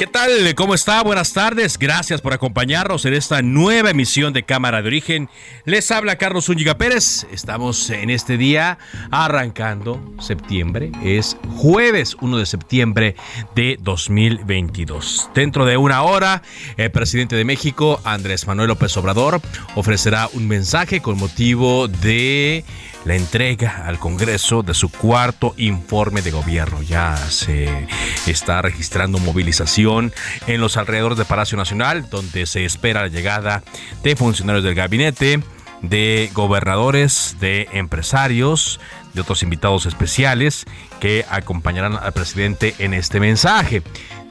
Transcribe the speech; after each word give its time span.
¿Qué 0.00 0.06
tal? 0.06 0.54
¿Cómo 0.54 0.72
está? 0.72 1.02
Buenas 1.02 1.34
tardes. 1.34 1.76
Gracias 1.78 2.22
por 2.22 2.32
acompañarnos 2.32 3.04
en 3.04 3.12
esta 3.12 3.42
nueva 3.42 3.90
emisión 3.90 4.32
de 4.32 4.44
Cámara 4.44 4.80
de 4.80 4.88
Origen. 4.88 5.28
Les 5.66 5.90
habla 5.90 6.16
Carlos 6.16 6.46
Zúñiga 6.46 6.78
Pérez. 6.78 7.26
Estamos 7.30 7.90
en 7.90 8.08
este 8.08 8.38
día 8.38 8.78
arrancando 9.10 10.02
septiembre. 10.18 10.90
Es 11.04 11.36
jueves 11.54 12.16
1 12.18 12.38
de 12.38 12.46
septiembre 12.46 13.14
de 13.54 13.76
2022. 13.78 15.28
Dentro 15.34 15.66
de 15.66 15.76
una 15.76 16.02
hora, 16.02 16.40
el 16.78 16.90
presidente 16.90 17.36
de 17.36 17.44
México, 17.44 18.00
Andrés 18.02 18.46
Manuel 18.46 18.68
López 18.68 18.96
Obrador, 18.96 19.42
ofrecerá 19.74 20.30
un 20.32 20.48
mensaje 20.48 21.02
con 21.02 21.18
motivo 21.18 21.88
de 21.88 22.64
la 23.04 23.16
entrega 23.16 23.86
al 23.86 23.98
Congreso 23.98 24.62
de 24.62 24.74
su 24.74 24.90
cuarto 24.90 25.54
informe 25.56 26.22
de 26.22 26.30
gobierno. 26.30 26.82
Ya 26.82 27.16
se 27.16 27.86
está 28.26 28.62
registrando 28.62 29.18
movilización 29.18 30.12
en 30.46 30.60
los 30.60 30.76
alrededores 30.76 31.18
de 31.18 31.24
Palacio 31.24 31.56
Nacional, 31.56 32.08
donde 32.10 32.46
se 32.46 32.64
espera 32.64 33.02
la 33.02 33.08
llegada 33.08 33.62
de 34.02 34.16
funcionarios 34.16 34.64
del 34.64 34.74
gabinete, 34.74 35.42
de 35.82 36.30
gobernadores, 36.34 37.36
de 37.40 37.68
empresarios, 37.72 38.80
de 39.14 39.22
otros 39.22 39.42
invitados 39.42 39.86
especiales 39.86 40.64
que 41.00 41.24
acompañarán 41.30 41.96
al 41.96 42.12
presidente 42.12 42.74
en 42.78 42.94
este 42.94 43.18
mensaje. 43.18 43.82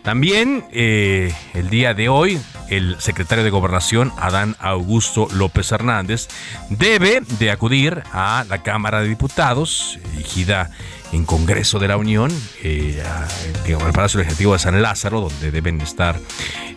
También 0.09 0.65
eh, 0.71 1.31
el 1.53 1.69
día 1.69 1.93
de 1.93 2.09
hoy, 2.09 2.41
el 2.67 2.99
secretario 2.99 3.43
de 3.43 3.51
Gobernación, 3.51 4.11
Adán 4.17 4.55
Augusto 4.57 5.27
López 5.31 5.71
Hernández, 5.71 6.29
debe 6.71 7.21
de 7.37 7.51
acudir 7.51 8.01
a 8.11 8.43
la 8.49 8.63
Cámara 8.63 9.01
de 9.01 9.07
Diputados, 9.07 9.99
dirigida 10.13 10.71
en 11.11 11.25
Congreso 11.25 11.77
de 11.77 11.89
la 11.89 11.97
Unión, 11.97 12.31
eh, 12.63 13.03
al 13.79 13.93
Palacio 13.93 14.17
Legislativo 14.17 14.53
de 14.53 14.57
San 14.57 14.81
Lázaro, 14.81 15.21
donde 15.21 15.51
deben 15.51 15.79
estar 15.79 16.19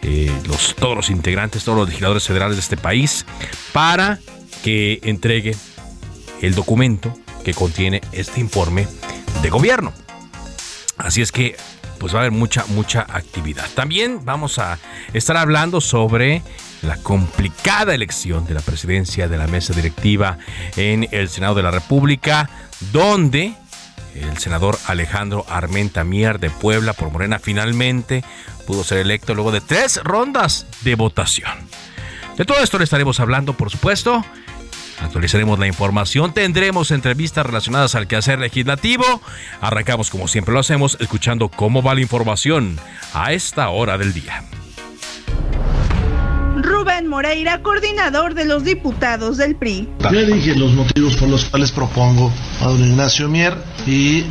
eh, 0.02 0.30
los, 0.46 0.74
todos 0.74 0.94
los 0.94 1.08
integrantes, 1.08 1.64
todos 1.64 1.78
los 1.78 1.88
legisladores 1.88 2.24
federales 2.24 2.56
de 2.56 2.60
este 2.60 2.76
país, 2.76 3.24
para 3.72 4.18
que 4.62 5.00
entregue 5.04 5.56
el 6.42 6.54
documento 6.54 7.18
que 7.46 7.54
contiene 7.54 8.02
este 8.12 8.40
informe 8.40 8.86
de 9.40 9.48
gobierno. 9.48 9.90
Así 10.98 11.22
es 11.22 11.32
que 11.32 11.56
pues 12.02 12.12
va 12.12 12.18
a 12.18 12.22
haber 12.22 12.32
mucha, 12.32 12.64
mucha 12.66 13.02
actividad. 13.02 13.64
También 13.76 14.24
vamos 14.24 14.58
a 14.58 14.80
estar 15.12 15.36
hablando 15.36 15.80
sobre 15.80 16.42
la 16.82 16.96
complicada 16.96 17.94
elección 17.94 18.44
de 18.44 18.54
la 18.54 18.60
presidencia 18.60 19.28
de 19.28 19.38
la 19.38 19.46
mesa 19.46 19.72
directiva 19.72 20.36
en 20.76 21.06
el 21.12 21.28
Senado 21.28 21.54
de 21.54 21.62
la 21.62 21.70
República, 21.70 22.50
donde 22.90 23.54
el 24.16 24.36
senador 24.38 24.76
Alejandro 24.88 25.46
Armenta 25.48 26.02
Mier 26.02 26.40
de 26.40 26.50
Puebla 26.50 26.92
por 26.92 27.12
Morena 27.12 27.38
finalmente 27.38 28.24
pudo 28.66 28.82
ser 28.82 28.98
electo 28.98 29.32
luego 29.36 29.52
de 29.52 29.60
tres 29.60 30.00
rondas 30.02 30.66
de 30.80 30.96
votación. 30.96 31.52
De 32.36 32.44
todo 32.44 32.58
esto 32.64 32.78
le 32.78 32.84
estaremos 32.84 33.20
hablando, 33.20 33.52
por 33.52 33.70
supuesto. 33.70 34.24
Actualizaremos 35.02 35.58
la 35.58 35.66
información, 35.66 36.32
tendremos 36.32 36.90
entrevistas 36.90 37.44
relacionadas 37.44 37.94
al 37.94 38.06
quehacer 38.06 38.38
legislativo. 38.38 39.04
Arrancamos 39.60 40.10
como 40.10 40.28
siempre 40.28 40.54
lo 40.54 40.60
hacemos, 40.60 40.96
escuchando 41.00 41.48
cómo 41.48 41.82
va 41.82 41.94
la 41.94 42.00
información 42.00 42.78
a 43.12 43.32
esta 43.32 43.68
hora 43.68 43.98
del 43.98 44.12
día. 44.14 44.44
Rubén 46.62 47.08
Moreira, 47.08 47.60
coordinador 47.62 48.34
de 48.34 48.44
los 48.44 48.64
diputados 48.64 49.36
del 49.36 49.56
PRI. 49.56 49.88
Ya 50.00 50.10
dije 50.10 50.54
los 50.54 50.72
motivos 50.72 51.16
por 51.16 51.28
los 51.28 51.44
cuales 51.46 51.72
propongo 51.72 52.32
a 52.60 52.66
don 52.66 52.80
Ignacio 52.80 53.28
Mier 53.28 53.56
y 53.86 54.20
eh, 54.20 54.24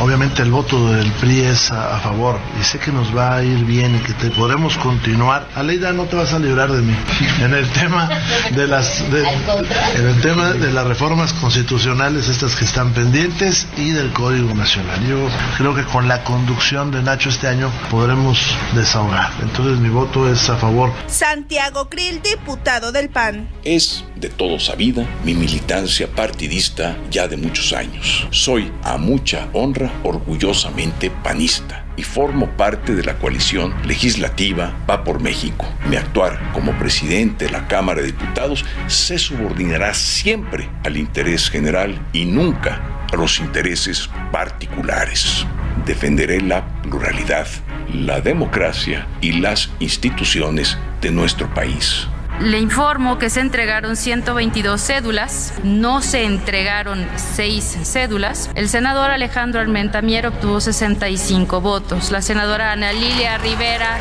obviamente 0.00 0.42
el 0.42 0.50
voto 0.50 0.92
del 0.92 1.10
PRI 1.12 1.40
es 1.40 1.70
a, 1.70 1.98
favor 1.98 2.38
y 2.60 2.64
sé 2.64 2.78
que 2.78 2.90
nos 2.90 3.14
va 3.14 3.36
a 3.36 3.42
ir 3.42 3.64
bien 3.64 3.96
y 3.96 3.98
que 3.98 4.14
te 4.14 4.30
podremos 4.30 4.76
continuar. 4.78 5.46
Aleida, 5.54 5.92
no 5.92 6.04
te 6.04 6.16
vas 6.16 6.32
a 6.32 6.38
librar 6.38 6.72
de 6.72 6.82
mí. 6.82 6.94
En 7.40 7.52
el 7.52 7.68
tema 7.70 8.08
de 8.54 8.66
las 8.66 9.00
en 9.00 10.06
el 10.06 10.20
tema 10.20 10.52
de 10.52 10.72
las 10.72 10.86
reformas 10.86 11.32
constitucionales 11.34 12.28
estas 12.28 12.56
que 12.56 12.64
están 12.64 12.92
pendientes 12.92 13.66
y 13.76 13.90
del 13.90 14.12
Código 14.12 14.54
Nacional. 14.54 15.00
Yo 15.06 15.28
creo 15.58 15.74
que 15.74 15.84
con 15.84 16.08
la 16.08 16.24
conducción 16.24 16.90
de 16.90 17.02
Nacho 17.02 17.28
este 17.28 17.48
año 17.48 17.70
podremos 17.90 18.38
desahogar. 18.74 19.30
Entonces 19.42 19.78
mi 19.78 19.88
voto 19.88 20.30
es 20.30 20.48
a 20.48 20.56
favor. 20.56 20.92
Santiago 21.06 21.73
Krill, 21.82 22.22
diputado 22.22 22.92
del 22.92 23.08
PAN. 23.08 23.48
Es 23.64 24.04
de 24.14 24.28
todo 24.28 24.60
sabida 24.60 25.04
mi 25.24 25.34
militancia 25.34 26.06
partidista 26.06 26.96
ya 27.10 27.26
de 27.26 27.36
muchos 27.36 27.72
años. 27.72 28.26
Soy 28.30 28.70
a 28.82 28.96
mucha 28.96 29.48
honra 29.52 29.90
orgullosamente 30.04 31.10
panista 31.10 31.84
y 31.96 32.04
formo 32.04 32.48
parte 32.56 32.94
de 32.94 33.02
la 33.04 33.18
coalición 33.18 33.74
legislativa 33.86 34.72
Va 34.88 35.02
por 35.04 35.20
México. 35.20 35.66
Mi 35.88 35.96
actuar 35.96 36.52
como 36.52 36.72
presidente 36.78 37.46
de 37.46 37.50
la 37.50 37.66
Cámara 37.66 38.00
de 38.00 38.08
Diputados 38.08 38.64
se 38.86 39.18
subordinará 39.18 39.94
siempre 39.94 40.70
al 40.84 40.96
interés 40.96 41.50
general 41.50 42.00
y 42.12 42.24
nunca 42.24 43.06
a 43.12 43.16
los 43.16 43.40
intereses 43.40 44.08
particulares. 44.30 45.44
Defenderé 45.86 46.40
la 46.40 46.64
pluralidad, 46.82 47.46
la 47.92 48.20
democracia 48.20 49.06
y 49.20 49.32
las 49.40 49.70
instituciones 49.80 50.78
de 51.00 51.10
nuestro 51.10 51.52
país. 51.52 52.08
Le 52.40 52.58
informo 52.58 53.18
que 53.18 53.30
se 53.30 53.40
entregaron 53.40 53.94
122 53.94 54.80
cédulas, 54.80 55.54
no 55.62 56.02
se 56.02 56.24
entregaron 56.24 57.06
6 57.16 57.78
cédulas. 57.84 58.50
El 58.56 58.68
senador 58.68 59.10
Alejandro 59.10 59.60
Almentamier 59.60 60.26
obtuvo 60.26 60.60
65 60.60 61.60
votos. 61.60 62.10
La 62.10 62.22
senadora 62.22 62.72
Ana 62.72 62.92
Lilia 62.92 63.38
Rivera 63.38 63.98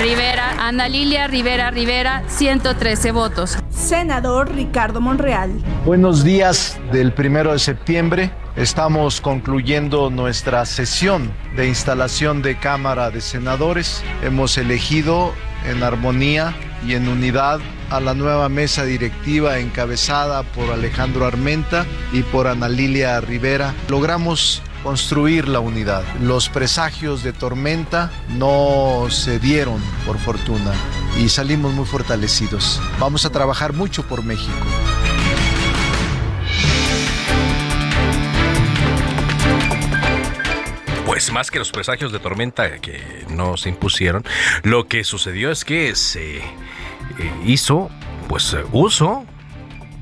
Rivera, 0.00 0.54
Ana 0.58 0.88
Lilia 0.88 1.26
Rivera 1.26 1.70
Rivera, 1.70 2.22
113 2.28 3.12
votos. 3.12 3.58
Senador 3.68 4.54
Ricardo 4.54 5.00
Monreal. 5.00 5.52
Buenos 5.84 6.24
días 6.24 6.80
del 6.90 7.12
primero 7.12 7.52
de 7.52 7.58
septiembre. 7.58 8.30
Estamos 8.56 9.20
concluyendo 9.20 10.10
nuestra 10.10 10.64
sesión 10.64 11.32
de 11.56 11.66
instalación 11.66 12.40
de 12.40 12.56
Cámara 12.56 13.10
de 13.10 13.20
Senadores. 13.20 14.04
Hemos 14.22 14.56
elegido 14.58 15.34
en 15.66 15.82
armonía 15.82 16.54
y 16.86 16.94
en 16.94 17.08
unidad 17.08 17.58
a 17.90 17.98
la 17.98 18.14
nueva 18.14 18.48
mesa 18.48 18.84
directiva 18.84 19.58
encabezada 19.58 20.44
por 20.44 20.70
Alejandro 20.70 21.26
Armenta 21.26 21.84
y 22.12 22.22
por 22.22 22.46
Ana 22.46 22.68
Lilia 22.68 23.20
Rivera. 23.20 23.74
Logramos 23.88 24.62
construir 24.84 25.48
la 25.48 25.58
unidad. 25.58 26.04
Los 26.20 26.48
presagios 26.48 27.24
de 27.24 27.32
tormenta 27.32 28.12
no 28.28 29.06
se 29.10 29.40
dieron, 29.40 29.82
por 30.06 30.18
fortuna, 30.18 30.72
y 31.18 31.28
salimos 31.28 31.72
muy 31.72 31.86
fortalecidos. 31.86 32.80
Vamos 33.00 33.24
a 33.24 33.30
trabajar 33.30 33.72
mucho 33.72 34.04
por 34.04 34.22
México. 34.22 34.52
Pues 41.14 41.30
más 41.30 41.52
que 41.52 41.60
los 41.60 41.70
presagios 41.70 42.10
de 42.10 42.18
tormenta 42.18 42.80
que 42.80 43.24
no 43.28 43.56
se 43.56 43.68
impusieron, 43.68 44.24
lo 44.64 44.88
que 44.88 45.04
sucedió 45.04 45.52
es 45.52 45.64
que 45.64 45.94
se 45.94 46.38
eh, 46.38 46.42
hizo 47.44 47.88
pues 48.26 48.56
uso 48.72 49.24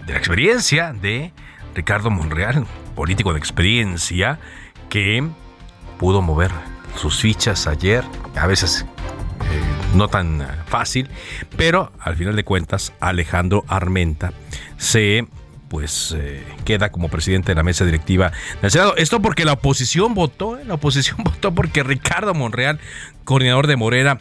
de 0.06 0.14
la 0.14 0.18
experiencia 0.18 0.94
de 0.94 1.34
Ricardo 1.74 2.08
Monreal, 2.08 2.64
político 2.96 3.34
de 3.34 3.38
experiencia 3.38 4.38
que 4.88 5.22
pudo 5.98 6.22
mover 6.22 6.50
sus 6.96 7.20
fichas 7.20 7.66
ayer, 7.66 8.02
a 8.34 8.46
veces 8.46 8.86
eh, 9.42 9.94
no 9.94 10.08
tan 10.08 10.48
fácil, 10.64 11.10
pero 11.58 11.92
al 12.00 12.16
final 12.16 12.36
de 12.36 12.44
cuentas 12.44 12.94
Alejandro 13.00 13.66
Armenta 13.68 14.32
se 14.78 15.26
pues 15.72 16.14
eh, 16.14 16.44
queda 16.66 16.92
como 16.92 17.08
presidente 17.08 17.52
de 17.52 17.54
la 17.54 17.62
mesa 17.62 17.86
directiva 17.86 18.30
del 18.60 18.70
Senado. 18.70 18.94
Esto 18.98 19.22
porque 19.22 19.46
la 19.46 19.54
oposición 19.54 20.12
votó, 20.12 20.58
¿eh? 20.58 20.66
la 20.66 20.74
oposición 20.74 21.16
votó 21.24 21.54
porque 21.54 21.82
Ricardo 21.82 22.34
Monreal, 22.34 22.78
coordinador 23.24 23.66
de 23.66 23.76
Morera, 23.76 24.18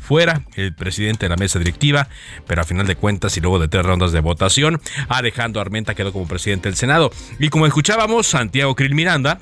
fuera 0.00 0.40
el 0.54 0.72
presidente 0.72 1.26
de 1.26 1.28
la 1.28 1.36
mesa 1.36 1.58
directiva, 1.58 2.08
pero 2.46 2.62
a 2.62 2.64
final 2.64 2.86
de 2.86 2.96
cuentas 2.96 3.36
y 3.36 3.42
luego 3.42 3.58
de 3.58 3.68
tres 3.68 3.84
rondas 3.84 4.12
de 4.12 4.20
votación, 4.20 4.80
Alejandro 5.08 5.60
Armenta 5.60 5.94
quedó 5.94 6.10
como 6.10 6.26
presidente 6.26 6.70
del 6.70 6.76
Senado. 6.76 7.10
Y 7.38 7.50
como 7.50 7.66
escuchábamos, 7.66 8.26
Santiago 8.26 8.74
Krill 8.74 8.94
Miranda, 8.94 9.40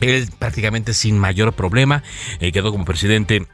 él 0.00 0.28
prácticamente 0.40 0.92
sin 0.92 1.16
mayor 1.20 1.52
problema 1.52 2.02
eh, 2.40 2.50
quedó 2.50 2.72
como 2.72 2.84
presidente 2.84 3.46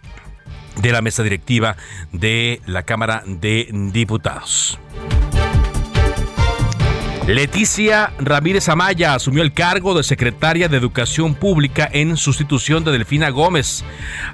de 0.80 0.92
la 0.92 1.02
mesa 1.02 1.22
directiva 1.22 1.76
de 2.12 2.62
la 2.64 2.84
Cámara 2.84 3.22
de 3.26 3.68
Diputados. 3.92 4.78
Leticia 7.34 8.12
Ramírez 8.18 8.68
Amaya 8.68 9.14
asumió 9.14 9.44
el 9.44 9.52
cargo 9.52 9.94
de 9.94 10.02
secretaria 10.02 10.66
de 10.66 10.76
Educación 10.76 11.36
Pública 11.36 11.88
en 11.92 12.16
sustitución 12.16 12.82
de 12.82 12.90
Delfina 12.90 13.30
Gómez. 13.30 13.84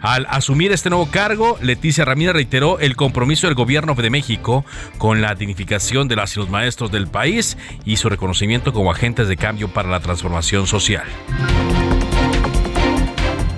Al 0.00 0.26
asumir 0.31 0.72
este 0.72 0.88
nuevo 0.88 1.10
cargo, 1.10 1.58
Leticia 1.60 2.06
Ramírez 2.06 2.32
reiteró 2.32 2.78
el 2.78 2.96
compromiso 2.96 3.48
del 3.48 3.54
gobierno 3.54 3.94
de 3.94 4.08
México 4.08 4.64
con 4.96 5.20
la 5.20 5.34
dignificación 5.34 6.08
de 6.08 6.16
los 6.16 6.48
maestros 6.48 6.90
del 6.90 7.06
país 7.06 7.58
y 7.84 7.98
su 7.98 8.08
reconocimiento 8.08 8.72
como 8.72 8.90
agentes 8.90 9.28
de 9.28 9.37
cambio 9.37 9.69
para 9.69 9.90
la 9.90 10.00
transformación 10.00 10.66
social. 10.66 11.04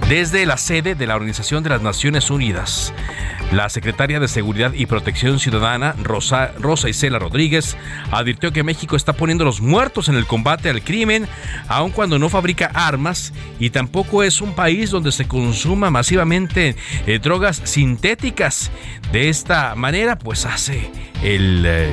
Desde 0.08 0.46
la 0.46 0.56
sede 0.56 0.94
de 0.94 1.06
la 1.06 1.16
Organización 1.16 1.62
de 1.62 1.68
las 1.68 1.82
Naciones 1.82 2.30
Unidas, 2.30 2.94
la 3.52 3.68
secretaria 3.68 4.18
de 4.18 4.26
Seguridad 4.26 4.72
y 4.72 4.86
Protección 4.86 5.38
Ciudadana, 5.38 5.94
Rosa, 6.02 6.52
Rosa 6.58 6.88
Isela 6.88 7.18
Rodríguez, 7.18 7.76
advirtió 8.10 8.50
que 8.50 8.62
México 8.62 8.96
está 8.96 9.12
poniendo 9.12 9.44
los 9.44 9.60
muertos 9.60 10.08
en 10.08 10.14
el 10.14 10.24
combate 10.24 10.70
al 10.70 10.82
crimen, 10.82 11.28
aun 11.68 11.90
cuando 11.90 12.18
no 12.18 12.30
fabrica 12.30 12.70
armas 12.72 13.34
y 13.60 13.68
tampoco 13.68 14.22
es 14.22 14.40
un 14.40 14.54
país 14.54 14.90
donde 14.90 15.12
se 15.12 15.28
consuma 15.28 15.90
masivamente 15.90 16.74
eh, 17.06 17.18
drogas 17.18 17.60
sintéticas. 17.64 18.70
De 19.12 19.28
esta 19.28 19.74
manera, 19.74 20.18
pues 20.18 20.46
hace 20.46 20.90
el... 21.22 21.64
Eh, 21.66 21.92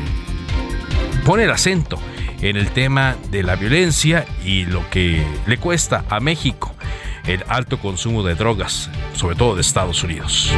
pone 1.25 1.43
el 1.43 1.51
acento 1.51 1.99
en 2.41 2.55
el 2.55 2.71
tema 2.71 3.17
de 3.29 3.43
la 3.43 3.57
violencia 3.57 4.25
y 4.45 4.63
lo 4.63 4.89
que 4.89 5.21
le 5.47 5.57
cuesta 5.57 6.05
a 6.09 6.21
México 6.21 6.74
el 7.27 7.43
alto 7.47 7.79
consumo 7.79 8.23
de 8.23 8.35
drogas, 8.35 8.89
sobre 9.15 9.35
todo 9.35 9.55
de 9.55 9.61
Estados 9.61 10.03
Unidos. 10.03 10.51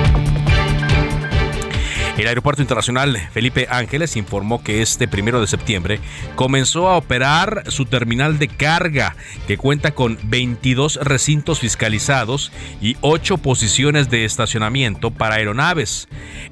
El 2.17 2.27
Aeropuerto 2.27 2.63
Internacional 2.63 3.15
Felipe 3.31 3.67
Ángeles 3.69 4.15
informó 4.15 4.63
que 4.63 4.81
este 4.81 5.07
primero 5.07 5.39
de 5.39 5.45
septiembre 5.45 5.99
comenzó 6.33 6.89
a 6.89 6.97
operar 6.97 7.65
su 7.67 7.85
terminal 7.85 8.39
de 8.39 8.47
carga, 8.47 9.15
que 9.45 9.57
cuenta 9.57 9.91
con 9.91 10.17
22 10.23 10.95
recintos 11.03 11.59
fiscalizados 11.59 12.51
y 12.81 12.97
8 13.01 13.37
posiciones 13.37 14.09
de 14.09 14.25
estacionamiento 14.25 15.11
para 15.11 15.35
aeronaves. 15.35 16.07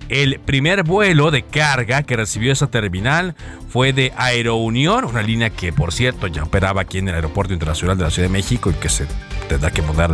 El 0.07 0.39
primer 0.39 0.83
vuelo 0.83 1.31
de 1.31 1.41
carga 1.41 2.03
que 2.03 2.15
recibió 2.15 2.53
esa 2.53 2.67
terminal 2.67 3.35
fue 3.67 3.91
de 3.91 4.13
Aerounión, 4.17 5.03
una 5.05 5.23
línea 5.23 5.49
que 5.49 5.73
por 5.73 5.91
cierto 5.91 6.27
ya 6.27 6.43
operaba 6.43 6.81
aquí 6.81 6.99
en 6.99 7.09
el 7.09 7.15
Aeropuerto 7.15 7.53
Internacional 7.53 7.97
de 7.97 8.03
la 8.03 8.11
Ciudad 8.11 8.29
de 8.29 8.33
México 8.33 8.69
y 8.69 8.75
que 8.75 8.89
se 8.89 9.07
tendrá 9.47 9.71
que 9.71 9.81
mudar 9.81 10.11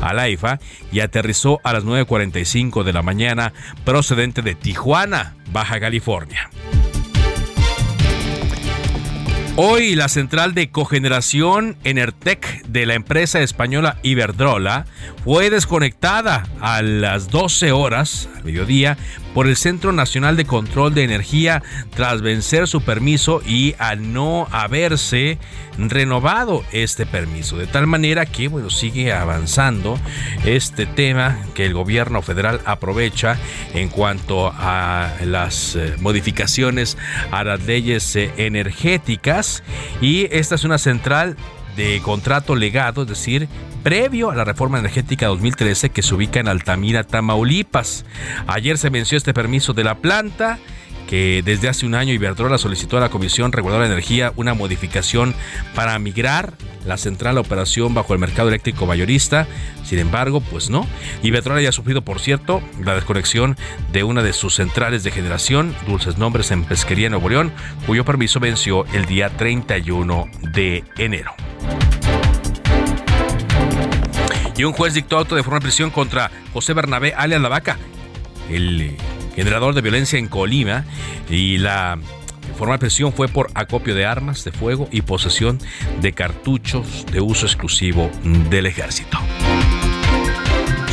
a 0.00 0.14
la 0.14 0.28
IFA 0.28 0.58
y 0.92 1.00
aterrizó 1.00 1.60
a 1.64 1.72
las 1.72 1.84
9.45 1.84 2.84
de 2.84 2.92
la 2.92 3.02
mañana 3.02 3.52
procedente 3.84 4.42
de 4.42 4.54
Tijuana, 4.54 5.34
Baja 5.52 5.80
California. 5.80 6.50
Hoy 9.56 9.94
la 9.94 10.08
central 10.08 10.52
de 10.52 10.70
cogeneración 10.70 11.76
Enertec 11.84 12.64
de 12.66 12.86
la 12.86 12.94
empresa 12.94 13.40
española 13.40 13.98
Iberdrola 14.02 14.84
fue 15.22 15.48
desconectada 15.48 16.42
a 16.60 16.82
las 16.82 17.30
12 17.30 17.70
horas, 17.70 18.28
al 18.34 18.42
mediodía, 18.42 18.98
por 19.34 19.48
el 19.48 19.56
Centro 19.56 19.92
Nacional 19.92 20.36
de 20.36 20.46
Control 20.46 20.94
de 20.94 21.02
Energía 21.02 21.62
tras 21.94 22.22
vencer 22.22 22.68
su 22.68 22.80
permiso 22.82 23.42
y 23.44 23.74
al 23.78 24.12
no 24.12 24.48
haberse 24.52 25.38
renovado 25.76 26.64
este 26.72 27.04
permiso. 27.04 27.58
De 27.58 27.66
tal 27.66 27.86
manera 27.86 28.26
que 28.26 28.48
bueno, 28.48 28.70
sigue 28.70 29.12
avanzando 29.12 29.98
este 30.44 30.86
tema 30.86 31.38
que 31.54 31.66
el 31.66 31.74
gobierno 31.74 32.22
federal 32.22 32.60
aprovecha 32.64 33.36
en 33.74 33.88
cuanto 33.88 34.52
a 34.54 35.12
las 35.24 35.76
eh, 35.76 35.96
modificaciones 36.00 36.96
a 37.30 37.44
las 37.44 37.62
leyes 37.64 38.14
eh, 38.16 38.30
energéticas 38.36 39.62
y 40.00 40.28
esta 40.30 40.54
es 40.54 40.64
una 40.64 40.78
central 40.78 41.36
de 41.76 42.00
contrato 42.02 42.54
legado, 42.54 43.02
es 43.02 43.08
decir, 43.08 43.48
previo 43.84 44.30
a 44.30 44.34
la 44.34 44.44
reforma 44.44 44.78
energética 44.78 45.26
2013 45.26 45.90
que 45.90 46.02
se 46.02 46.14
ubica 46.14 46.40
en 46.40 46.48
Altamira, 46.48 47.04
Tamaulipas. 47.04 48.04
Ayer 48.48 48.78
se 48.78 48.88
venció 48.88 49.16
este 49.16 49.34
permiso 49.34 49.74
de 49.74 49.84
la 49.84 49.96
planta 49.96 50.58
que 51.06 51.42
desde 51.44 51.68
hace 51.68 51.84
un 51.84 51.94
año 51.94 52.14
Iberdrola 52.14 52.56
solicitó 52.56 52.96
a 52.96 53.00
la 53.00 53.10
Comisión 53.10 53.52
Reguladora 53.52 53.86
de 53.86 53.92
Energía 53.92 54.32
una 54.36 54.54
modificación 54.54 55.34
para 55.74 55.98
migrar 55.98 56.54
la 56.86 56.96
central 56.96 57.36
a 57.36 57.40
operación 57.40 57.92
bajo 57.92 58.14
el 58.14 58.18
mercado 58.18 58.48
eléctrico 58.48 58.86
mayorista. 58.86 59.46
Sin 59.84 59.98
embargo, 59.98 60.40
pues 60.40 60.70
no. 60.70 60.86
Iberdrola 61.22 61.60
ya 61.60 61.68
ha 61.68 61.72
sufrido, 61.72 62.02
por 62.02 62.20
cierto, 62.20 62.62
la 62.82 62.94
desconexión 62.94 63.58
de 63.92 64.02
una 64.02 64.22
de 64.22 64.32
sus 64.32 64.54
centrales 64.54 65.04
de 65.04 65.10
generación, 65.10 65.76
Dulces 65.86 66.16
Nombres 66.16 66.50
en 66.50 66.64
Pesquería 66.64 67.10
Nuevo 67.10 67.28
León, 67.28 67.52
cuyo 67.86 68.04
permiso 68.06 68.40
venció 68.40 68.86
el 68.94 69.04
día 69.04 69.28
31 69.36 70.26
de 70.40 70.84
enero. 70.96 71.34
Y 74.56 74.64
un 74.64 74.72
juez 74.72 74.94
dictó 74.94 75.18
auto 75.18 75.34
de 75.34 75.42
forma 75.42 75.58
de 75.58 75.64
prisión 75.64 75.90
contra 75.90 76.30
José 76.52 76.74
Bernabé 76.74 77.12
alias 77.14 77.40
La 77.40 77.48
Vaca, 77.48 77.78
el 78.50 78.80
eh, 78.80 78.96
generador 79.34 79.74
de 79.74 79.80
violencia 79.80 80.18
en 80.18 80.28
Colima, 80.28 80.84
y 81.28 81.58
la 81.58 81.98
forma 82.56 82.74
de 82.74 82.78
prisión 82.78 83.12
fue 83.12 83.26
por 83.28 83.50
acopio 83.54 83.94
de 83.94 84.06
armas 84.06 84.44
de 84.44 84.52
fuego 84.52 84.88
y 84.92 85.02
posesión 85.02 85.58
de 86.00 86.12
cartuchos 86.12 87.04
de 87.10 87.20
uso 87.20 87.46
exclusivo 87.46 88.10
del 88.50 88.66
ejército. 88.66 89.18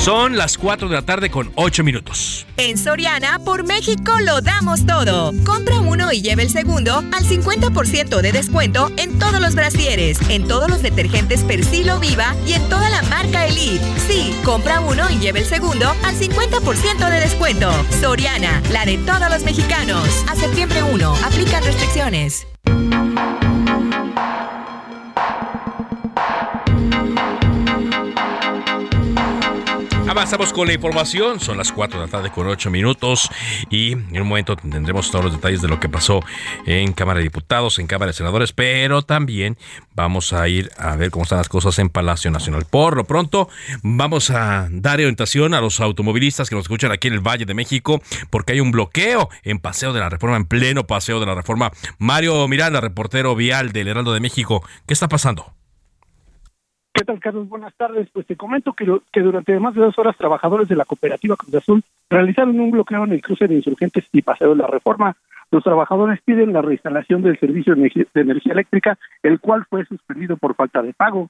Son 0.02 0.36
las 0.36 0.58
4 0.58 0.90
de 0.90 0.96
la 0.96 1.04
tarde 1.04 1.30
con 1.30 1.52
8 1.54 1.84
minutos. 1.84 2.48
En 2.58 2.80
Soriana, 2.80 3.38
por 3.38 3.64
México 3.64 4.14
lo 4.26 4.42
damos 4.42 4.84
todo. 4.88 5.32
Compra 5.46 5.80
uno 5.80 6.12
y 6.12 6.24
lleve 6.24 6.42
el 6.42 6.50
segundo 6.50 6.96
al 6.96 7.24
50% 7.24 8.20
de 8.20 8.32
descuento 8.32 8.90
en 8.98 9.20
todos 9.20 9.40
los 9.40 9.54
brasieres, 9.54 10.18
en 10.30 10.48
todos 10.48 10.72
los 10.72 10.82
detergentes 10.82 11.44
Persilo 11.44 12.00
Viva 12.00 12.36
y 12.48 12.54
en 12.54 12.68
toda 12.68 12.90
la 12.90 13.04
marca 13.04 13.46
Elite. 13.46 13.86
Sí, 14.08 14.36
compra 14.44 14.80
uno 14.80 15.08
y 15.12 15.20
lleve 15.20 15.42
el 15.42 15.46
segundo 15.46 15.94
al 16.04 16.16
50% 16.16 17.08
de 17.08 17.20
descuento. 17.20 17.72
Soriana, 18.00 18.60
la 18.72 18.86
de 18.86 18.98
todos 18.98 19.30
los 19.30 19.44
mexicanos. 19.44 20.08
A 20.28 20.36
septiembre 20.36 20.82
1, 20.82 21.16
aplican 21.24 21.64
restricciones. 21.64 22.48
Avanzamos 30.12 30.52
con 30.52 30.68
la 30.68 30.74
información, 30.74 31.40
son 31.40 31.58
las 31.58 31.72
4 31.72 31.98
de 31.98 32.06
la 32.06 32.12
tarde 32.12 32.32
con 32.32 32.46
8 32.46 32.70
minutos 32.70 33.30
y 33.70 33.94
en 33.94 34.22
un 34.22 34.28
momento 34.28 34.58
tendremos 34.58 35.10
todos 35.10 35.24
los 35.24 35.34
detalles 35.34 35.62
de 35.62 35.70
lo 35.70 35.80
que 35.80 35.88
pasó 35.88 36.20
en 36.66 36.92
Cámara 36.92 37.20
de 37.20 37.24
Diputados, 37.24 37.80
en 37.80 37.88
Cámara 37.88 38.08
de 38.08 38.18
Senadores, 38.18 38.52
pero 38.52 39.04
también 39.04 39.58
vamos 39.96 40.34
a 40.34 40.50
ir 40.50 40.70
a 40.78 40.98
ver 40.98 41.12
cómo 41.12 41.24
están 41.24 41.38
las 41.38 41.48
cosas 41.48 41.80
en 41.80 41.88
Palacio 41.88 42.30
Nacional. 42.30 42.66
Por 42.70 42.98
lo 42.98 43.06
pronto, 43.06 43.48
vamos 43.84 44.32
a 44.32 44.68
dar 44.70 44.96
orientación 44.96 45.54
a 45.54 45.62
los 45.62 45.80
automovilistas 45.80 46.50
que 46.50 46.56
nos 46.56 46.66
escuchan 46.66 46.92
aquí 46.92 47.08
en 47.08 47.14
el 47.14 47.22
Valle 47.22 47.46
de 47.46 47.54
México, 47.54 48.02
porque 48.30 48.52
hay 48.52 48.60
un 48.60 48.72
bloqueo 48.72 49.30
en 49.44 49.60
Paseo 49.60 49.94
de 49.94 50.02
la 50.02 50.10
Reforma, 50.10 50.36
en 50.36 50.44
pleno 50.44 50.86
Paseo 50.86 51.22
de 51.22 51.26
la 51.26 51.36
Reforma. 51.36 51.72
Mario 52.00 52.50
Miranda, 52.50 52.82
reportero 52.82 53.34
vial 53.34 53.72
del 53.72 53.88
Heraldo 53.88 54.12
de 54.12 54.20
México, 54.20 54.62
¿qué 54.86 54.94
está 54.94 55.08
pasando? 55.08 55.54
¿Qué 56.94 57.06
tal, 57.06 57.20
Carlos? 57.20 57.48
Buenas 57.48 57.74
tardes. 57.76 58.10
Pues 58.12 58.28
te 58.28 58.36
comento 58.36 58.74
que, 58.74 58.86
que 59.12 59.22
durante 59.22 59.58
más 59.60 59.74
de 59.74 59.82
dos 59.82 59.98
horas 59.98 60.18
trabajadores 60.18 60.68
de 60.68 60.76
la 60.76 60.86
cooperativa 60.86 61.38
Cruz 61.38 61.56
Azul 61.56 61.84
realizaron 62.10 62.60
un 62.60 62.72
bloqueo 62.72 63.06
en 63.06 63.14
el 63.14 63.22
cruce 63.22 63.48
de 63.48 63.56
insurgentes 63.56 64.06
y 64.12 64.22
paseo 64.22 64.50
de 64.50 64.58
la 64.58 64.68
reforma. 64.68 65.16
Los 65.52 65.64
trabajadores 65.64 66.22
piden 66.24 66.54
la 66.54 66.62
reinstalación 66.62 67.22
del 67.22 67.40
servicio 67.40 67.76
de 67.76 67.92
energía 68.14 68.54
eléctrica, 68.54 68.98
el 69.24 69.40
cual 69.40 69.66
fue 69.70 69.86
suspendido 69.86 70.38
por 70.38 70.56
falta 70.56 70.82
de 70.82 70.94
pago. 70.94 71.30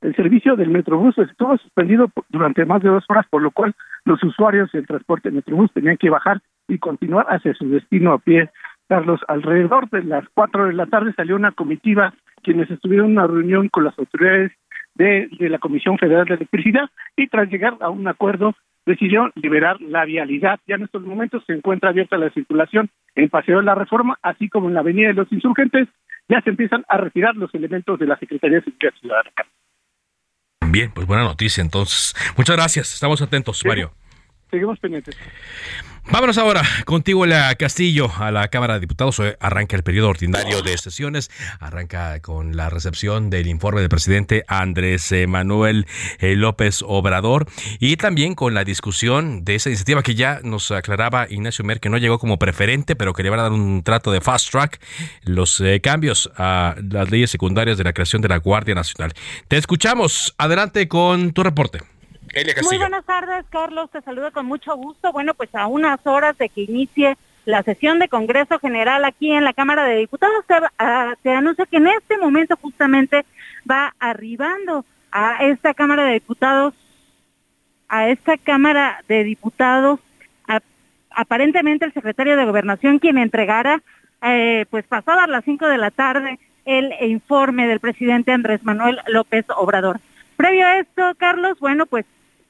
El 0.00 0.14
servicio 0.14 0.56
del 0.56 0.70
Metrobús 0.70 1.18
estuvo 1.18 1.56
suspendido 1.58 2.10
durante 2.28 2.64
más 2.64 2.82
de 2.82 2.88
dos 2.88 3.04
horas, 3.08 3.26
por 3.28 3.42
lo 3.42 3.50
cual 3.50 3.74
los 4.04 4.22
usuarios 4.22 4.70
del 4.72 4.86
transporte 4.86 5.30
Metrobús 5.30 5.72
tenían 5.72 5.96
que 5.96 6.10
bajar 6.10 6.40
y 6.68 6.78
continuar 6.78 7.26
hacia 7.28 7.54
su 7.54 7.68
destino 7.68 8.12
a 8.12 8.18
pie. 8.18 8.50
Carlos, 8.88 9.20
alrededor 9.26 9.90
de 9.90 10.04
las 10.04 10.24
cuatro 10.32 10.66
de 10.66 10.74
la 10.74 10.86
tarde 10.86 11.12
salió 11.14 11.34
una 11.36 11.52
comitiva 11.52 12.14
quienes 12.42 12.70
estuvieron 12.70 13.06
en 13.06 13.12
una 13.12 13.26
reunión 13.26 13.68
con 13.68 13.84
las 13.84 13.98
autoridades 13.98 14.52
de, 14.98 15.28
de, 15.38 15.48
la 15.48 15.58
Comisión 15.58 15.96
Federal 15.96 16.26
de 16.26 16.34
Electricidad 16.34 16.90
y 17.16 17.28
tras 17.28 17.48
llegar 17.48 17.76
a 17.80 17.88
un 17.88 18.06
acuerdo 18.06 18.54
decidió 18.84 19.30
liberar 19.36 19.80
la 19.80 20.04
vialidad. 20.04 20.58
Ya 20.66 20.74
en 20.74 20.82
estos 20.82 21.02
momentos 21.02 21.42
se 21.46 21.52
encuentra 21.52 21.90
abierta 21.90 22.18
la 22.18 22.30
circulación 22.30 22.90
en 23.14 23.28
Paseo 23.28 23.58
de 23.58 23.64
la 23.64 23.74
Reforma, 23.74 24.18
así 24.22 24.48
como 24.48 24.68
en 24.68 24.74
la 24.74 24.80
Avenida 24.80 25.08
de 25.08 25.14
los 25.14 25.32
Insurgentes. 25.32 25.88
Ya 26.28 26.40
se 26.42 26.50
empiezan 26.50 26.84
a 26.88 26.98
retirar 26.98 27.36
los 27.36 27.54
elementos 27.54 27.98
de 27.98 28.06
la 28.06 28.18
Secretaría 28.18 28.58
de 28.58 28.64
Seguridad 28.64 28.92
Ciudadana. 29.00 29.30
Bien, 30.70 30.90
pues 30.94 31.06
buena 31.06 31.24
noticia 31.24 31.62
entonces. 31.62 32.14
Muchas 32.36 32.56
gracias. 32.56 32.92
Estamos 32.92 33.22
atentos, 33.22 33.64
Mario. 33.64 33.92
Seguimos 34.50 34.78
pendientes. 34.78 35.16
Vámonos 36.10 36.38
ahora 36.38 36.62
contigo, 36.86 37.26
la 37.26 37.54
Castillo, 37.56 38.10
a 38.16 38.30
la 38.30 38.48
Cámara 38.48 38.74
de 38.74 38.80
Diputados. 38.80 39.20
Arranca 39.40 39.76
el 39.76 39.82
periodo 39.82 40.08
ordinario 40.08 40.62
de 40.62 40.78
sesiones. 40.78 41.30
Arranca 41.60 42.20
con 42.20 42.56
la 42.56 42.70
recepción 42.70 43.28
del 43.28 43.46
informe 43.46 43.80
del 43.80 43.90
presidente 43.90 44.42
Andrés 44.48 45.12
Manuel 45.28 45.86
eh, 46.18 46.34
López 46.34 46.82
Obrador 46.86 47.46
y 47.78 47.98
también 47.98 48.34
con 48.34 48.54
la 48.54 48.64
discusión 48.64 49.44
de 49.44 49.56
esa 49.56 49.68
iniciativa 49.68 50.02
que 50.02 50.14
ya 50.14 50.40
nos 50.42 50.70
aclaraba 50.70 51.26
Ignacio 51.28 51.62
Mer, 51.62 51.78
que 51.78 51.90
no 51.90 51.98
llegó 51.98 52.18
como 52.18 52.38
preferente, 52.38 52.96
pero 52.96 53.12
que 53.12 53.22
le 53.22 53.28
van 53.28 53.40
a 53.40 53.42
dar 53.42 53.52
un 53.52 53.82
trato 53.82 54.10
de 54.10 54.22
fast 54.22 54.50
track 54.50 54.80
los 55.24 55.60
eh, 55.60 55.80
cambios 55.82 56.30
a 56.36 56.74
las 56.90 57.10
leyes 57.10 57.30
secundarias 57.30 57.76
de 57.76 57.84
la 57.84 57.92
creación 57.92 58.22
de 58.22 58.28
la 58.28 58.38
Guardia 58.38 58.74
Nacional. 58.74 59.12
Te 59.46 59.58
escuchamos. 59.58 60.34
Adelante 60.38 60.88
con 60.88 61.32
tu 61.32 61.42
reporte. 61.42 61.80
Muy 62.62 62.78
buenas 62.78 63.04
tardes, 63.04 63.44
Carlos. 63.50 63.90
Te 63.90 64.00
saludo 64.02 64.32
con 64.32 64.46
mucho 64.46 64.76
gusto. 64.76 65.12
Bueno, 65.12 65.34
pues 65.34 65.54
a 65.54 65.66
unas 65.66 66.04
horas 66.06 66.36
de 66.38 66.48
que 66.48 66.62
inicie 66.62 67.16
la 67.44 67.62
sesión 67.62 67.98
de 67.98 68.08
Congreso 68.08 68.58
General 68.58 69.04
aquí 69.04 69.32
en 69.32 69.44
la 69.44 69.54
Cámara 69.54 69.84
de 69.84 69.96
Diputados, 69.96 70.44
se, 70.46 70.54
uh, 70.54 71.14
se 71.22 71.30
anuncia 71.30 71.64
que 71.66 71.78
en 71.78 71.86
este 71.86 72.18
momento 72.18 72.56
justamente 72.60 73.24
va 73.68 73.94
arribando 73.98 74.84
a 75.10 75.44
esta 75.46 75.72
Cámara 75.72 76.04
de 76.04 76.12
Diputados, 76.12 76.74
a 77.88 78.08
esta 78.08 78.36
Cámara 78.36 79.02
de 79.08 79.24
Diputados, 79.24 80.00
a, 80.46 80.60
aparentemente 81.10 81.86
el 81.86 81.94
secretario 81.94 82.36
de 82.36 82.44
Gobernación 82.44 82.98
quien 82.98 83.16
entregara, 83.16 83.82
eh, 84.22 84.66
pues 84.68 84.84
pasadas 84.86 85.28
las 85.28 85.44
5 85.44 85.68
de 85.68 85.78
la 85.78 85.90
tarde, 85.90 86.38
el 86.66 86.92
informe 87.00 87.66
del 87.66 87.80
presidente 87.80 88.32
Andrés 88.32 88.62
Manuel 88.62 89.00
López 89.06 89.46
Obrador. 89.56 90.00
Previo 90.38 90.68
a 90.68 90.78
esto, 90.78 91.02
Carlos, 91.16 91.58
bueno, 91.58 91.84
pues 91.86 92.06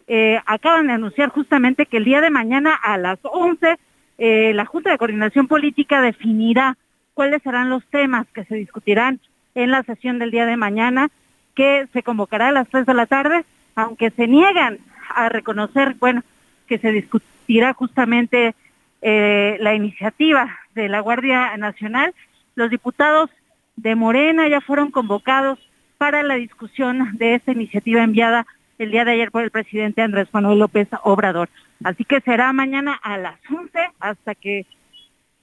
eh, 0.09 0.38
acaban 0.45 0.88
de 0.88 0.92
anunciar 0.92 1.30
justamente 1.30 1.87
que 1.87 1.97
el 1.97 2.04
día 2.04 2.21
de 2.21 2.28
mañana 2.28 2.75
a 2.75 2.99
las 2.99 3.18
11 3.23 3.78
eh, 4.18 4.52
la 4.52 4.66
Junta 4.66 4.90
de 4.90 4.99
Coordinación 4.99 5.49
Política 5.49 6.02
definirá 6.02 6.76
cuáles 7.14 7.42
serán 7.42 7.71
los 7.71 7.83
temas 7.87 8.26
que 8.35 8.45
se 8.45 8.57
discutirán 8.57 9.21
en 9.54 9.71
la 9.71 9.85
sesión 9.85 10.18
del 10.18 10.30
día 10.30 10.45
de 10.45 10.59
mañana, 10.59 11.09
que 11.54 11.87
se 11.95 12.02
convocará 12.02 12.49
a 12.49 12.52
las 12.52 12.68
3 12.68 12.85
de 12.85 12.92
la 12.92 13.07
tarde, 13.07 13.47
aunque 13.75 14.11
se 14.11 14.28
niegan 14.28 14.80
a 15.09 15.30
reconocer, 15.30 15.95
bueno, 15.99 16.23
que 16.66 16.76
se 16.76 16.92
discutirá 16.92 17.73
justamente 17.73 18.54
eh, 19.00 19.57
la 19.61 19.75
iniciativa 19.75 20.59
de 20.75 20.90
la 20.90 21.00
Guardia 21.00 21.57
Nacional. 21.57 22.12
Los 22.54 22.68
diputados 22.68 23.30
de 23.76 23.95
Morena 23.95 24.47
ya 24.47 24.61
fueron 24.61 24.90
convocados 24.90 25.59
para 25.99 26.23
la 26.23 26.37
discusión 26.37 27.17
de 27.19 27.35
esta 27.35 27.52
iniciativa 27.52 28.02
enviada 28.02 28.47
el 28.78 28.93
día 28.93 29.05
de 29.05 29.12
ayer 29.12 29.31
por 29.31 29.43
el 29.43 29.50
presidente 29.50 30.02
Andrés 30.02 30.28
Manuel 30.33 30.61
López 30.61 30.88
Obrador. 31.02 31.49
Así 31.83 32.05
que 32.05 32.21
será 32.21 32.52
mañana 32.52 32.99
a 33.02 33.19
las 33.19 33.38
11 33.50 33.71
hasta 33.99 34.35
que 34.37 34.64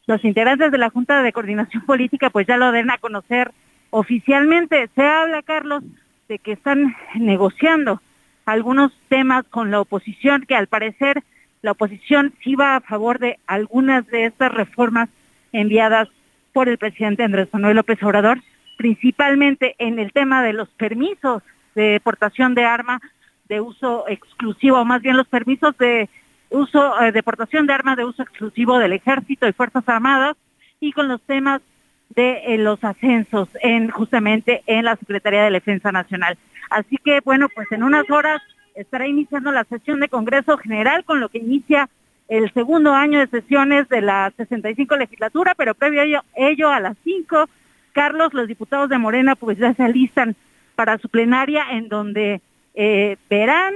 los 0.07 0.23
integrantes 0.23 0.71
de 0.71 0.77
la 0.77 0.89
Junta 0.89 1.21
de 1.21 1.33
Coordinación 1.33 1.83
Política 1.85 2.29
pues 2.29 2.47
ya 2.47 2.57
lo 2.57 2.71
den 2.71 2.89
a 2.89 2.97
conocer 2.97 3.51
oficialmente. 3.89 4.89
Se 4.95 5.03
habla, 5.03 5.41
Carlos, 5.43 5.83
de 6.29 6.39
que 6.39 6.53
están 6.53 6.95
negociando 7.15 8.01
algunos 8.45 8.91
temas 9.09 9.45
con 9.49 9.71
la 9.71 9.81
oposición, 9.81 10.45
que 10.47 10.55
al 10.55 10.67
parecer 10.67 11.23
la 11.61 11.71
oposición 11.71 12.33
sí 12.43 12.55
va 12.55 12.75
a 12.75 12.81
favor 12.81 13.19
de 13.19 13.39
algunas 13.47 14.05
de 14.07 14.25
estas 14.25 14.51
reformas 14.51 15.09
enviadas 15.51 16.07
por 16.53 16.69
el 16.69 16.77
presidente 16.77 17.23
Andrés 17.23 17.49
Manuel 17.51 17.77
López 17.77 18.01
Obrador, 18.03 18.39
principalmente 18.77 19.75
en 19.79 19.99
el 19.99 20.11
tema 20.11 20.43
de 20.43 20.53
los 20.53 20.69
permisos 20.69 21.43
de 21.75 21.99
portación 22.03 22.55
de 22.55 22.65
arma 22.65 23.01
de 23.47 23.61
uso 23.61 24.05
exclusivo, 24.07 24.79
o 24.79 24.85
más 24.85 25.01
bien 25.01 25.17
los 25.17 25.27
permisos 25.27 25.77
de 25.77 26.09
uso, 26.49 27.01
eh, 27.01 27.11
de 27.11 27.21
de 27.21 27.73
armas 27.73 27.97
de 27.97 28.05
uso 28.05 28.23
exclusivo 28.23 28.79
del 28.79 28.93
Ejército 28.93 29.47
y 29.47 29.53
Fuerzas 29.53 29.87
Armadas, 29.87 30.35
y 30.79 30.91
con 30.91 31.07
los 31.07 31.21
temas 31.21 31.61
de 32.09 32.41
eh, 32.45 32.57
los 32.57 32.83
ascensos 32.83 33.49
en 33.61 33.89
justamente 33.89 34.63
en 34.67 34.85
la 34.85 34.95
Secretaría 34.95 35.43
de 35.43 35.51
Defensa 35.51 35.91
Nacional. 35.91 36.37
Así 36.69 36.97
que 36.97 37.19
bueno, 37.23 37.47
pues 37.53 37.71
en 37.71 37.83
unas 37.83 38.09
horas 38.09 38.41
estará 38.75 39.07
iniciando 39.07 39.51
la 39.51 39.63
sesión 39.65 39.99
de 39.99 40.09
Congreso 40.09 40.57
General 40.57 41.03
con 41.03 41.19
lo 41.19 41.29
que 41.29 41.39
inicia 41.39 41.89
el 42.27 42.51
segundo 42.53 42.93
año 42.93 43.19
de 43.19 43.27
sesiones 43.27 43.87
de 43.89 44.01
la 44.01 44.31
65 44.35 44.95
legislatura, 44.95 45.53
pero 45.55 45.75
previo 45.75 46.01
a 46.01 46.05
ello, 46.05 46.23
ello 46.35 46.69
a 46.69 46.79
las 46.79 46.97
5, 47.03 47.47
Carlos, 47.95 48.33
los 48.33 48.49
diputados 48.49 48.89
de 48.89 48.97
Morena 48.97 49.37
pues 49.37 49.57
ya 49.57 49.73
se 49.73 49.81
alistan 49.81 50.35
para 50.75 50.97
su 50.97 51.07
plenaria 51.07 51.63
en 51.71 51.87
donde 51.87 52.41
eh, 52.73 53.15
verán 53.29 53.73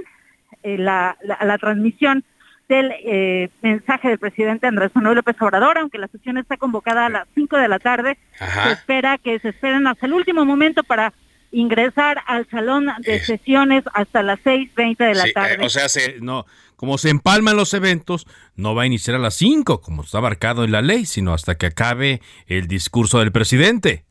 eh, 0.62 0.78
la, 0.78 1.18
la, 1.24 1.58
transmisión 1.58 2.26
del 2.68 2.92
eh, 3.06 3.50
mensaje 3.62 4.10
del 4.10 4.20
presidente 4.20 4.68
Andrés 4.68 4.92
Manuel 4.94 5.16
López 5.16 5.42
Obrador, 5.42 5.78
aunque 5.78 5.98
la 5.98 6.10
sesión 6.10 6.38
está 6.38 6.58
convocada 6.58 7.06
a 7.06 7.10
las 7.10 7.28
5 7.34 7.56
de 7.56 7.68
la 7.70 7.80
tarde, 7.80 8.18
se 8.38 8.72
espera 8.74 9.18
que 9.18 9.40
se 9.40 9.50
esperen 9.50 9.88
hasta 9.88 10.06
el 10.06 10.12
último 10.12 10.44
momento 10.44 10.84
para 10.84 11.14
ingresar 11.54 12.22
al 12.28 12.46
salón 12.50 12.90
de 13.00 13.22
sesiones 13.22 13.86
hasta 13.94 14.22
las 14.22 14.40
6.20 14.42 14.98
de 14.98 15.16
la 15.16 15.32
tarde. 15.34 15.66
o 15.66 15.70
sea, 15.70 15.88
no, 16.20 16.46
como 16.76 16.98
se 16.98 17.10
empalman 17.10 17.56
los 17.56 17.74
eventos, 17.74 18.28
no 18.58 18.76
va 18.76 18.84
a 18.84 18.86
iniciar 18.86 19.16
a 19.16 19.20
las 19.20 19.36
5, 19.36 19.80
como 19.80 20.04
está 20.04 20.20
marcado 20.20 20.66
en 20.66 20.74
la 20.74 20.82
ley, 20.82 21.06
sino 21.06 21.34
hasta 21.34 21.56
que 21.56 21.68
acabe 21.68 22.22
el 22.48 22.68
discurso 22.68 23.20
del 23.20 23.32
presidente. 23.32 24.09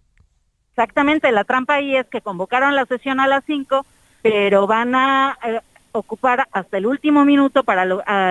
Exactamente, 0.78 1.32
la 1.32 1.42
trampa 1.42 1.74
ahí 1.74 1.96
es 1.96 2.06
que 2.06 2.20
convocaron 2.20 2.76
la 2.76 2.86
sesión 2.86 3.18
a 3.18 3.26
las 3.26 3.42
5, 3.46 3.84
pero 4.22 4.68
van 4.68 4.94
a 4.94 5.36
eh, 5.44 5.58
ocupar 5.90 6.46
hasta 6.52 6.78
el 6.78 6.86
último 6.86 7.24
minuto 7.24 7.64
para 7.64 7.84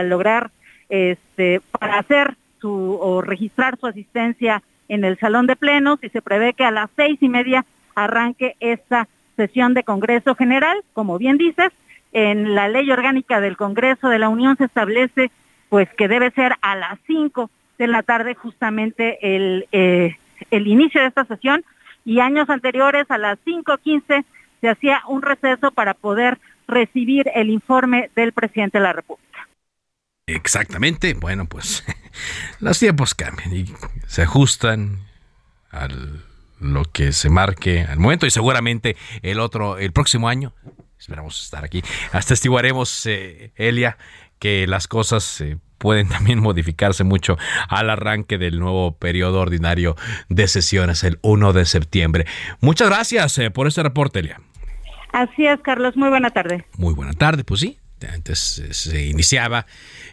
lograr, 0.04 0.52
este, 0.88 1.60
para 1.78 2.00
hacer 2.00 2.38
su 2.62 2.98
o 3.02 3.22
registrar 3.22 3.78
su 3.78 3.86
asistencia 3.86 4.64
en 4.88 5.04
el 5.04 5.20
salón 5.20 5.46
de 5.46 5.58
plenos. 5.58 6.02
Y 6.02 6.08
se 6.08 6.22
prevé 6.22 6.54
que 6.54 6.64
a 6.64 6.72
las 6.72 6.90
seis 6.96 7.22
y 7.22 7.28
media 7.28 7.66
arranque 7.96 8.56
esta 8.62 9.10
sesión 9.36 9.74
de 9.74 9.84
Congreso 9.84 10.34
General, 10.34 10.78
como 10.94 11.18
bien 11.18 11.38
dices, 11.38 11.74
en 12.14 12.56
la 12.56 12.70
ley 12.70 12.90
orgánica 12.90 13.42
del 13.42 13.58
Congreso 13.58 14.08
de 14.08 14.20
la 14.20 14.30
Unión 14.30 14.56
se 14.56 14.64
establece 14.64 15.32
pues 15.68 15.90
que 15.96 16.08
debe 16.08 16.32
ser 16.32 16.54
a 16.62 16.78
las 16.78 16.98
cinco 17.08 17.50
de 17.78 17.88
la 17.88 18.04
tarde 18.04 18.36
justamente 18.36 19.18
el, 19.36 19.68
eh, 19.74 20.16
el 20.50 20.68
inicio 20.68 21.02
de 21.02 21.08
esta 21.08 21.26
sesión 21.26 21.66
y 22.08 22.22
años 22.22 22.50
anteriores 22.50 23.06
a 23.12 23.18
las 23.18 23.38
cinco 23.44 23.78
quince 23.80 24.24
se 24.62 24.70
hacía 24.70 25.02
un 25.10 25.22
receso 25.22 25.72
para 25.72 25.94
poder 25.94 26.40
recibir 26.66 27.30
el 27.36 27.50
informe 27.50 28.10
del 28.16 28.32
presidente 28.32 28.78
de 28.78 28.84
la 28.86 28.94
República. 28.94 29.50
Exactamente, 30.26 31.14
bueno, 31.16 31.48
pues 31.48 31.84
los 32.62 32.80
tiempos 32.80 33.14
cambian 33.14 33.54
y 33.54 33.66
se 34.08 34.22
ajustan 34.22 35.00
a 35.70 35.90
lo 36.62 36.86
que 36.86 37.12
se 37.12 37.30
marque 37.30 37.82
al 37.82 38.00
momento 38.00 38.26
y 38.26 38.32
seguramente 38.32 38.96
el 39.22 39.42
otro, 39.42 39.78
el 39.78 39.92
próximo 39.92 40.30
año, 40.30 40.54
esperamos 40.98 41.44
estar 41.44 41.66
aquí, 41.66 41.84
hasta 42.14 42.34
estiguaremos, 42.34 43.06
eh, 43.06 43.52
Elia, 43.58 43.98
que 44.40 44.66
las 44.66 44.88
cosas 44.88 45.42
eh, 45.42 45.58
pueden 45.78 46.08
también 46.10 46.40
modificarse 46.40 47.04
mucho 47.04 47.38
al 47.70 47.90
arranque 47.90 48.38
del 48.38 48.60
nuevo 48.60 48.98
periodo 48.98 49.40
ordinario 49.40 49.96
de 50.30 50.48
sesiones 50.48 51.04
el 51.04 51.20
1 51.22 51.54
de 51.54 51.66
septiembre. 51.66 52.26
Muchas 52.62 52.90
gracias 52.90 53.38
eh, 53.38 53.52
por 53.52 53.68
este 53.68 53.84
reporte, 53.84 54.20
Elia. 54.20 54.42
Así 55.12 55.46
es, 55.46 55.60
Carlos. 55.62 55.96
Muy 55.96 56.10
buena 56.10 56.32
tarde. 56.32 56.66
Muy 56.78 56.94
buena 56.94 57.14
tarde, 57.14 57.44
pues 57.44 57.62
sí. 57.62 57.80
Antes 58.14 58.60
eh, 58.60 58.74
se 58.74 59.08
iniciaba 59.08 59.66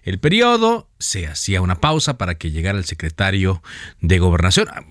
el 0.05 0.19
periodo, 0.19 0.89
se 0.99 1.27
hacía 1.27 1.61
una 1.61 1.77
pausa 1.77 2.17
para 2.17 2.37
que 2.37 2.51
llegara 2.51 2.79
el 2.79 2.85
secretario 2.85 3.63
de 4.01 4.19
gobernación. 4.19 4.69
Ah, 4.71 4.83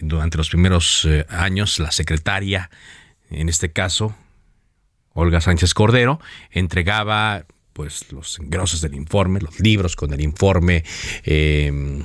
durante 0.00 0.38
los 0.38 0.48
primeros 0.48 1.04
eh, 1.04 1.26
años, 1.28 1.80
la 1.80 1.90
secretaria, 1.90 2.70
en 3.30 3.48
este 3.48 3.72
caso, 3.72 4.14
Olga 5.14 5.40
Sánchez 5.40 5.74
Cordero, 5.74 6.20
entregaba 6.50 7.44
pues 7.78 8.10
los 8.10 8.40
engrosos 8.40 8.80
del 8.80 8.96
informe, 8.96 9.38
los 9.38 9.60
libros 9.60 9.94
con 9.94 10.12
el 10.12 10.20
informe 10.20 10.82
eh, 11.22 12.02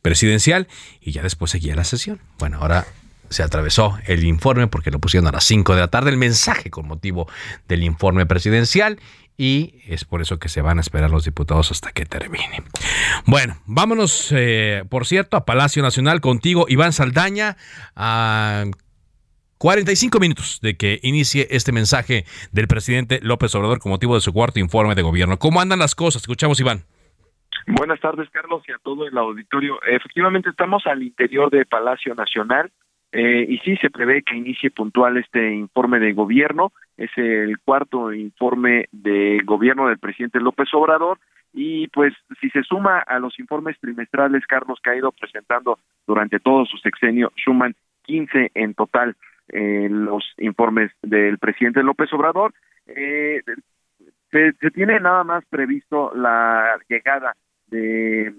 presidencial 0.00 0.66
y 0.98 1.12
ya 1.12 1.22
después 1.22 1.50
seguía 1.50 1.76
la 1.76 1.84
sesión. 1.84 2.22
Bueno, 2.38 2.56
ahora 2.62 2.86
se 3.28 3.42
atravesó 3.42 3.98
el 4.06 4.24
informe 4.24 4.66
porque 4.66 4.90
lo 4.90 5.00
pusieron 5.00 5.28
a 5.28 5.32
las 5.32 5.44
5 5.44 5.74
de 5.74 5.80
la 5.82 5.88
tarde, 5.88 6.08
el 6.08 6.16
mensaje 6.16 6.70
con 6.70 6.88
motivo 6.88 7.28
del 7.68 7.82
informe 7.82 8.24
presidencial 8.24 8.98
y 9.36 9.74
es 9.86 10.06
por 10.06 10.22
eso 10.22 10.38
que 10.38 10.48
se 10.48 10.62
van 10.62 10.78
a 10.78 10.80
esperar 10.80 11.10
los 11.10 11.26
diputados 11.26 11.70
hasta 11.70 11.92
que 11.92 12.06
termine. 12.06 12.62
Bueno, 13.26 13.58
vámonos, 13.66 14.28
eh, 14.30 14.84
por 14.88 15.06
cierto, 15.06 15.36
a 15.36 15.44
Palacio 15.44 15.82
Nacional 15.82 16.22
contigo, 16.22 16.64
Iván 16.66 16.94
Saldaña, 16.94 17.58
a 17.94 18.64
45 19.64 20.20
minutos 20.20 20.60
de 20.60 20.76
que 20.76 21.00
inicie 21.02 21.46
este 21.48 21.72
mensaje 21.72 22.24
del 22.52 22.66
presidente 22.66 23.18
López 23.22 23.54
Obrador 23.54 23.78
con 23.78 23.92
motivo 23.92 24.14
de 24.14 24.20
su 24.20 24.30
cuarto 24.30 24.60
informe 24.60 24.94
de 24.94 25.00
gobierno. 25.00 25.38
¿Cómo 25.38 25.58
andan 25.58 25.78
las 25.78 25.94
cosas? 25.94 26.20
Escuchamos, 26.20 26.60
Iván. 26.60 26.80
Buenas 27.66 27.98
tardes, 27.98 28.28
Carlos, 28.28 28.62
y 28.68 28.72
a 28.72 28.78
todo 28.82 29.06
el 29.06 29.16
auditorio. 29.16 29.80
Efectivamente, 29.86 30.50
estamos 30.50 30.86
al 30.86 31.02
interior 31.02 31.48
de 31.48 31.64
Palacio 31.64 32.14
Nacional 32.14 32.72
eh, 33.10 33.46
y 33.48 33.56
sí 33.60 33.78
se 33.78 33.88
prevé 33.88 34.22
que 34.22 34.36
inicie 34.36 34.70
puntual 34.70 35.16
este 35.16 35.54
informe 35.54 35.98
de 35.98 36.12
gobierno. 36.12 36.74
Es 36.98 37.08
el 37.16 37.58
cuarto 37.60 38.12
informe 38.12 38.90
de 38.92 39.40
gobierno 39.46 39.88
del 39.88 39.98
presidente 39.98 40.40
López 40.40 40.68
Obrador. 40.74 41.18
Y 41.54 41.88
pues 41.88 42.12
si 42.38 42.50
se 42.50 42.64
suma 42.64 42.98
a 42.98 43.18
los 43.18 43.38
informes 43.38 43.80
trimestrales, 43.80 44.46
Carlos, 44.46 44.78
que 44.84 44.90
ha 44.90 44.96
ido 44.96 45.10
presentando 45.10 45.78
durante 46.06 46.38
todo 46.38 46.66
su 46.66 46.76
sexenio, 46.76 47.32
suman 47.42 47.74
15 48.02 48.50
en 48.54 48.74
total 48.74 49.16
eh, 49.48 49.88
los 49.90 50.24
informes 50.38 50.90
del 51.02 51.38
presidente 51.38 51.82
López 51.82 52.12
Obrador. 52.12 52.52
Eh, 52.86 53.42
se, 54.30 54.52
tiene 54.72 54.98
nada 55.00 55.24
más 55.24 55.44
previsto 55.46 56.12
la 56.14 56.78
llegada 56.88 57.34
de 57.68 58.34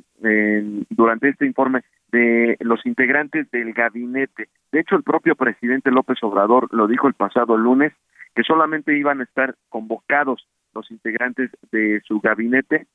durante 0.90 1.30
este 1.30 1.46
informe 1.46 1.82
de 2.12 2.58
los 2.62 2.86
integrantes 2.86 3.50
del 3.52 3.74
gabinete. 3.74 4.48
De 4.72 4.80
hecho, 4.80 4.96
el 4.96 5.04
propio 5.04 5.36
presidente 5.36 5.92
López 5.92 6.18
Obrador 6.22 6.74
lo 6.74 6.88
dijo 6.88 7.08
el 7.08 7.14
pasado 7.14 7.58
lunes, 7.58 7.94
que 8.36 8.44
solamente 8.44 8.98
iban 8.98 9.22
a 9.22 9.24
estar 9.24 9.56
convocados 9.70 10.48
los 10.74 10.90
integrantes 10.92 11.50
de 11.72 12.02
su 12.06 12.20
gabinete 12.20 12.88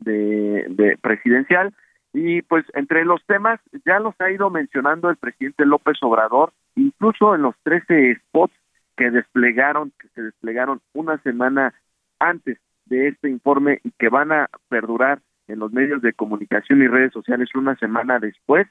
de, 0.00 0.98
presidencial 1.00 1.72
y 2.12 2.42
pues 2.42 2.64
entre 2.74 3.04
los 3.04 3.24
temas 3.26 3.60
ya 3.84 4.00
los 4.00 4.14
ha 4.20 4.30
ido 4.30 4.50
mencionando 4.50 5.10
el 5.10 5.16
presidente 5.16 5.66
López 5.66 5.96
Obrador, 6.02 6.52
incluso 6.78 7.34
en 7.34 7.42
los 7.42 7.54
13 7.64 8.16
spots 8.16 8.54
que 8.96 9.10
desplegaron, 9.10 9.92
que 9.98 10.08
se 10.08 10.22
desplegaron 10.22 10.80
una 10.92 11.18
semana 11.18 11.74
antes 12.18 12.58
de 12.86 13.08
este 13.08 13.28
informe 13.28 13.80
y 13.84 13.92
que 13.92 14.08
van 14.08 14.32
a 14.32 14.48
perdurar 14.68 15.20
en 15.46 15.58
los 15.58 15.72
medios 15.72 16.02
de 16.02 16.12
comunicación 16.12 16.82
y 16.82 16.88
redes 16.88 17.12
sociales 17.12 17.48
una 17.54 17.76
semana 17.76 18.18
después, 18.18 18.66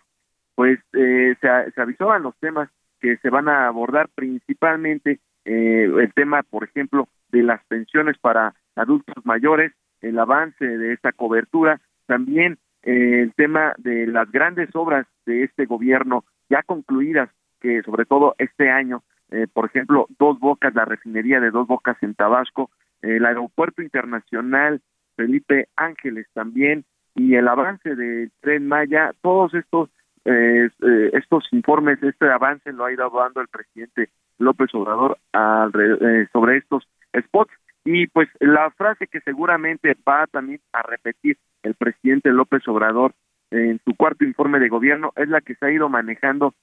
pues 0.56 0.80
eh, 0.94 1.36
se, 1.40 1.82
avisaban 1.82 2.24
los 2.24 2.36
temas 2.40 2.70
que 3.00 3.18
se 3.18 3.30
van 3.30 3.48
a 3.48 3.68
abordar 3.68 4.10
principalmente 4.16 5.20
eh, 5.46 5.84
el 5.86 6.14
tema, 6.14 6.44
por 6.44 6.64
ejemplo, 6.64 7.08
de 7.30 7.44
las 7.44 7.64
pensiones 7.66 8.18
para 8.18 8.54
adultos 8.76 9.26
mayores, 9.26 9.72
el 10.02 10.18
avance 10.20 10.66
de 10.66 10.94
esta 10.94 11.12
cobertura, 11.12 11.80
también 12.06 12.58
eh, 12.84 13.22
el 13.22 13.34
tema 13.34 13.74
de 13.78 14.08
las 14.08 14.32
grandes 14.32 14.70
obras 14.76 15.08
de 15.26 15.44
este 15.44 15.66
gobierno 15.66 16.26
ya 16.50 16.64
concluidas, 16.64 17.30
que 17.60 17.82
sobre 17.84 18.06
todo 18.06 18.36
este 18.38 18.70
año, 18.70 19.04
eh, 19.32 19.48
por 19.52 19.66
ejemplo, 19.66 20.08
Dos 20.18 20.40
Bocas, 20.40 20.74
la 20.76 20.86
refinería 20.86 21.40
de 21.40 21.52
Dos 21.52 21.68
Bocas 21.68 21.98
en 22.02 22.16
Tabasco, 22.16 22.70
el 23.02 23.26
aeropuerto 23.26 23.82
internacional 23.82 24.82
Felipe 25.16 25.68
Ángeles 25.76 26.28
también 26.34 26.86
y 27.16 27.36
el 27.36 27.48
avance 27.48 27.96
del 27.96 28.32
tren 28.42 28.68
Maya, 28.68 29.12
todos 29.22 29.54
estos 29.54 29.90
eh, 30.30 30.70
eh, 30.82 31.10
estos 31.14 31.46
informes, 31.54 32.04
este 32.04 32.30
avance 32.30 32.74
lo 32.74 32.84
ha 32.84 32.92
ido 32.92 33.10
dando 33.10 33.40
el 33.40 33.48
presidente 33.48 34.10
López 34.40 34.70
Obrador 34.74 35.18
eh, 35.34 36.28
sobre 36.34 36.58
estos 36.58 36.86
spots. 37.18 37.54
Y 37.86 38.08
pues 38.08 38.28
la 38.42 38.70
frase 38.72 39.08
que 39.08 39.22
seguramente 39.22 39.96
va 40.06 40.28
también 40.28 40.60
a 40.74 40.82
repetir 40.82 41.38
el 41.64 41.76
presidente 41.76 42.30
López 42.32 42.68
Obrador 42.68 43.14
en 43.52 43.80
su 43.86 43.96
cuarto 43.96 44.26
informe 44.26 44.60
de 44.60 44.68
gobierno 44.68 45.14
es 45.16 45.30
la 45.30 45.40
que 45.40 45.56
se 45.56 45.66
ha 45.66 45.72
ido 45.72 45.88
manejando 45.88 46.54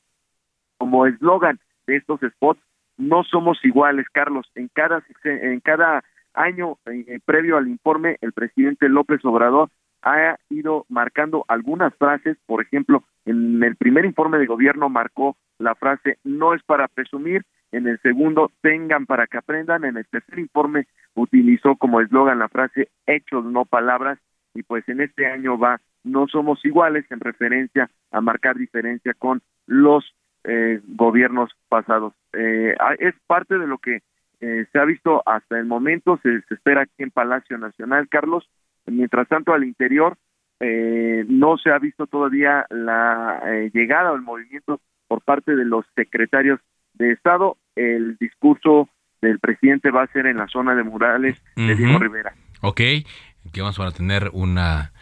como 0.79 1.07
eslogan 1.07 1.59
de 1.87 1.97
estos 1.97 2.21
spots 2.21 2.61
no 2.97 3.25
somos 3.25 3.59
iguales 3.65 4.07
Carlos. 4.13 4.47
En 4.55 4.69
cada 4.69 5.03
en 5.25 5.61
cada 5.61 6.05
año 6.35 6.79
eh, 6.87 7.19
previo 7.25 7.57
al 7.57 7.69
informe, 7.69 8.19
el 8.21 8.33
presidente 8.33 8.89
López 8.89 9.25
Obrador 9.25 9.71
ha 10.03 10.37
ido 10.51 10.85
marcando 10.89 11.45
algunas 11.49 11.95
frases, 11.95 12.37
por 12.47 12.63
ejemplo, 12.63 13.05
en 13.25 13.63
el 13.63 13.77
primer 13.77 14.05
informe 14.05 14.39
de 14.39 14.47
gobierno 14.47 14.89
marcó 14.89 15.37
la 15.59 15.75
frase 15.75 16.19
no 16.25 16.53
es 16.55 16.63
para 16.63 16.89
presumir, 16.89 17.45
en 17.73 17.89
el 17.89 17.99
segundo 18.01 18.51
tengan 18.61 19.07
para 19.07 19.27
que 19.27 19.39
aprendan, 19.39 19.85
en 19.85 19.97
el 19.97 20.07
tercer 20.07 20.39
informe 20.39 20.87
utilizó 21.15 21.77
como 21.77 22.01
eslogan 22.01 22.39
la 22.39 22.49
frase 22.49 22.89
hechos 23.07 23.45
no 23.45 23.65
palabras 23.65 24.19
y 24.55 24.63
pues 24.63 24.87
en 24.89 25.01
este 25.01 25.27
año 25.27 25.59
va 25.59 25.81
no 26.03 26.27
somos 26.29 26.63
iguales 26.65 27.07
en 27.11 27.21
referencia 27.21 27.91
a 28.11 28.21
marcar 28.21 28.57
diferencia 28.57 29.15
con 29.15 29.41
los 29.67 30.05
eh, 30.45 30.81
gobiernos 30.89 31.51
pasados. 31.69 32.15
Eh, 32.33 32.75
es 32.99 33.15
parte 33.27 33.59
de 33.59 33.67
lo 33.67 33.79
que 33.79 34.03
eh, 34.47 34.67
se 34.73 34.79
ha 34.79 34.85
visto 34.85 35.23
hasta 35.25 35.59
el 35.59 35.65
momento, 35.65 36.21
se, 36.23 36.43
espera 36.51 36.83
aquí 36.83 37.03
en 37.03 37.11
Palacio 37.11 37.57
Nacional, 37.57 38.09
Carlos. 38.11 38.45
Mientras 38.85 39.27
tanto, 39.27 39.55
al 39.55 39.65
interior 39.65 40.19
eh, 40.61 41.25
no 41.29 41.57
se 41.57 41.71
ha 41.71 41.79
visto 41.79 42.07
todavía 42.07 42.67
la 42.69 43.41
eh, 43.47 43.71
llegada 43.73 44.13
o 44.13 44.17
el 44.17 44.21
movimiento 44.21 44.81
por 45.09 45.23
parte 45.23 45.57
de 45.57 45.65
los 45.65 45.87
secretarios 45.95 46.61
de 46.93 47.13
Estado. 47.13 47.57
El 47.75 48.19
discurso 48.19 48.91
del 49.23 49.39
presidente 49.39 49.91
va 49.91 50.03
a 50.03 50.13
ser 50.13 50.27
en 50.27 50.37
la 50.37 50.49
zona 50.49 50.75
de 50.75 50.83
Murales 50.83 51.43
de 51.57 51.75
Diego 51.75 51.99
Rivera. 51.99 52.35
Ok, 52.61 52.77
que 52.77 53.61
vamos 53.63 53.81
a 53.81 53.91
tener 53.93 54.31
una, 54.35 54.93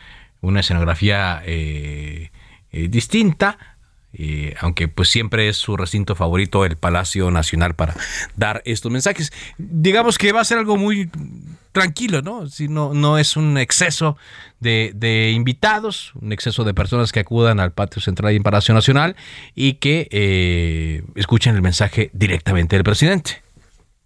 una 0.40 0.60
escenografía 0.60 1.42
distinta 2.70 3.58
eh, 4.14 4.54
aunque 4.60 4.88
pues 4.88 5.08
siempre 5.08 5.48
es 5.48 5.56
su 5.56 5.76
recinto 5.76 6.14
favorito 6.14 6.64
el 6.64 6.76
Palacio 6.76 7.30
Nacional 7.30 7.74
para 7.74 7.94
dar 8.36 8.62
estos 8.64 8.92
mensajes. 8.92 9.32
Digamos 9.58 10.18
que 10.18 10.32
va 10.32 10.40
a 10.40 10.44
ser 10.44 10.58
algo 10.58 10.76
muy 10.76 11.10
tranquilo, 11.72 12.20
¿no? 12.22 12.46
Si 12.46 12.68
no, 12.68 12.92
no 12.94 13.18
es 13.18 13.36
un 13.36 13.56
exceso 13.58 14.16
de, 14.60 15.32
invitados, 15.34 16.12
un 16.20 16.32
exceso 16.32 16.64
de 16.64 16.74
personas 16.74 17.12
que 17.12 17.20
acudan 17.20 17.60
al 17.60 17.72
patio 17.72 18.00
central 18.00 18.32
y 18.32 18.36
en 18.36 18.42
Palacio 18.42 18.74
Nacional 18.74 19.16
y 19.54 19.74
que 19.74 20.08
eh, 20.10 21.02
escuchen 21.16 21.54
el 21.54 21.62
mensaje 21.62 22.10
directamente 22.12 22.76
del 22.76 22.84
presidente. 22.84 23.42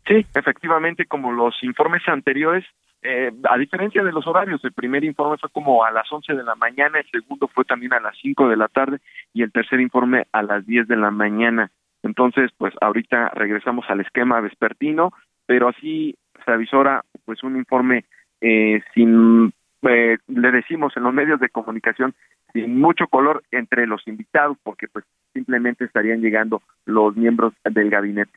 Sí, 0.06 0.24
efectivamente, 0.34 1.06
como 1.06 1.32
los 1.32 1.54
informes 1.62 2.02
anteriores, 2.06 2.64
eh, 3.08 3.32
a 3.48 3.56
diferencia 3.56 4.02
de 4.02 4.10
los 4.10 4.26
horarios, 4.26 4.64
el 4.64 4.72
primer 4.72 5.04
informe 5.04 5.38
fue 5.38 5.48
como 5.50 5.84
a 5.84 5.92
las 5.92 6.10
11 6.10 6.34
de 6.34 6.42
la 6.42 6.56
mañana, 6.56 6.98
el 6.98 7.08
segundo 7.10 7.46
fue 7.46 7.64
también 7.64 7.92
a 7.92 8.00
las 8.00 8.16
5 8.20 8.48
de 8.48 8.56
la 8.56 8.66
tarde 8.66 8.98
y 9.32 9.42
el 9.42 9.52
tercer 9.52 9.80
informe 9.80 10.26
a 10.32 10.42
las 10.42 10.66
10 10.66 10.88
de 10.88 10.96
la 10.96 11.12
mañana. 11.12 11.70
Entonces, 12.02 12.50
pues 12.58 12.74
ahorita 12.80 13.30
regresamos 13.30 13.84
al 13.88 14.00
esquema 14.00 14.40
vespertino, 14.40 15.12
pero 15.46 15.68
así 15.68 16.16
se 16.44 16.50
avisora 16.50 17.04
pues 17.24 17.44
un 17.44 17.56
informe 17.56 18.04
eh, 18.40 18.82
sin, 18.92 19.52
eh, 19.82 20.18
le 20.26 20.50
decimos 20.50 20.96
en 20.96 21.04
los 21.04 21.14
medios 21.14 21.38
de 21.38 21.48
comunicación, 21.48 22.12
sin 22.52 22.80
mucho 22.80 23.06
color 23.06 23.44
entre 23.52 23.86
los 23.86 24.06
invitados, 24.08 24.56
porque 24.64 24.88
pues 24.88 25.04
simplemente 25.32 25.84
estarían 25.84 26.20
llegando 26.20 26.60
los 26.86 27.16
miembros 27.16 27.52
del 27.64 27.88
gabinete. 27.88 28.36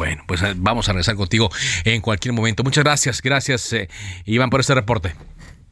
Bueno, 0.00 0.22
pues 0.26 0.40
eh, 0.40 0.54
vamos 0.56 0.88
a 0.88 0.92
regresar 0.92 1.14
contigo 1.14 1.50
en 1.84 2.00
cualquier 2.00 2.32
momento. 2.32 2.64
Muchas 2.64 2.84
gracias, 2.84 3.20
gracias 3.20 3.70
eh, 3.74 3.90
Iván 4.24 4.48
por 4.48 4.60
este 4.60 4.74
reporte. 4.74 5.14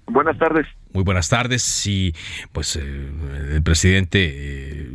Buenas 0.06 0.38
tardes. 0.38 0.66
Muy 0.92 1.02
buenas 1.02 1.30
tardes 1.30 1.86
y 1.86 2.14
pues 2.52 2.76
eh, 2.76 3.10
el 3.54 3.62
presidente, 3.62 4.90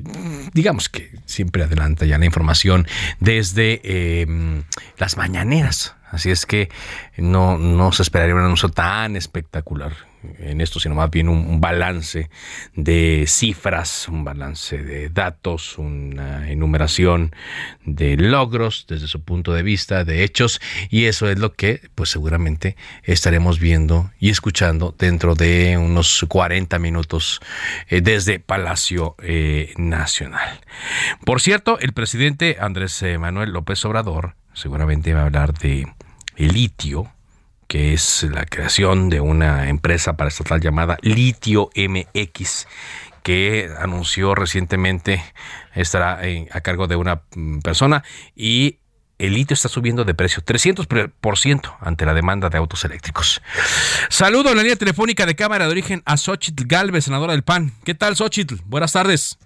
digamos 0.54 0.88
que 0.88 1.10
siempre 1.26 1.64
adelanta 1.64 2.06
ya 2.06 2.20
la 2.20 2.26
información 2.26 2.86
desde 3.20 4.28
las 5.00 5.18
mañaneras. 5.18 5.96
Así 6.12 6.30
es 6.30 6.46
que 6.46 6.70
no, 7.18 7.58
no 7.58 7.92
se 7.92 8.04
esperaría 8.04 8.36
un 8.36 8.42
anuncio 8.42 8.70
tan 8.70 9.16
espectacular 9.16 9.94
en 10.40 10.62
esto, 10.62 10.80
sino 10.80 10.96
más 10.96 11.10
bien 11.10 11.30
un, 11.30 11.62
balance 11.62 12.30
de 12.76 13.26
cifras, 13.28 14.08
un 14.10 14.24
balance 14.24 14.78
de 14.84 15.10
datos, 15.10 15.78
una 15.78 16.50
enumeración 16.50 17.36
de 17.86 18.18
logros 18.18 18.86
desde 18.88 19.08
su 19.08 19.22
punto 19.22 19.54
de 19.54 19.64
vista, 19.64 20.04
de 20.04 20.24
hechos, 20.24 20.60
y 20.90 21.06
eso 21.06 21.30
es 21.30 21.40
lo 21.40 21.54
que 21.54 21.82
pues 21.96 22.10
seguramente 22.10 22.76
estaremos 23.04 23.60
viendo 23.60 24.12
y 24.20 24.30
escuchando 24.30 24.96
dentro 24.98 25.36
de 25.36 25.78
unos 25.78 26.26
40 26.28 26.80
minutos 26.80 27.40
eh, 27.88 28.02
desde 28.02 28.40
Palacio 28.40 29.16
eh, 29.20 29.74
Nacional. 29.78 30.60
Por 31.26 31.42
cierto, 31.42 31.80
el 31.80 31.94
presidente 31.94 32.58
Andrés 32.60 33.04
Manuel 33.20 33.52
López 33.52 33.84
Obrador 33.86 34.36
seguramente 34.54 35.14
va 35.14 35.22
a 35.22 35.26
hablar 35.26 35.54
de 35.54 35.88
el 36.36 36.54
litio, 36.54 37.12
que 37.74 37.92
es 37.92 38.22
la 38.32 38.46
creación 38.46 39.10
de 39.10 39.20
una 39.20 39.68
empresa 39.68 40.16
para 40.16 40.28
estatal 40.28 40.62
llamada 40.62 41.00
Litio 41.02 41.72
MX, 41.76 42.68
que 43.24 43.68
anunció 43.80 44.36
recientemente 44.36 45.24
estará 45.74 46.20
a 46.52 46.62
cargo 46.62 46.86
de 46.86 46.96
una 46.96 47.24
mm, 47.36 47.62
persona 47.62 48.04
y 48.36 48.78
el 49.18 49.34
litio 49.34 49.56
está 49.56 49.70
subiendo 49.70 50.04
de 50.04 50.14
precio 50.14 50.44
300% 50.46 51.78
ante 51.80 52.06
la 52.06 52.14
demanda 52.14 52.50
de 52.50 52.60
autos 52.60 52.86
eléctricos. 52.86 53.42
Saludo 54.08 54.52
en 54.52 54.58
la 54.58 54.62
línea 54.62 54.76
telefónica 54.76 55.26
de 55.26 55.36
Cámara 55.36 55.66
de 55.66 55.72
Origen 55.72 56.04
a 56.06 56.16
Xochitl 56.16 56.68
Galvez, 56.68 57.06
senadora 57.06 57.32
del 57.32 57.42
PAN. 57.42 57.72
¿Qué 57.84 57.96
tal, 57.96 58.16
Xochitl? 58.16 58.58
Buenas 58.66 58.92
tardes. 58.92 59.40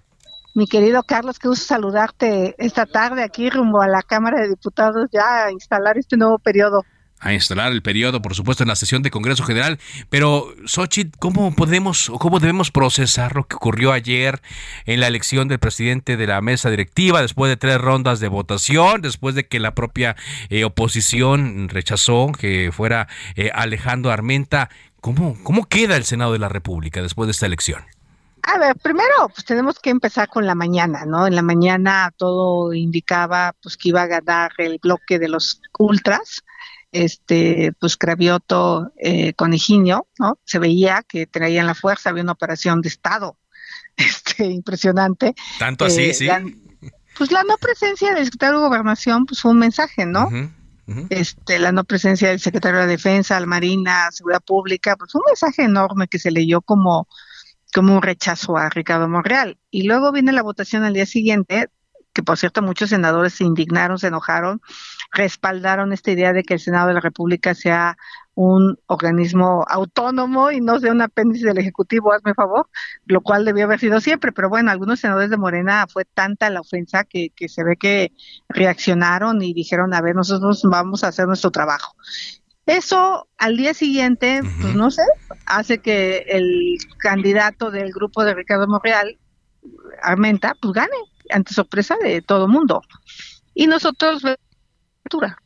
Mi 0.54 0.66
querido 0.66 1.02
Carlos, 1.02 1.38
qué 1.38 1.48
gusto 1.48 1.64
saludarte 1.64 2.54
esta 2.58 2.84
tarde 2.84 3.22
aquí 3.22 3.48
rumbo 3.48 3.80
a 3.80 3.88
la 3.88 4.02
Cámara 4.02 4.42
de 4.42 4.50
Diputados 4.50 5.08
ya 5.10 5.46
a 5.46 5.50
instalar 5.50 5.96
este 5.96 6.18
nuevo 6.18 6.38
periodo 6.38 6.84
a 7.20 7.32
instalar 7.32 7.72
el 7.72 7.82
periodo, 7.82 8.22
por 8.22 8.34
supuesto, 8.34 8.62
en 8.62 8.68
la 8.68 8.76
sesión 8.76 9.02
de 9.02 9.10
Congreso 9.10 9.44
General. 9.44 9.78
Pero, 10.08 10.54
Xochitl, 10.66 11.18
¿cómo 11.18 11.54
podemos 11.54 12.08
o 12.08 12.18
cómo 12.18 12.40
debemos 12.40 12.70
procesar 12.70 13.34
lo 13.34 13.46
que 13.46 13.56
ocurrió 13.56 13.92
ayer 13.92 14.40
en 14.86 15.00
la 15.00 15.06
elección 15.06 15.48
del 15.48 15.58
presidente 15.58 16.16
de 16.16 16.26
la 16.26 16.40
mesa 16.40 16.70
directiva, 16.70 17.22
después 17.22 17.50
de 17.50 17.56
tres 17.56 17.78
rondas 17.78 18.20
de 18.20 18.28
votación, 18.28 19.02
después 19.02 19.34
de 19.34 19.46
que 19.46 19.60
la 19.60 19.74
propia 19.74 20.16
eh, 20.48 20.64
oposición 20.64 21.68
rechazó 21.68 22.32
que 22.38 22.70
fuera 22.72 23.08
eh, 23.36 23.50
Alejandro 23.54 24.10
Armenta? 24.10 24.70
¿Cómo, 25.00 25.36
¿Cómo 25.44 25.64
queda 25.68 25.96
el 25.96 26.04
Senado 26.04 26.32
de 26.32 26.38
la 26.38 26.48
República 26.48 27.02
después 27.02 27.26
de 27.26 27.32
esta 27.32 27.46
elección? 27.46 27.82
A 28.42 28.58
ver, 28.58 28.76
primero, 28.76 29.28
pues 29.28 29.44
tenemos 29.44 29.78
que 29.78 29.90
empezar 29.90 30.28
con 30.28 30.46
la 30.46 30.54
mañana, 30.54 31.04
¿no? 31.04 31.26
En 31.26 31.34
la 31.34 31.42
mañana 31.42 32.12
todo 32.16 32.72
indicaba 32.72 33.54
pues 33.62 33.76
que 33.76 33.90
iba 33.90 34.02
a 34.02 34.06
ganar 34.06 34.52
el 34.56 34.78
bloque 34.78 35.18
de 35.18 35.28
los 35.28 35.60
ultras, 35.78 36.42
este, 36.92 37.72
pues 37.78 37.96
Cravioto 37.96 38.92
eh, 38.96 39.34
con 39.34 39.52
¿no? 39.52 40.38
Se 40.44 40.58
veía 40.58 41.02
que 41.06 41.26
traían 41.26 41.66
la 41.66 41.74
fuerza, 41.74 42.10
había 42.10 42.22
una 42.22 42.32
operación 42.32 42.80
de 42.80 42.88
Estado, 42.88 43.38
este, 43.96 44.46
impresionante. 44.46 45.34
Tanto 45.58 45.84
así, 45.84 46.02
eh, 46.02 46.14
sí. 46.14 46.28
pues 47.16 47.32
la 47.32 47.42
no 47.44 47.56
presencia 47.58 48.14
del 48.14 48.24
secretario 48.24 48.60
de 48.60 48.66
Gobernación, 48.66 49.26
pues 49.26 49.40
fue 49.40 49.50
un 49.52 49.58
mensaje, 49.58 50.06
¿no? 50.06 50.28
Este, 51.10 51.58
la 51.58 51.70
no 51.70 51.84
presencia 51.84 52.30
del 52.30 52.40
secretario 52.40 52.80
de 52.80 52.86
Defensa, 52.86 53.38
la 53.38 53.44
Marina, 53.44 54.10
Seguridad 54.10 54.40
Pública, 54.40 54.96
pues 54.96 55.14
un 55.14 55.20
mensaje 55.26 55.64
enorme 55.64 56.08
que 56.08 56.18
se 56.18 56.30
leyó 56.30 56.62
como, 56.62 57.06
como 57.74 57.94
un 57.94 58.00
rechazo 58.00 58.56
a 58.56 58.70
Ricardo 58.70 59.06
Monreal. 59.06 59.58
Y 59.70 59.82
luego 59.82 60.12
viene 60.12 60.32
la 60.32 60.42
votación 60.42 60.84
al 60.84 60.94
día 60.94 61.04
siguiente, 61.04 61.68
que 62.18 62.24
por 62.24 62.36
cierto 62.36 62.62
muchos 62.62 62.90
senadores 62.90 63.34
se 63.34 63.44
indignaron, 63.44 63.96
se 63.96 64.08
enojaron, 64.08 64.60
respaldaron 65.12 65.92
esta 65.92 66.10
idea 66.10 66.32
de 66.32 66.42
que 66.42 66.54
el 66.54 66.58
Senado 66.58 66.88
de 66.88 66.94
la 66.94 67.00
República 67.00 67.54
sea 67.54 67.96
un 68.34 68.76
organismo 68.86 69.64
autónomo 69.68 70.50
y 70.50 70.60
no 70.60 70.80
sea 70.80 70.90
un 70.90 71.00
apéndice 71.00 71.46
del 71.46 71.58
Ejecutivo, 71.58 72.12
hazme 72.12 72.34
favor, 72.34 72.68
lo 73.06 73.20
cual 73.20 73.44
debió 73.44 73.66
haber 73.66 73.78
sido 73.78 74.00
siempre, 74.00 74.32
pero 74.32 74.48
bueno, 74.48 74.72
algunos 74.72 74.98
senadores 74.98 75.30
de 75.30 75.36
Morena 75.36 75.86
fue 75.88 76.06
tanta 76.06 76.50
la 76.50 76.58
ofensa 76.58 77.04
que, 77.04 77.30
que 77.36 77.48
se 77.48 77.62
ve 77.62 77.76
que 77.76 78.10
reaccionaron 78.48 79.40
y 79.40 79.54
dijeron, 79.54 79.94
a 79.94 80.00
ver, 80.00 80.16
nosotros 80.16 80.62
vamos 80.64 81.04
a 81.04 81.08
hacer 81.08 81.28
nuestro 81.28 81.52
trabajo. 81.52 81.94
Eso 82.66 83.28
al 83.38 83.56
día 83.56 83.74
siguiente, 83.74 84.40
pues 84.60 84.74
no 84.74 84.90
sé, 84.90 85.02
hace 85.46 85.78
que 85.78 86.24
el 86.26 86.78
candidato 86.98 87.70
del 87.70 87.92
grupo 87.92 88.24
de 88.24 88.34
Ricardo 88.34 88.66
Monreal, 88.66 89.20
Armenta, 90.02 90.56
pues 90.60 90.72
gane, 90.74 90.96
ante 91.30 91.54
sorpresa 91.54 91.96
de 92.02 92.22
todo 92.22 92.48
mundo. 92.48 92.82
Y 93.54 93.66
nosotros 93.66 94.22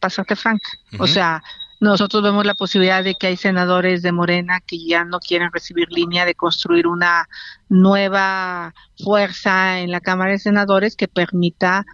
pasarte 0.00 0.36
franca. 0.36 0.68
O 0.98 1.06
sea, 1.06 1.42
nosotros 1.80 2.22
vemos 2.22 2.46
la 2.46 2.54
posibilidad 2.54 3.02
de 3.02 3.14
que 3.14 3.28
hay 3.28 3.36
senadores 3.36 4.02
de 4.02 4.12
Morena 4.12 4.60
que 4.64 4.78
ya 4.86 5.04
no 5.04 5.18
quieren 5.18 5.50
recibir 5.52 5.90
línea 5.90 6.24
de 6.24 6.34
construir 6.34 6.86
una 6.86 7.28
nueva 7.68 8.74
fuerza 9.02 9.80
en 9.80 9.90
la 9.90 10.00
Cámara 10.00 10.32
de 10.32 10.38
Senadores 10.38 10.96
que 10.96 11.08
permita 11.08 11.84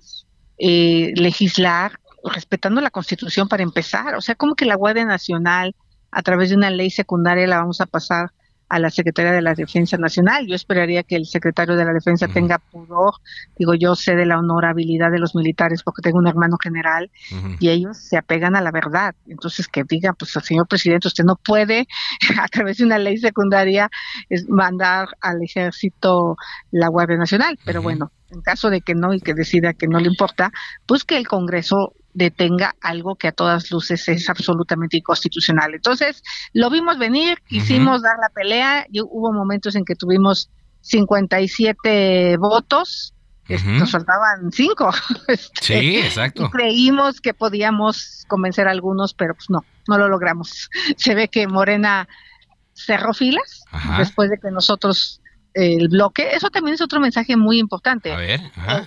eh, 0.59 1.13
legislar 1.17 2.01
respetando 2.25 2.81
la 2.81 2.91
Constitución 2.91 3.49
para 3.49 3.63
empezar. 3.63 4.15
O 4.15 4.21
sea, 4.21 4.35
como 4.35 4.55
que 4.55 4.67
la 4.67 4.75
Guardia 4.75 5.05
Nacional, 5.05 5.75
a 6.11 6.23
través 6.23 6.51
de 6.51 6.57
una 6.57 6.71
ley 6.71 6.91
secundaria, 6.91 7.47
la 7.47 7.59
vamos 7.59 7.81
a 7.81 7.87
pasar 7.87 8.33
a 8.69 8.79
la 8.79 8.91
Secretaría 8.91 9.33
de 9.33 9.43
la 9.43 9.55
Defensa 9.55 9.97
Nacional. 9.97 10.47
Yo 10.47 10.55
esperaría 10.55 11.03
que 11.03 11.17
el 11.17 11.27
secretario 11.27 11.77
de 11.77 11.85
la 11.85 11.93
Defensa 11.93 12.29
tenga 12.29 12.59
pudor. 12.59 13.15
Digo, 13.57 13.75
yo 13.75 13.95
sé 13.95 14.15
de 14.15 14.27
la 14.27 14.39
honorabilidad 14.39 15.11
de 15.11 15.19
los 15.19 15.35
militares 15.35 15.83
porque 15.83 16.03
tengo 16.03 16.19
un 16.19 16.29
hermano 16.29 16.57
general 16.63 17.11
y 17.61 17.71
ellos 17.71 17.97
se 17.97 18.17
apegan 18.17 18.57
a 18.57 18.61
la 18.61 18.71
verdad. 18.71 19.15
Entonces, 19.27 19.69
que 19.69 19.85
diga, 19.89 20.13
pues, 20.13 20.33
señor 20.43 20.67
presidente, 20.69 21.09
usted 21.09 21.25
no 21.25 21.37
puede, 21.37 21.87
a 22.41 22.49
través 22.49 22.79
de 22.79 22.85
una 22.85 22.99
ley 22.99 23.19
secundaria, 23.19 23.91
mandar 24.49 25.09
al 25.21 25.43
ejército 25.43 26.37
la 26.71 26.89
Guardia 26.89 27.17
Nacional. 27.17 27.59
Pero 27.65 27.83
bueno, 27.83 28.13
en 28.31 28.43
caso 28.43 28.71
de 28.71 28.81
que 28.81 28.95
no 28.95 29.15
y 29.15 29.21
que 29.21 29.35
decida 29.35 29.73
que 29.73 29.89
no 29.89 29.99
le 29.99 30.09
importa, 30.09 30.53
pues 30.87 31.05
que 31.05 31.17
el 31.17 31.27
Congreso 31.27 31.95
detenga 32.19 32.75
algo 32.81 33.15
que 33.15 33.29
a 33.29 33.33
todas 33.33 33.71
luces 33.71 34.09
es 34.09 34.29
absolutamente 34.29 34.97
inconstitucional. 34.97 35.75
Entonces, 35.75 36.23
lo 36.53 36.69
vimos 36.69 36.99
venir, 36.99 37.39
quisimos 37.47 38.03
dar 38.03 38.17
la 38.21 38.29
pelea, 38.29 38.87
y 38.91 39.01
hubo 39.01 39.33
momentos 39.33 39.77
en 39.77 39.85
que 39.85 39.95
tuvimos 39.95 40.51
57 40.81 42.37
votos, 42.39 43.15
nos 43.49 43.91
faltaban 43.91 44.51
5. 44.53 44.91
Este, 45.29 45.81
sí, 45.81 45.99
exacto. 45.99 46.51
creímos 46.51 47.21
que 47.21 47.35
podíamos 47.35 48.25
convencer 48.27 48.67
a 48.67 48.73
algunos, 48.73 49.15
pero 49.15 49.35
pues 49.35 49.49
no, 49.49 49.65
no 49.87 49.97
lo 49.97 50.09
logramos. 50.09 50.69
Se 50.97 51.15
ve 51.15 51.29
que 51.29 51.47
Morena 51.47 52.09
cerró 52.75 53.15
filas 53.15 53.65
después 53.97 54.29
de 54.31 54.39
que 54.39 54.51
nosotros 54.51 55.21
el 55.55 55.89
bloque, 55.89 56.29
eso 56.33 56.51
también 56.51 56.75
es 56.75 56.81
otro 56.81 57.01
mensaje 57.01 57.37
muy 57.37 57.59
importante. 57.59 58.15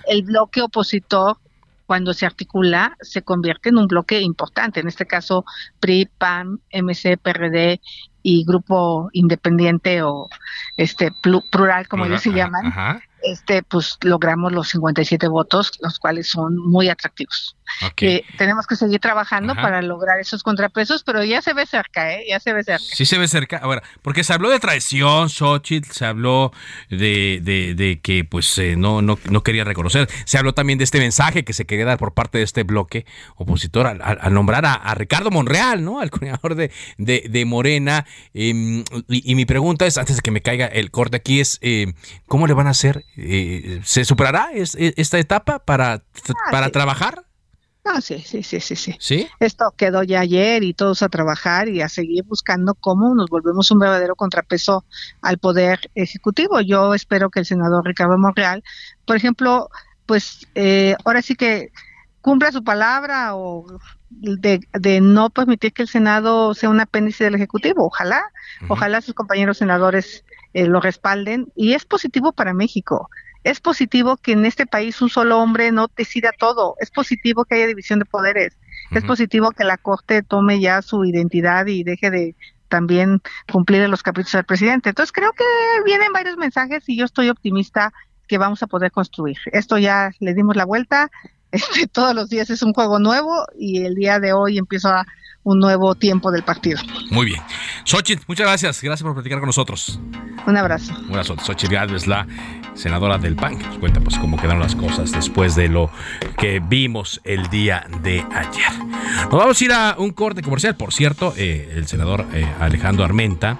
el, 0.06 0.22
bloque 0.22 0.62
opositor 0.62 1.38
cuando 1.86 2.14
se 2.14 2.26
articula, 2.26 2.96
se 3.00 3.22
convierte 3.22 3.68
en 3.68 3.78
un 3.78 3.86
bloque 3.86 4.20
importante. 4.20 4.80
En 4.80 4.88
este 4.88 5.06
caso, 5.06 5.44
PRI, 5.80 6.08
PAN, 6.18 6.60
MC, 6.72 7.16
PRD 7.16 7.80
y 8.22 8.44
Grupo 8.44 9.08
Independiente 9.12 10.02
o 10.02 10.28
este 10.76 11.10
plural, 11.50 11.88
como 11.88 12.06
ellos 12.06 12.22
se 12.22 12.32
llaman 12.32 12.72
este, 13.22 13.62
pues 13.62 13.98
logramos 14.02 14.52
los 14.52 14.68
57 14.68 15.28
votos, 15.28 15.72
los 15.80 15.98
cuales 15.98 16.28
son 16.28 16.56
muy 16.56 16.88
atractivos. 16.88 17.56
Eh, 18.00 18.24
tenemos 18.38 18.66
que 18.66 18.76
seguir 18.76 19.00
trabajando 19.00 19.54
para 19.54 19.82
lograr 19.82 20.20
esos 20.20 20.42
contrapesos, 20.42 21.02
pero 21.02 21.24
ya 21.24 21.42
se 21.42 21.52
ve 21.52 21.66
cerca, 21.66 22.12
¿eh? 22.14 22.24
Ya 22.28 22.38
se 22.38 22.52
ve 22.52 22.62
cerca. 22.62 22.84
Sí 22.84 23.04
se 23.04 23.18
ve 23.18 23.28
cerca. 23.28 23.58
Ahora, 23.58 23.82
porque 24.02 24.24
se 24.24 24.32
habló 24.32 24.50
de 24.50 24.60
traición, 24.60 25.28
Xochitl, 25.28 25.90
se 25.90 26.04
habló 26.04 26.52
de, 26.90 27.40
de, 27.42 28.00
que 28.02 28.24
pues 28.24 28.56
eh, 28.58 28.76
no, 28.76 29.02
no, 29.02 29.18
no 29.30 29.42
quería 29.42 29.64
reconocer, 29.64 30.08
se 30.24 30.38
habló 30.38 30.54
también 30.54 30.78
de 30.78 30.84
este 30.84 30.98
mensaje 30.98 31.44
que 31.44 31.52
se 31.52 31.64
quería 31.64 31.84
dar 31.84 31.98
por 31.98 32.14
parte 32.14 32.38
de 32.38 32.44
este 32.44 32.62
bloque 32.62 33.06
opositor 33.36 33.86
al, 33.86 34.34
nombrar 34.34 34.64
a, 34.66 34.94
Ricardo 34.94 35.30
Monreal, 35.30 35.84
¿no? 35.84 36.00
Al 36.00 36.10
coordinador 36.10 36.54
de, 36.54 36.70
de, 36.98 37.44
Morena. 37.44 38.06
Em, 38.34 38.84
y, 39.08 39.34
mi 39.34 39.44
pregunta 39.44 39.86
es, 39.86 39.98
antes 39.98 40.16
de 40.16 40.22
que 40.22 40.30
me 40.30 40.42
caiga 40.42 40.66
el 40.66 40.90
corte 40.90 41.16
aquí, 41.16 41.40
es 41.40 41.58
eh, 41.62 41.94
¿cómo 42.26 42.46
le 42.46 42.54
van 42.54 42.66
a 42.66 42.70
hacer 42.70 43.04
eh, 43.16 43.80
¿se 43.84 44.04
superará 44.04 44.50
esta 44.52 45.18
etapa 45.18 45.58
para, 45.58 45.94
ah, 45.94 46.34
para 46.50 46.70
trabajar? 46.70 47.24
Ah, 47.84 48.00
sí, 48.00 48.20
sí, 48.20 48.44
sí, 48.44 48.60
sí, 48.60 48.76
sí, 48.76 49.28
Esto 49.40 49.74
quedó 49.76 50.04
ya 50.04 50.20
ayer 50.20 50.62
y 50.62 50.72
todos 50.72 51.02
a 51.02 51.08
trabajar 51.08 51.68
y 51.68 51.80
a 51.82 51.88
seguir 51.88 52.22
buscando 52.22 52.74
cómo 52.74 53.12
nos 53.16 53.28
volvemos 53.28 53.72
un 53.72 53.80
verdadero 53.80 54.14
contrapeso 54.14 54.84
al 55.20 55.38
poder 55.38 55.90
ejecutivo. 55.96 56.60
Yo 56.60 56.94
espero 56.94 57.28
que 57.30 57.40
el 57.40 57.46
senador 57.46 57.84
Ricardo 57.84 58.16
Monreal, 58.18 58.62
por 59.04 59.16
ejemplo, 59.16 59.68
pues 60.06 60.46
eh, 60.54 60.94
ahora 61.04 61.22
sí 61.22 61.34
que 61.34 61.72
cumpla 62.20 62.52
su 62.52 62.62
palabra 62.62 63.34
o 63.34 63.66
de, 64.10 64.60
de, 64.72 65.00
no 65.00 65.30
permitir 65.30 65.72
que 65.72 65.82
el 65.82 65.88
Senado 65.88 66.54
sea 66.54 66.70
un 66.70 66.80
apéndice 66.80 67.24
del 67.24 67.34
Ejecutivo. 67.34 67.86
Ojalá, 67.86 68.22
ojalá 68.68 69.00
sus 69.00 69.14
compañeros 69.14 69.58
senadores 69.58 70.24
eh, 70.54 70.66
lo 70.66 70.80
respalden 70.80 71.52
y 71.54 71.74
es 71.74 71.84
positivo 71.84 72.32
para 72.32 72.54
México. 72.54 73.08
Es 73.44 73.60
positivo 73.60 74.16
que 74.16 74.32
en 74.32 74.44
este 74.46 74.66
país 74.66 75.02
un 75.02 75.08
solo 75.08 75.38
hombre 75.38 75.72
no 75.72 75.88
decida 75.96 76.30
todo. 76.38 76.76
Es 76.78 76.90
positivo 76.90 77.44
que 77.44 77.56
haya 77.56 77.66
división 77.66 77.98
de 77.98 78.04
poderes. 78.04 78.56
Es 78.92 79.04
positivo 79.04 79.50
que 79.52 79.64
la 79.64 79.78
Corte 79.78 80.22
tome 80.22 80.60
ya 80.60 80.82
su 80.82 81.04
identidad 81.04 81.66
y 81.66 81.82
deje 81.82 82.10
de 82.10 82.36
también 82.68 83.20
cumplir 83.50 83.88
los 83.88 84.02
caprichos 84.02 84.32
del 84.32 84.44
presidente. 84.44 84.90
Entonces 84.90 85.12
creo 85.12 85.32
que 85.32 85.44
vienen 85.84 86.12
varios 86.12 86.36
mensajes 86.36 86.84
y 86.88 86.96
yo 86.96 87.04
estoy 87.04 87.30
optimista 87.30 87.92
que 88.28 88.38
vamos 88.38 88.62
a 88.62 88.66
poder 88.66 88.90
construir. 88.92 89.36
Esto 89.46 89.78
ya 89.78 90.10
le 90.20 90.34
dimos 90.34 90.56
la 90.56 90.64
vuelta. 90.64 91.10
Este, 91.52 91.86
todos 91.92 92.14
los 92.14 92.28
días 92.28 92.50
es 92.50 92.62
un 92.62 92.72
juego 92.72 92.98
nuevo 92.98 93.44
y 93.58 93.84
el 93.84 93.94
día 93.94 94.18
de 94.18 94.32
hoy 94.32 94.58
empiezo 94.58 94.88
a 94.88 95.06
un 95.44 95.58
nuevo 95.58 95.94
tiempo 95.94 96.30
del 96.30 96.42
partido. 96.44 96.80
Muy 97.10 97.26
bien. 97.26 97.42
Xochitl, 97.84 98.22
muchas 98.28 98.46
gracias. 98.46 98.80
Gracias 98.80 99.02
por 99.04 99.14
platicar 99.14 99.40
con 99.40 99.48
nosotros. 99.48 99.98
Un 100.46 100.56
abrazo. 100.56 100.92
Un 101.00 101.10
abrazo. 101.10 101.36
Xochitl 101.36 101.74
Gálvez, 101.74 102.06
la 102.06 102.26
senadora 102.74 103.18
del 103.18 103.34
PAN, 103.34 103.58
que 103.58 103.66
nos 103.66 103.78
cuenta 103.78 104.00
pues 104.00 104.18
cómo 104.18 104.40
quedaron 104.40 104.60
las 104.60 104.76
cosas 104.76 105.10
después 105.10 105.56
de 105.56 105.68
lo 105.68 105.90
que 106.38 106.60
vimos 106.60 107.20
el 107.24 107.48
día 107.50 107.86
de 108.02 108.24
ayer. 108.32 108.72
Nos 109.24 109.32
vamos 109.32 109.60
a 109.60 109.64
ir 109.64 109.72
a 109.72 109.96
un 109.98 110.12
corte 110.12 110.42
comercial. 110.42 110.76
Por 110.76 110.92
cierto, 110.92 111.34
eh, 111.36 111.72
el 111.74 111.86
senador 111.88 112.24
eh, 112.32 112.46
Alejandro 112.60 113.04
Armenta 113.04 113.58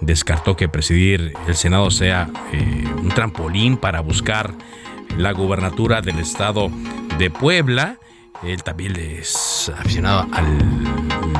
descartó 0.00 0.56
que 0.56 0.68
presidir 0.68 1.34
el 1.48 1.56
Senado 1.56 1.90
sea 1.90 2.28
eh, 2.52 2.84
un 2.96 3.08
trampolín 3.08 3.76
para 3.76 4.00
buscar 4.00 4.54
la 5.16 5.32
gubernatura 5.32 6.00
del 6.00 6.18
estado 6.18 6.70
de 7.18 7.30
Puebla 7.30 7.98
Él 8.42 8.62
también 8.62 8.96
es 8.96 9.70
aficionado 9.76 10.26
al 10.32 10.58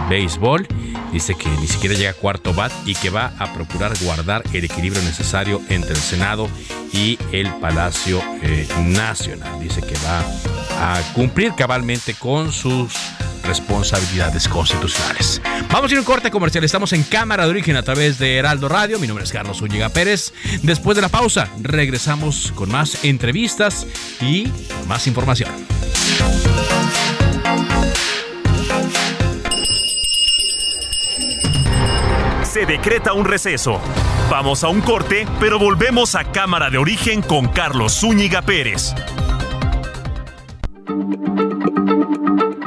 béisbol. 0.08 0.66
Dice 1.12 1.34
que 1.34 1.48
ni 1.48 1.66
siquiera 1.66 1.94
llega 1.94 2.10
a 2.10 2.14
cuarto 2.14 2.52
bat 2.54 2.72
y 2.86 2.94
que 2.94 3.10
va 3.10 3.32
a 3.38 3.52
procurar 3.52 3.92
guardar 4.02 4.42
el 4.52 4.64
equilibrio 4.64 5.02
necesario 5.02 5.60
entre 5.68 5.90
el 5.90 5.96
Senado 5.96 6.48
y 6.92 7.18
el 7.32 7.52
Palacio 7.54 8.20
eh, 8.42 8.66
Nacional. 8.86 9.60
Dice 9.60 9.80
que 9.80 9.94
va 10.04 10.20
a 10.80 11.00
cumplir 11.14 11.54
cabalmente 11.54 12.14
con 12.14 12.52
sus 12.52 12.94
responsabilidades 13.44 14.48
constitucionales. 14.48 15.40
Vamos 15.70 15.90
a 15.90 15.94
ir 15.94 15.98
a 15.98 16.00
un 16.00 16.06
corte 16.06 16.30
comercial. 16.30 16.64
Estamos 16.64 16.92
en 16.92 17.02
Cámara 17.02 17.44
de 17.44 17.50
Origen 17.50 17.76
a 17.76 17.82
través 17.82 18.18
de 18.18 18.36
Heraldo 18.36 18.68
Radio. 18.68 18.98
Mi 18.98 19.06
nombre 19.06 19.24
es 19.24 19.32
Carlos 19.32 19.60
Úñiga 19.62 19.88
Pérez. 19.88 20.32
Después 20.62 20.96
de 20.96 21.02
la 21.02 21.08
pausa, 21.08 21.48
regresamos 21.60 22.52
con 22.54 22.70
más 22.70 23.04
entrevistas 23.04 23.86
y 24.20 24.48
más 24.88 25.06
información. 25.06 25.50
Se 32.42 32.66
decreta 32.66 33.12
un 33.12 33.24
receso. 33.24 33.80
Vamos 34.30 34.62
a 34.62 34.68
un 34.68 34.80
corte, 34.80 35.26
pero 35.40 35.58
volvemos 35.58 36.14
a 36.14 36.24
Cámara 36.24 36.70
de 36.70 36.78
Origen 36.78 37.20
con 37.20 37.48
Carlos 37.48 38.00
Zúñiga 38.00 38.42
Pérez. 38.42 38.94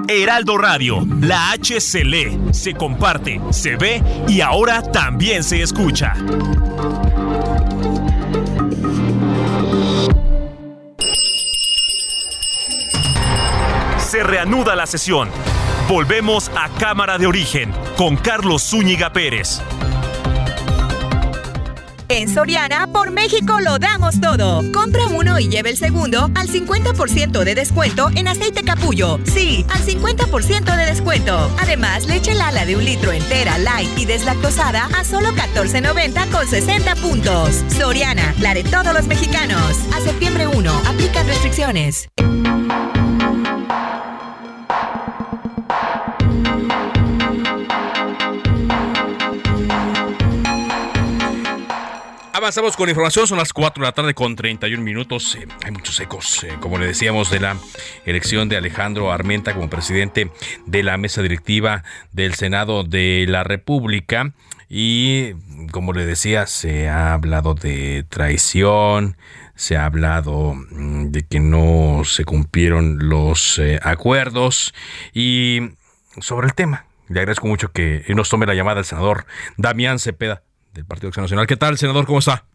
Heraldo 0.08 0.58
Radio, 0.58 1.06
la 1.22 1.52
H 1.52 1.82
se 1.82 2.04
lee, 2.04 2.40
se 2.52 2.74
comparte, 2.74 3.42
se 3.52 3.76
ve 3.76 4.02
y 4.28 4.42
ahora 4.42 4.82
también 4.82 5.44
se 5.44 5.62
escucha. 5.62 6.14
Se 13.98 14.24
reanuda 14.24 14.76
la 14.76 14.86
sesión. 14.86 15.30
Volvemos 15.90 16.50
a 16.56 16.70
Cámara 16.80 17.18
de 17.18 17.28
Origen 17.28 17.72
con 17.98 18.16
Carlos 18.16 18.64
Zúñiga 18.64 19.12
Pérez. 19.12 19.62
Soriana, 22.28 22.88
por 22.88 23.12
México 23.12 23.60
lo 23.60 23.80
damos 23.80 24.20
todo. 24.22 24.64
Compra 24.72 25.08
uno 25.08 25.40
y 25.40 25.48
lleve 25.48 25.70
el 25.70 25.78
segundo 25.78 26.30
al 26.36 26.48
50% 26.48 27.44
de 27.44 27.56
descuento 27.56 28.10
en 28.16 28.28
aceite 28.28 28.64
capullo. 28.64 29.20
Sí, 29.24 29.66
al 29.70 29.82
50% 29.82 30.76
de 30.76 30.86
descuento. 30.86 31.50
Además, 31.60 32.06
leche 32.08 32.34
Lala 32.34 32.66
de 32.66 32.76
un 32.76 32.86
litro 32.86 33.12
entera, 33.12 33.58
light 33.58 33.90
y 33.98 34.06
deslactosada 34.06 34.90
a 34.98 35.04
solo 35.04 35.30
14.90 35.30 36.30
con 36.32 36.48
60 36.48 36.96
puntos. 36.96 37.64
Soriana, 37.78 38.34
la 38.40 38.54
de 38.54 38.64
todos 38.64 38.94
los 38.94 39.08
mexicanos. 39.08 39.78
A 39.96 40.02
septiembre 40.02 40.48
1, 40.48 40.72
aplica 40.86 41.24
restricciones. 41.24 42.10
Avanzamos 52.48 52.78
con 52.78 52.88
información, 52.88 53.28
son 53.28 53.40
las 53.40 53.52
4 53.52 53.82
de 53.82 53.88
la 53.90 53.92
tarde 53.92 54.14
con 54.14 54.38
31 54.38 54.82
minutos. 54.82 55.36
Eh, 55.36 55.46
hay 55.66 55.72
muchos 55.72 56.00
ecos, 56.00 56.46
eh, 56.46 56.56
como 56.62 56.78
le 56.78 56.88
decíamos, 56.88 57.30
de 57.30 57.42
la 57.42 57.58
elección 58.06 58.48
de 58.48 58.56
Alejandro 58.56 59.12
Armenta 59.12 59.54
como 59.54 59.70
presidente 59.70 60.32
de 60.66 60.82
la 60.82 60.96
mesa 60.96 61.22
directiva 61.22 61.84
del 62.14 62.36
Senado 62.36 62.86
de 62.86 63.26
la 63.28 63.44
República. 63.44 64.32
Y 64.70 65.34
como 65.74 65.92
le 65.92 66.06
decía, 66.06 66.48
se 66.48 66.88
ha 66.88 67.12
hablado 67.12 67.54
de 67.54 68.06
traición, 68.08 69.18
se 69.56 69.76
ha 69.76 69.84
hablado 69.84 70.54
mm, 70.54 71.08
de 71.08 71.28
que 71.28 71.42
no 71.42 72.04
se 72.06 72.24
cumplieron 72.24 73.10
los 73.10 73.60
eh, 73.60 73.78
acuerdos 73.84 74.74
y 75.14 75.72
sobre 76.22 76.48
el 76.48 76.54
tema. 76.54 76.86
Le 77.10 77.20
agradezco 77.20 77.46
mucho 77.48 77.74
que 77.74 78.06
nos 78.16 78.30
tome 78.30 78.46
la 78.46 78.54
llamada 78.54 78.80
el 78.80 78.86
senador 78.86 79.26
Damián 79.58 80.00
Cepeda 80.00 80.44
del 80.78 80.86
Partido 80.86 81.10
Acción 81.10 81.24
Nacional. 81.24 81.48
¿Qué 81.48 81.58
tal, 81.58 81.78
senador? 81.78 82.06
¿Cómo 82.06 82.20
está? 82.20 82.46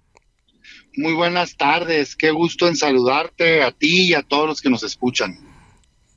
Muy 0.96 1.12
buenas 1.12 1.56
tardes, 1.56 2.14
qué 2.14 2.30
gusto 2.30 2.68
en 2.68 2.76
saludarte 2.76 3.62
a 3.62 3.72
ti 3.72 4.10
y 4.10 4.14
a 4.14 4.22
todos 4.22 4.46
los 4.46 4.60
que 4.60 4.70
nos 4.70 4.82
escuchan 4.82 5.51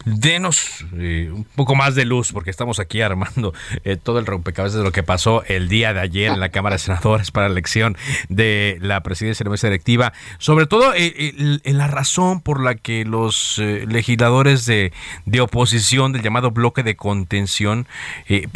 denos 0.06 0.86
eh, 0.94 1.30
un 1.34 1.44
poco 1.44 1.76
más 1.76 1.96
de 1.96 2.06
luz, 2.06 2.32
porque 2.32 2.52
estamos 2.52 2.80
aquí 2.80 3.02
armando 3.02 3.54
eh, 3.84 3.98
todo 3.98 4.20
el 4.20 4.26
rompecabezas 4.26 4.78
de 4.78 4.84
lo 4.84 4.92
que 4.92 5.04
pasó 5.04 5.44
el 5.46 5.68
día 5.68 5.94
de 5.94 6.00
ayer 6.00 6.32
en 6.32 6.40
la 6.40 6.50
Cámara 6.50 6.76
de 6.76 6.80
Senadores 6.80 7.32
para 7.32 7.48
la 7.48 7.54
elección 7.54 7.98
de 8.30 8.78
la 8.82 9.02
presidencia 9.02 9.44
de 9.44 9.50
la 9.50 9.52
mesa 9.52 9.68
directiva. 9.68 10.14
Sobre 10.38 10.68
todo 10.68 10.94
en 10.94 11.14
eh, 11.18 11.74
la 11.74 11.88
razón 11.88 12.42
por 12.42 12.64
la 12.64 12.76
que 12.76 13.04
los 13.04 13.58
legisladores 13.58 14.66
de, 14.66 14.94
de, 15.26 15.42
oposición 15.42 16.14
del 16.14 16.22
llamado 16.22 16.52
bloque 16.52 16.84
de 16.84 16.96
contención 16.96 17.88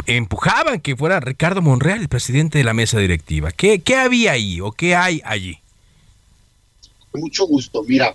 empujaban 0.06 0.80
que 0.80 0.96
fuera 0.96 1.20
Ricardo 1.20 1.62
Monreal 1.62 2.00
el 2.00 2.08
presidente 2.08 2.58
de 2.58 2.64
la 2.64 2.74
mesa 2.74 2.98
directiva. 2.98 3.50
¿Qué, 3.50 3.80
qué 3.80 3.96
había 3.96 4.32
ahí 4.32 4.60
o 4.60 4.72
qué 4.72 4.94
hay 4.96 5.20
allí? 5.24 5.58
Mucho 7.12 7.46
gusto. 7.46 7.82
Mira, 7.86 8.14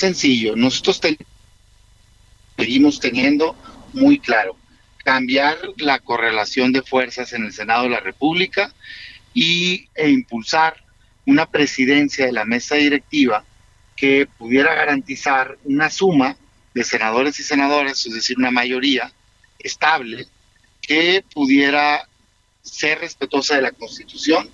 Sencillo. 0.00 0.56
Nosotros 0.56 1.00
seguimos 2.56 2.98
teniendo 3.00 3.54
muy 3.92 4.18
claro 4.18 4.56
cambiar 5.04 5.58
la 5.76 5.98
correlación 5.98 6.72
de 6.72 6.82
fuerzas 6.82 7.32
en 7.32 7.44
el 7.44 7.52
Senado 7.52 7.84
de 7.84 7.90
la 7.90 8.00
República 8.00 8.72
y, 9.32 9.88
e 9.94 10.10
impulsar 10.10 10.82
una 11.26 11.46
presidencia 11.46 12.26
de 12.26 12.32
la 12.32 12.44
mesa 12.44 12.76
directiva 12.76 13.44
que 13.96 14.26
pudiera 14.26 14.74
garantizar 14.74 15.58
una 15.64 15.90
suma 15.90 16.36
de 16.74 16.84
senadores 16.84 17.38
y 17.40 17.42
senadoras, 17.42 18.06
es 18.06 18.14
decir, 18.14 18.38
una 18.38 18.50
mayoría 18.50 19.12
estable, 19.58 20.26
que 20.80 21.24
pudiera 21.32 22.08
ser 22.62 23.00
respetuosa 23.00 23.56
de 23.56 23.62
la 23.62 23.72
Constitución 23.72 24.50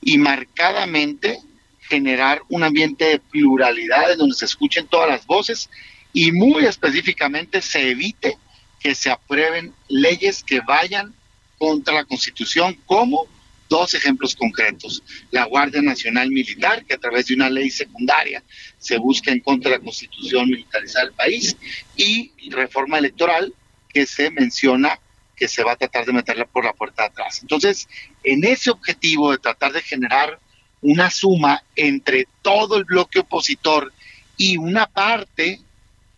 y 0.00 0.18
marcadamente 0.18 1.40
generar 1.88 2.42
un 2.48 2.62
ambiente 2.62 3.04
de 3.04 3.18
pluralidad 3.18 4.12
en 4.12 4.18
donde 4.18 4.34
se 4.34 4.44
escuchen 4.44 4.86
todas 4.86 5.08
las 5.08 5.26
voces 5.26 5.70
y 6.12 6.32
muy 6.32 6.64
específicamente 6.64 7.60
se 7.60 7.90
evite 7.90 8.38
que 8.80 8.94
se 8.94 9.10
aprueben 9.10 9.74
leyes 9.88 10.44
que 10.44 10.60
vayan 10.60 11.14
contra 11.58 11.94
la 11.94 12.04
Constitución 12.04 12.78
como 12.86 13.26
dos 13.68 13.94
ejemplos 13.94 14.34
concretos. 14.34 15.02
La 15.30 15.44
Guardia 15.44 15.82
Nacional 15.82 16.30
Militar, 16.30 16.84
que 16.84 16.94
a 16.94 16.98
través 16.98 17.26
de 17.26 17.34
una 17.34 17.50
ley 17.50 17.70
secundaria 17.70 18.42
se 18.78 18.98
busca 18.98 19.32
en 19.32 19.40
contra 19.40 19.70
de 19.70 19.78
la 19.78 19.84
Constitución 19.84 20.48
militarizar 20.48 21.06
el 21.06 21.12
país, 21.12 21.56
y 21.96 22.30
reforma 22.50 22.98
electoral, 22.98 23.52
que 23.88 24.06
se 24.06 24.30
menciona 24.30 24.98
que 25.36 25.48
se 25.48 25.64
va 25.64 25.72
a 25.72 25.76
tratar 25.76 26.04
de 26.04 26.12
meterla 26.12 26.46
por 26.46 26.64
la 26.64 26.72
puerta 26.72 27.02
de 27.02 27.08
atrás. 27.08 27.40
Entonces, 27.42 27.88
en 28.22 28.44
ese 28.44 28.70
objetivo 28.70 29.32
de 29.32 29.38
tratar 29.38 29.72
de 29.72 29.82
generar 29.82 30.38
una 30.84 31.10
suma 31.10 31.62
entre 31.74 32.28
todo 32.42 32.76
el 32.76 32.84
bloque 32.84 33.20
opositor 33.20 33.92
y 34.36 34.58
una 34.58 34.86
parte, 34.86 35.60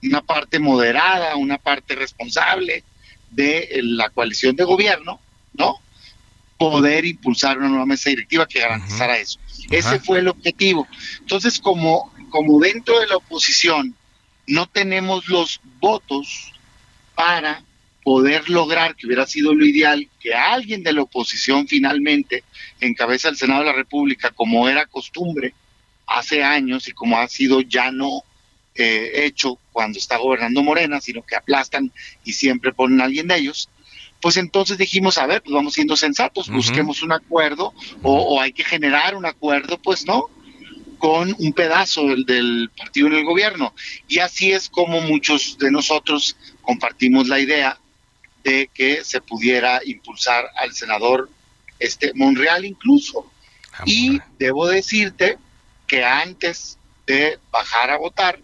una 0.03 0.23
parte 0.23 0.59
moderada, 0.59 1.37
una 1.37 1.57
parte 1.57 1.95
responsable 1.95 2.83
de 3.31 3.81
la 3.83 4.11
coalición 4.11 4.57
de 4.57 4.65
gobierno, 4.65 5.21
¿no? 5.55 5.77
Poder 6.59 7.05
impulsar 7.05 7.59
una 7.59 7.69
nueva 7.69 7.87
mesa 7.87 8.11
directiva 8.11 8.47
que 8.49 8.59
garantizara 8.59 9.19
eso. 9.19 9.39
Ese 9.71 10.01
fue 10.01 10.19
el 10.19 10.29
objetivo. 10.29 10.89
Entonces, 11.21 11.61
como, 11.61 12.13
como 12.31 12.59
dentro 12.59 12.99
de 12.99 13.07
la 13.07 13.17
oposición 13.17 13.95
no 14.49 14.67
tenemos 14.67 15.29
los 15.29 15.61
votos 15.81 16.53
para 17.15 17.63
poder 18.07 18.49
lograr, 18.49 18.95
que 18.95 19.09
hubiera 19.09 19.27
sido 19.27 19.53
lo 19.53 19.67
ideal, 19.67 20.09
que 20.21 20.33
alguien 20.33 20.85
de 20.85 20.93
la 20.93 21.03
oposición 21.03 21.67
finalmente 21.67 22.45
encabeza 22.81 23.29
el 23.29 23.37
Senado 23.37 23.63
de 23.63 23.67
la 23.67 23.73
República, 23.73 24.31
como 24.31 24.69
era 24.69 24.87
costumbre 24.87 25.55
hace 26.07 26.45
años 26.45 26.87
y 26.87 26.93
como 26.93 27.19
ha 27.19 27.27
sido 27.27 27.63
ya 27.63 27.91
no 27.91 28.23
eh, 28.77 29.25
hecho 29.25 29.59
cuando 29.73 29.99
está 29.99 30.19
gobernando 30.19 30.63
Morena, 30.63 31.01
sino 31.01 31.27
que 31.27 31.35
aplastan 31.35 31.91
y 32.25 32.35
siempre 32.35 32.73
ponen 32.73 33.01
a 33.01 33.07
alguien 33.07 33.27
de 33.27 33.39
ellos, 33.39 33.71
pues 34.21 34.37
entonces 34.37 34.79
dijimos, 34.79 35.19
a 35.19 35.27
ver, 35.27 35.43
pues 35.43 35.53
vamos 35.53 35.75
siendo 35.75 35.97
sensatos, 35.97 36.49
busquemos 36.49 37.03
un 37.03 37.11
acuerdo 37.11 37.75
o, 38.05 38.41
hay 38.41 38.53
que 38.53 38.63
generar 38.63 39.17
un 39.17 39.27
acuerdo, 39.27 39.83
pues 39.83 40.07
no. 40.07 40.27
con 40.99 41.35
un 41.41 41.53
pedazo 41.53 42.07
del, 42.07 42.25
del, 42.25 42.71
partido 42.79 43.09
en 43.09 43.15
el 43.15 43.25
gobierno. 43.25 43.75
Y 44.07 44.21
así 44.21 44.53
es 44.53 44.71
como 44.71 45.01
muchos 45.01 45.59
de 45.59 45.73
nosotros 45.73 46.37
compartimos 46.63 47.27
la 47.27 47.41
idea 47.41 47.81
de 48.47 48.71
que 48.73 49.05
se 49.05 49.21
pudiera 49.21 49.81
impulsar 49.85 50.49
al 50.57 50.73
senador 50.73 51.29
este 51.81 52.13
Monreal 52.15 52.65
incluso. 52.65 53.29
Ah, 53.73 53.83
y 53.85 54.21
debo 54.39 54.69
decirte 54.69 55.37
que 55.89 56.05
antes 56.05 56.79
de 57.07 57.39
bajar 57.51 57.91
a 57.91 57.99
votar, 57.99 58.39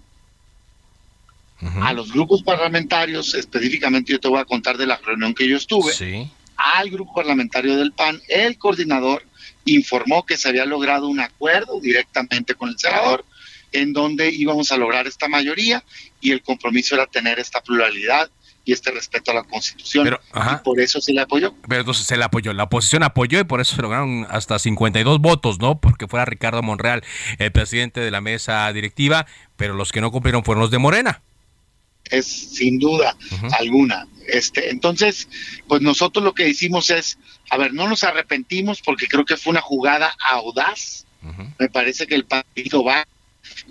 a 1.80 1.92
los 1.92 2.12
grupos 2.12 2.42
parlamentarios, 2.42 3.34
específicamente 3.34 4.10
yo 4.10 4.18
te 4.18 4.26
voy 4.26 4.40
a 4.40 4.44
contar 4.44 4.76
de 4.76 4.84
la 4.84 4.96
reunión 4.96 5.32
que 5.32 5.48
yo 5.48 5.56
estuve, 5.56 6.28
al 6.56 6.90
grupo 6.90 7.14
parlamentario 7.14 7.76
del 7.76 7.92
PAN, 7.92 8.20
el 8.26 8.58
coordinador 8.58 9.24
informó 9.64 10.26
que 10.26 10.36
se 10.36 10.48
había 10.48 10.64
logrado 10.64 11.06
un 11.06 11.20
acuerdo 11.20 11.80
directamente 11.80 12.56
con 12.56 12.70
el 12.70 12.78
senador 12.80 13.24
en 13.70 13.92
donde 13.92 14.32
íbamos 14.32 14.72
a 14.72 14.76
lograr 14.76 15.06
esta 15.06 15.28
mayoría 15.28 15.84
y 16.20 16.32
el 16.32 16.42
compromiso 16.42 16.96
era 16.96 17.06
tener 17.06 17.38
esta 17.38 17.62
pluralidad 17.62 18.28
y 18.64 18.72
este 18.72 18.90
respeto 18.90 19.30
a 19.30 19.34
la 19.34 19.42
Constitución. 19.44 20.18
y 20.34 20.64
por 20.64 20.80
eso 20.80 21.00
se 21.00 21.12
le 21.12 21.20
apoyó. 21.20 21.54
Pero 21.68 21.80
entonces 21.80 22.06
se 22.06 22.16
le 22.16 22.24
apoyó, 22.24 22.52
la 22.52 22.64
oposición 22.64 23.02
apoyó 23.02 23.40
y 23.40 23.44
por 23.44 23.60
eso 23.60 23.74
se 23.76 23.82
lograron 23.82 24.26
hasta 24.30 24.58
52 24.58 25.20
votos, 25.20 25.58
¿no? 25.58 25.80
Porque 25.80 26.06
fuera 26.06 26.24
Ricardo 26.24 26.62
Monreal 26.62 27.02
el 27.38 27.52
presidente 27.52 28.00
de 28.00 28.10
la 28.10 28.20
mesa 28.20 28.72
directiva, 28.72 29.26
pero 29.56 29.74
los 29.74 29.92
que 29.92 30.00
no 30.00 30.10
cumplieron 30.10 30.44
fueron 30.44 30.62
los 30.62 30.70
de 30.70 30.78
Morena. 30.78 31.22
Es 32.10 32.26
sin 32.26 32.78
duda 32.78 33.16
alguna. 33.58 34.06
Este, 34.26 34.70
entonces, 34.70 35.28
pues 35.66 35.80
nosotros 35.82 36.24
lo 36.24 36.34
que 36.34 36.48
hicimos 36.48 36.90
es, 36.90 37.18
a 37.50 37.56
ver, 37.56 37.72
no 37.72 37.88
nos 37.88 38.04
arrepentimos 38.04 38.82
porque 38.82 39.06
creo 39.06 39.24
que 39.24 39.36
fue 39.36 39.52
una 39.52 39.60
jugada 39.60 40.14
audaz. 40.30 41.06
Me 41.58 41.68
parece 41.68 42.06
que 42.08 42.16
el 42.16 42.24
partido 42.24 42.82
va 42.82 43.06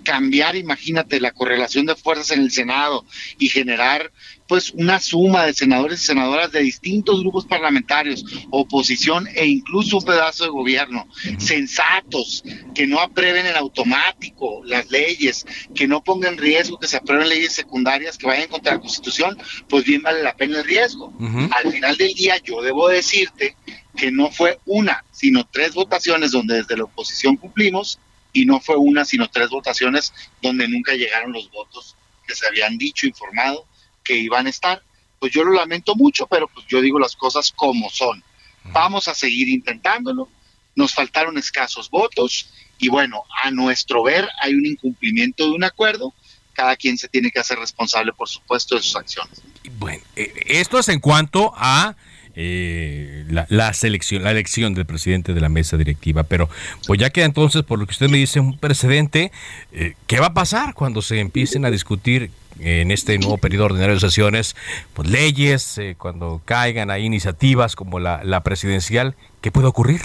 cambiar, 0.04 0.56
imagínate, 0.56 1.20
la 1.20 1.32
correlación 1.32 1.86
de 1.86 1.96
fuerzas 1.96 2.30
en 2.30 2.40
el 2.42 2.50
Senado 2.50 3.04
y 3.38 3.48
generar 3.48 4.12
pues 4.46 4.70
una 4.72 5.00
suma 5.00 5.46
de 5.46 5.54
senadores 5.54 6.02
y 6.02 6.06
senadoras 6.06 6.52
de 6.52 6.60
distintos 6.60 7.20
grupos 7.20 7.46
parlamentarios, 7.46 8.24
oposición 8.50 9.26
e 9.34 9.46
incluso 9.46 9.98
un 9.98 10.04
pedazo 10.04 10.44
de 10.44 10.50
gobierno, 10.50 11.08
sensatos, 11.38 12.44
que 12.74 12.86
no 12.86 13.00
aprueben 13.00 13.46
en 13.46 13.56
automático 13.56 14.62
las 14.64 14.90
leyes, 14.90 15.46
que 15.74 15.88
no 15.88 16.04
pongan 16.04 16.34
en 16.34 16.38
riesgo 16.38 16.78
que 16.78 16.86
se 16.86 16.98
aprueben 16.98 17.30
leyes 17.30 17.54
secundarias 17.54 18.18
que 18.18 18.26
vayan 18.26 18.48
contra 18.48 18.74
la 18.74 18.80
Constitución, 18.80 19.38
pues 19.68 19.84
bien 19.84 20.02
vale 20.02 20.22
la 20.22 20.36
pena 20.36 20.58
el 20.58 20.64
riesgo. 20.64 21.12
Al 21.50 21.72
final 21.72 21.96
del 21.96 22.12
día 22.12 22.36
yo 22.44 22.60
debo 22.60 22.88
decirte 22.88 23.56
que 23.96 24.10
no 24.10 24.30
fue 24.30 24.58
una, 24.66 25.04
sino 25.12 25.48
tres 25.50 25.74
votaciones 25.74 26.32
donde 26.32 26.56
desde 26.56 26.76
la 26.76 26.84
oposición 26.84 27.36
cumplimos 27.36 27.98
y 28.32 28.46
no 28.46 28.60
fue 28.60 28.76
una, 28.76 29.04
sino 29.04 29.28
tres 29.28 29.50
votaciones 29.50 30.12
donde 30.40 30.68
nunca 30.68 30.94
llegaron 30.94 31.32
los 31.32 31.50
votos 31.50 31.96
que 32.26 32.34
se 32.34 32.46
habían 32.46 32.78
dicho, 32.78 33.06
informado 33.06 33.66
que 34.02 34.16
iban 34.16 34.46
a 34.46 34.50
estar. 34.50 34.82
Pues 35.18 35.32
yo 35.32 35.44
lo 35.44 35.52
lamento 35.52 35.94
mucho, 35.94 36.26
pero 36.26 36.48
pues 36.48 36.66
yo 36.66 36.80
digo 36.80 36.98
las 36.98 37.14
cosas 37.14 37.52
como 37.54 37.88
son. 37.90 38.22
Vamos 38.64 39.08
a 39.08 39.14
seguir 39.14 39.48
intentándolo. 39.48 40.28
Nos 40.74 40.94
faltaron 40.94 41.36
escasos 41.38 41.90
votos 41.90 42.48
y 42.78 42.88
bueno, 42.88 43.22
a 43.42 43.50
nuestro 43.50 44.02
ver 44.02 44.28
hay 44.40 44.54
un 44.54 44.66
incumplimiento 44.66 45.44
de 45.44 45.50
un 45.50 45.64
acuerdo. 45.64 46.14
Cada 46.52 46.76
quien 46.76 46.98
se 46.98 47.08
tiene 47.08 47.30
que 47.30 47.38
hacer 47.38 47.58
responsable, 47.58 48.12
por 48.12 48.28
supuesto, 48.28 48.74
de 48.74 48.82
sus 48.82 48.96
acciones. 48.96 49.40
Bueno, 49.78 50.02
eh, 50.16 50.32
esto 50.46 50.78
es 50.78 50.88
en 50.88 51.00
cuanto 51.00 51.52
a 51.56 51.94
eh, 52.34 53.24
la, 53.28 53.72
selección, 53.74 54.22
la 54.22 54.30
elección 54.30 54.74
del 54.74 54.86
presidente 54.86 55.34
de 55.34 55.40
la 55.40 55.48
mesa 55.48 55.76
directiva. 55.76 56.22
Pero 56.24 56.48
pues 56.86 57.00
ya 57.00 57.10
queda 57.10 57.26
entonces, 57.26 57.62
por 57.62 57.78
lo 57.78 57.86
que 57.86 57.92
usted 57.92 58.08
me 58.08 58.18
dice, 58.18 58.40
un 58.40 58.58
precedente. 58.58 59.32
Eh, 59.72 59.94
¿Qué 60.06 60.20
va 60.20 60.26
a 60.26 60.34
pasar 60.34 60.74
cuando 60.74 61.02
se 61.02 61.20
empiecen 61.20 61.64
a 61.64 61.70
discutir 61.70 62.30
en 62.60 62.90
este 62.90 63.18
nuevo 63.18 63.38
periodo 63.38 63.66
ordinario 63.66 63.94
de 63.94 64.00
sesiones, 64.00 64.56
pues 64.94 65.08
leyes, 65.08 65.78
eh, 65.78 65.96
cuando 65.98 66.42
caigan 66.44 66.90
ahí 66.90 67.04
iniciativas 67.06 67.76
como 67.76 67.98
la, 67.98 68.22
la 68.24 68.42
presidencial? 68.42 69.14
¿Qué 69.40 69.50
puede 69.50 69.68
ocurrir? 69.68 70.02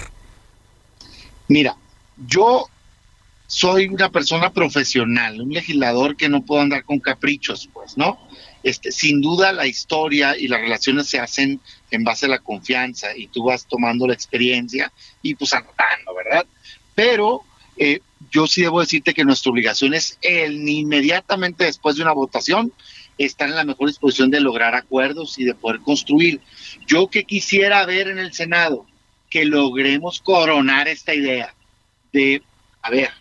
Mira, 1.47 1.75
yo 2.27 2.67
soy 3.47 3.87
una 3.87 4.09
persona 4.09 4.51
profesional, 4.51 5.39
un 5.41 5.53
legislador 5.53 6.17
que 6.17 6.27
no 6.27 6.41
puedo 6.43 6.61
andar 6.61 6.83
con 6.83 6.99
caprichos, 6.99 7.69
pues, 7.73 7.97
¿no? 7.97 8.17
Este, 8.63 8.91
sin 8.91 9.21
duda 9.21 9.53
la 9.53 9.67
historia 9.67 10.37
y 10.37 10.47
las 10.47 10.61
relaciones 10.61 11.07
se 11.07 11.19
hacen 11.19 11.61
en 11.91 12.03
base 12.03 12.25
a 12.25 12.29
la 12.29 12.39
confianza 12.39 13.15
y 13.15 13.27
tú 13.27 13.43
vas 13.43 13.65
tomando 13.67 14.07
la 14.07 14.13
experiencia 14.13 14.91
y 15.21 15.35
pues 15.35 15.53
anotando, 15.53 16.15
¿verdad? 16.15 16.45
Pero 16.95 17.43
eh, 17.77 18.01
yo 18.31 18.47
sí 18.47 18.61
debo 18.61 18.79
decirte 18.79 19.13
que 19.13 19.23
nuestra 19.23 19.51
obligación 19.51 19.93
es 19.93 20.17
el 20.21 20.67
inmediatamente 20.67 21.65
después 21.65 21.95
de 21.95 22.01
una 22.01 22.13
votación 22.13 22.73
estar 23.17 23.49
en 23.49 23.55
la 23.55 23.63
mejor 23.63 23.87
disposición 23.87 24.29
de 24.29 24.41
lograr 24.41 24.75
acuerdos 24.75 25.39
y 25.39 25.43
de 25.43 25.55
poder 25.55 25.81
construir. 25.81 26.41
Yo 26.87 27.07
que 27.07 27.23
quisiera 27.23 27.85
ver 27.85 28.07
en 28.07 28.19
el 28.19 28.33
Senado 28.33 28.85
que 29.29 29.45
logremos 29.45 30.21
coronar 30.21 30.87
esta 30.87 31.13
idea 31.13 31.53
de, 32.13 32.41
a 32.81 32.89
ver, 32.89 33.11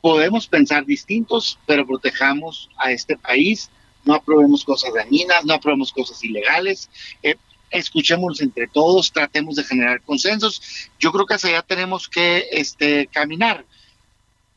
podemos 0.00 0.46
pensar 0.46 0.84
distintos, 0.84 1.58
pero 1.66 1.86
protejamos 1.86 2.68
a 2.76 2.92
este 2.92 3.16
país, 3.16 3.70
no 4.08 4.14
aprobemos 4.14 4.64
cosas 4.64 4.94
dañinas, 4.94 5.44
no 5.44 5.52
aprobemos 5.52 5.92
cosas 5.92 6.24
ilegales, 6.24 6.88
eh, 7.22 7.36
escuchémonos 7.70 8.40
entre 8.40 8.66
todos, 8.66 9.12
tratemos 9.12 9.56
de 9.56 9.64
generar 9.64 10.00
consensos. 10.00 10.62
Yo 10.98 11.12
creo 11.12 11.26
que 11.26 11.34
hacia 11.34 11.50
allá 11.50 11.62
tenemos 11.62 12.08
que 12.08 12.46
este, 12.50 13.06
caminar. 13.08 13.66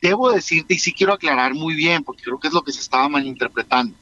Debo 0.02 0.32
decirte, 0.32 0.76
y 0.76 0.80
sí 0.80 0.94
quiero 0.94 1.12
aclarar 1.12 1.54
muy 1.54 1.76
bien, 1.76 2.02
porque 2.06 2.24
creo 2.24 2.40
que 2.40 2.48
es 2.48 2.54
lo 2.54 2.62
que 2.62 2.72
se 2.72 2.80
estaba 2.80 3.10
malinterpretando. 3.10 3.94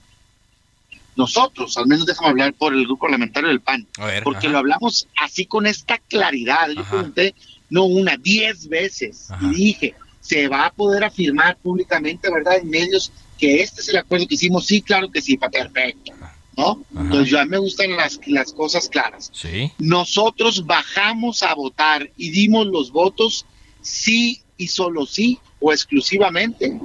Nosotros, 1.15 1.75
al 1.79 1.87
menos 1.87 2.05
déjame 2.05 2.29
hablar 2.29 2.53
por 2.53 2.71
el 2.71 2.85
grupo 2.85 3.07
parlamentario 3.07 3.49
del 3.49 3.59
PAN, 3.59 3.87
porque 4.23 4.49
lo 4.49 4.59
hablamos 4.59 5.07
así 5.19 5.47
con 5.47 5.65
esta 5.65 5.97
claridad. 5.97 6.69
Yo 6.69 6.83
pregunté, 6.83 7.33
no 7.71 7.85
una, 7.85 8.17
diez 8.17 8.69
veces, 8.69 9.29
y 9.41 9.49
dije, 9.49 9.95
se 10.21 10.47
va 10.47 10.67
a 10.67 10.71
poder 10.71 11.03
afirmar 11.03 11.57
públicamente, 11.57 12.31
¿verdad?, 12.31 12.59
en 12.59 12.69
medios 12.69 13.11
que 13.39 13.61
este 13.61 13.81
es 13.81 13.89
el 13.89 13.97
acuerdo 13.97 14.27
que 14.27 14.35
hicimos. 14.35 14.65
Sí, 14.65 14.81
claro 14.81 15.09
que 15.11 15.21
sí, 15.21 15.37
perfecto. 15.37 16.13
¿no? 16.57 16.83
Entonces 16.95 17.31
ya 17.31 17.45
me 17.45 17.57
gustan 17.57 17.95
las, 17.95 18.19
las 18.27 18.51
cosas 18.51 18.89
claras. 18.89 19.31
Nosotros 19.77 20.65
bajamos 20.65 21.41
a 21.41 21.53
votar 21.53 22.11
y 22.17 22.31
dimos 22.31 22.67
los 22.67 22.91
votos 22.91 23.45
sí 23.81 24.41
y 24.57 24.67
solo 24.67 25.05
sí 25.05 25.39
o 25.61 25.71
exclusivamente 25.71 26.77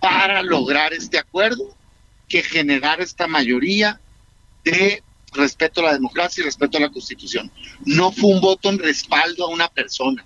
para 0.00 0.42
lograr 0.42 0.92
este 0.92 1.18
acuerdo 1.18 1.76
que 2.28 2.42
generar 2.42 3.00
esta 3.00 3.26
mayoría 3.26 4.00
de 4.64 5.02
respeto 5.32 5.80
a 5.80 5.84
la 5.84 5.92
democracia 5.94 6.42
y 6.42 6.44
respeto 6.44 6.78
a 6.78 6.80
la 6.80 6.90
constitución. 6.90 7.50
No 7.84 8.12
fue 8.12 8.30
un 8.30 8.40
voto 8.40 8.70
en 8.70 8.78
respaldo 8.78 9.46
a 9.46 9.48
una 9.48 9.68
persona, 9.68 10.24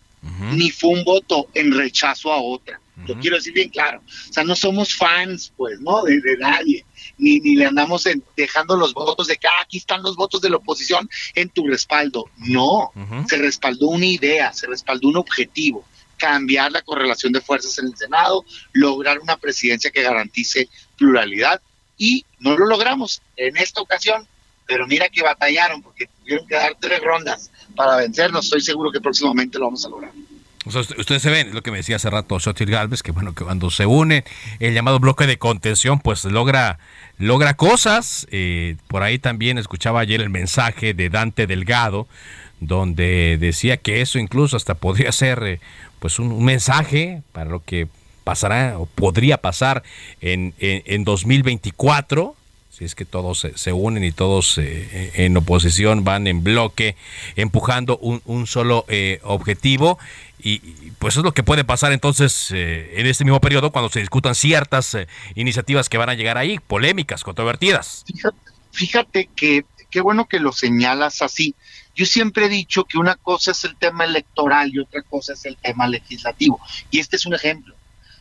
ni 0.52 0.70
fue 0.70 0.90
un 0.90 1.04
voto 1.04 1.48
en 1.54 1.72
rechazo 1.72 2.32
a 2.32 2.40
otra. 2.40 2.80
Lo 3.06 3.18
quiero 3.18 3.36
decir 3.36 3.52
bien 3.52 3.68
claro. 3.68 4.00
O 4.00 4.32
sea, 4.32 4.42
no 4.42 4.56
somos 4.56 4.94
fans, 4.94 5.52
pues, 5.56 5.80
¿no? 5.80 6.02
De, 6.02 6.20
de 6.20 6.36
nadie. 6.38 6.84
Ni, 7.18 7.40
ni 7.40 7.56
le 7.56 7.66
andamos 7.66 8.04
dejando 8.36 8.76
los 8.76 8.94
votos 8.94 9.26
de 9.26 9.36
que 9.36 9.46
ah, 9.46 9.62
aquí 9.62 9.78
están 9.78 10.02
los 10.02 10.16
votos 10.16 10.40
de 10.40 10.50
la 10.50 10.56
oposición 10.56 11.08
en 11.34 11.50
tu 11.50 11.66
respaldo. 11.66 12.30
No, 12.38 12.92
se 13.28 13.36
respaldó 13.36 13.88
una 13.88 14.06
idea, 14.06 14.52
se 14.52 14.66
respaldó 14.66 15.08
un 15.08 15.16
objetivo, 15.16 15.84
cambiar 16.16 16.72
la 16.72 16.82
correlación 16.82 17.32
de 17.32 17.40
fuerzas 17.40 17.78
en 17.78 17.86
el 17.86 17.96
Senado, 17.96 18.44
lograr 18.72 19.18
una 19.20 19.36
presidencia 19.36 19.90
que 19.90 20.02
garantice 20.02 20.68
pluralidad 20.96 21.60
y 21.98 22.24
no 22.38 22.56
lo 22.56 22.66
logramos 22.66 23.22
en 23.36 23.56
esta 23.56 23.80
ocasión, 23.80 24.26
pero 24.66 24.86
mira 24.86 25.08
que 25.08 25.22
batallaron 25.22 25.82
porque 25.82 26.08
tuvieron 26.18 26.46
que 26.46 26.54
dar 26.54 26.76
tres 26.78 27.00
rondas 27.00 27.50
para 27.74 27.96
vencernos, 27.96 28.46
estoy 28.46 28.60
seguro 28.60 28.90
que 28.90 29.00
próximamente 29.00 29.58
lo 29.58 29.66
vamos 29.66 29.84
a 29.84 29.88
lograr 29.88 30.12
ustedes 30.66 31.22
se 31.22 31.30
ven, 31.30 31.54
lo 31.54 31.62
que 31.62 31.70
me 31.70 31.78
decía 31.78 31.96
hace 31.96 32.10
rato 32.10 32.38
Xochitl 32.40 32.70
Galvez, 32.70 33.02
que 33.02 33.12
bueno, 33.12 33.34
que 33.34 33.44
cuando 33.44 33.70
se 33.70 33.86
une 33.86 34.24
el 34.58 34.74
llamado 34.74 34.98
bloque 34.98 35.26
de 35.26 35.38
contención, 35.38 36.00
pues 36.00 36.24
logra, 36.24 36.78
logra 37.18 37.54
cosas. 37.54 38.26
Eh, 38.30 38.76
por 38.88 39.02
ahí 39.02 39.18
también 39.18 39.58
escuchaba 39.58 40.00
ayer 40.00 40.20
el 40.20 40.30
mensaje 40.30 40.94
de 40.94 41.08
Dante 41.08 41.46
Delgado, 41.46 42.08
donde 42.60 43.38
decía 43.38 43.76
que 43.76 44.00
eso 44.00 44.18
incluso 44.18 44.56
hasta 44.56 44.74
podría 44.74 45.12
ser 45.12 45.42
eh, 45.44 45.60
pues 46.00 46.18
un, 46.18 46.44
mensaje 46.44 47.22
para 47.32 47.50
lo 47.50 47.62
que 47.62 47.88
pasará 48.24 48.78
o 48.78 48.86
podría 48.86 49.38
pasar 49.38 49.84
en, 50.20 50.52
en, 50.58 51.04
2024 51.04 52.34
si 52.76 52.84
es 52.84 52.94
que 52.94 53.04
todos 53.04 53.46
se, 53.54 53.72
unen 53.72 54.04
y 54.04 54.12
todos 54.12 54.58
eh, 54.58 55.12
en 55.14 55.36
oposición 55.36 56.04
van 56.04 56.26
en 56.26 56.44
bloque 56.44 56.96
empujando 57.34 57.96
un, 57.98 58.20
un 58.26 58.46
solo 58.46 58.84
objetivo 59.22 59.98
y, 60.46 60.58
pues 60.98 61.16
es 61.16 61.22
lo 61.22 61.32
que 61.32 61.42
puede 61.42 61.64
pasar 61.64 61.92
entonces 61.92 62.50
eh, 62.52 63.00
en 63.00 63.06
este 63.06 63.24
mismo 63.24 63.40
periodo 63.40 63.72
cuando 63.72 63.90
se 63.90 64.00
discutan 64.00 64.34
ciertas 64.34 64.94
eh, 64.94 65.08
iniciativas 65.34 65.88
que 65.88 65.98
van 65.98 66.08
a 66.08 66.14
llegar 66.14 66.38
ahí, 66.38 66.58
polémicas, 66.58 67.24
controvertidas. 67.24 68.04
Fíjate, 68.72 69.30
que 69.34 69.64
qué 69.90 70.00
bueno 70.00 70.26
que 70.26 70.38
lo 70.38 70.52
señalas 70.52 71.22
así. 71.22 71.54
Yo 71.94 72.04
siempre 72.04 72.46
he 72.46 72.48
dicho 72.48 72.84
que 72.84 72.98
una 72.98 73.16
cosa 73.16 73.52
es 73.52 73.64
el 73.64 73.76
tema 73.76 74.04
electoral 74.04 74.70
y 74.72 74.80
otra 74.80 75.02
cosa 75.02 75.32
es 75.32 75.46
el 75.46 75.56
tema 75.56 75.88
legislativo. 75.88 76.60
Y 76.90 76.98
este 76.98 77.16
es 77.16 77.24
un 77.24 77.34
ejemplo. 77.34 77.74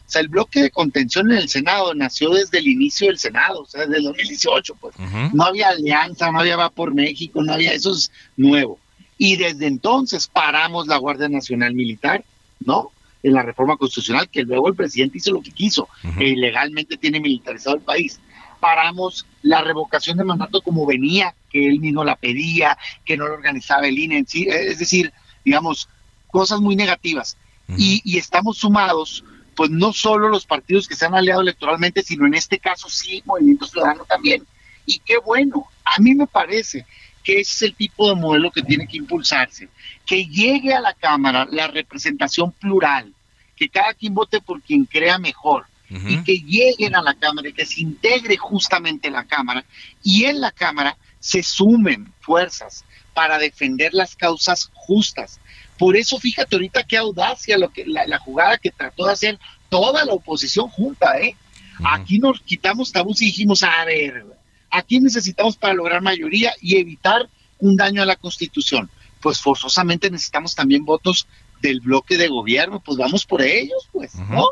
O 0.08 0.12
sea, 0.12 0.22
el 0.22 0.28
bloque 0.28 0.62
de 0.62 0.70
contención 0.70 1.32
en 1.32 1.38
el 1.38 1.50
Senado 1.50 1.94
nació 1.96 2.30
desde 2.30 2.60
el 2.60 2.68
inicio 2.68 3.08
del 3.08 3.18
Senado, 3.18 3.62
o 3.62 3.66
sea, 3.66 3.82
desde 3.82 3.98
el 3.98 4.04
2018, 4.04 4.76
pues. 4.76 4.96
No 5.34 5.44
había 5.44 5.70
alianza, 5.70 6.32
no 6.32 6.40
había 6.40 6.58
Va 6.58 6.70
por 6.70 6.94
México, 6.94 7.42
no 7.42 7.54
había, 7.54 7.74
eso 7.74 7.92
es 7.92 8.12
nuevo. 8.38 8.80
Y 9.18 9.36
desde 9.38 9.66
entonces 9.66 10.28
paramos 10.28 10.88
la 10.88 10.98
Guardia 10.98 11.28
Nacional 11.28 11.74
Militar, 11.74 12.24
¿no? 12.60 12.92
En 13.24 13.34
la 13.34 13.42
reforma 13.42 13.78
constitucional, 13.78 14.30
que 14.30 14.44
luego 14.44 14.68
el 14.68 14.76
presidente 14.76 15.18
hizo 15.18 15.32
lo 15.32 15.42
que 15.42 15.52
quiso, 15.52 15.90
e 16.20 16.30
ilegalmente 16.30 16.98
tiene 16.98 17.20
militarizado 17.20 17.78
el 17.78 17.82
país. 17.82 18.20
Paramos 18.60 19.26
la 19.42 19.62
revocación 19.62 20.18
de 20.18 20.24
mandato 20.24 20.62
como 20.62 20.86
venía, 20.86 21.34
que 21.50 21.68
él 21.68 21.80
mismo 21.80 22.04
la 22.04 22.16
pedía, 22.16 22.78
que 23.04 23.18
no 23.18 23.28
lo 23.28 23.34
organizaba 23.34 23.88
el 23.88 23.98
INE 23.98 24.20
en 24.20 24.28
sí, 24.28 24.48
es 24.48 24.78
decir, 24.78 25.12
digamos, 25.44 25.90
cosas 26.28 26.60
muy 26.62 26.76
negativas. 26.76 27.38
y, 27.78 28.02
y 28.06 28.20
estamos 28.20 28.58
sumados 28.60 29.24
pues 29.56 29.70
no 29.70 29.94
solo 29.94 30.30
los 30.30 30.46
partidos 30.46 30.88
que 30.88 30.96
se 30.96 31.06
han 31.06 31.16
aliado 31.16 31.42
electoralmente, 31.42 32.04
sino 32.04 32.28
en 32.28 32.34
este 32.34 32.60
caso 32.60 32.90
sí, 32.90 33.24
Movimiento 33.26 33.66
Ciudadano 33.66 34.06
también. 34.06 34.46
Y 34.86 35.00
qué 35.00 35.18
bueno, 35.18 35.68
a 35.84 36.00
mí 36.00 36.14
me 36.14 36.28
parece 36.28 36.86
que 37.24 37.40
ese 37.40 37.52
es 37.54 37.62
el 37.64 37.76
tipo 37.76 38.08
de 38.08 38.16
modelo 38.16 38.52
que 38.52 38.62
tiene 38.62 38.88
que 38.88 38.98
impulsarse, 38.98 39.70
que 40.06 40.26
llegue 40.26 40.74
a 40.74 40.80
la 40.80 40.94
Cámara 40.94 41.48
la 41.50 41.68
representación 41.68 42.52
plural, 42.52 43.14
que 43.56 43.70
cada 43.70 43.94
quien 43.94 44.14
vote 44.14 44.42
por 44.42 44.62
quien 44.62 44.86
crea 44.86 45.18
mejor, 45.18 45.66
y 45.90 46.24
que 46.24 46.40
lleguen 46.40 46.96
a 46.96 47.02
la 47.02 47.14
Cámara 47.14 47.50
y 47.50 47.54
que 47.54 47.66
se 47.66 47.82
integre 47.82 48.38
justamente 48.38 49.10
la 49.10 49.26
Cámara, 49.26 49.64
y 50.04 50.26
en 50.26 50.42
la 50.42 50.52
Cámara 50.52 50.98
se 51.20 51.42
sumen 51.42 52.14
fuerzas 52.20 52.86
para 53.14 53.40
defender 53.40 53.94
las 53.94 54.16
causas 54.16 54.70
justas, 54.74 55.40
por 55.78 55.98
eso, 55.98 56.18
fíjate 56.18 56.56
ahorita 56.56 56.84
qué 56.84 56.98
audacia 56.98 57.58
lo 57.58 57.70
que, 57.70 57.86
la, 57.86 58.18
jugada 58.20 58.58
que 58.58 58.72
trató 58.72 59.06
de 59.06 59.14
hacer 59.14 59.40
toda 59.70 60.06
la 60.06 60.14
oposición 60.14 60.70
junta, 60.70 61.20
¿eh? 61.20 61.36
Aquí 61.84 62.20
nos 62.20 62.40
quitamos 62.40 62.92
tabús 62.92 63.22
y 63.22 63.26
dijimos, 63.26 63.64
a 63.64 63.84
ver, 63.84 64.26
aquí 64.70 65.00
necesitamos 65.00 65.58
para 65.58 65.74
lograr 65.74 66.02
mayoría 66.02 66.54
y 66.62 66.78
evitar 66.78 67.28
un 67.60 67.76
daño 67.76 68.02
a 68.02 68.06
la 68.06 68.16
Constitución. 68.16 68.90
Pues 69.22 69.42
forzosamente 69.42 70.10
necesitamos 70.10 70.56
también 70.56 70.86
votos 70.86 71.28
del 71.62 71.82
bloque 71.82 72.18
de 72.18 72.30
gobierno, 72.30 72.80
pues 72.80 72.98
vamos 72.98 73.26
por 73.26 73.42
ellos, 73.42 73.90
pues, 73.92 74.16
¿no? 74.16 74.48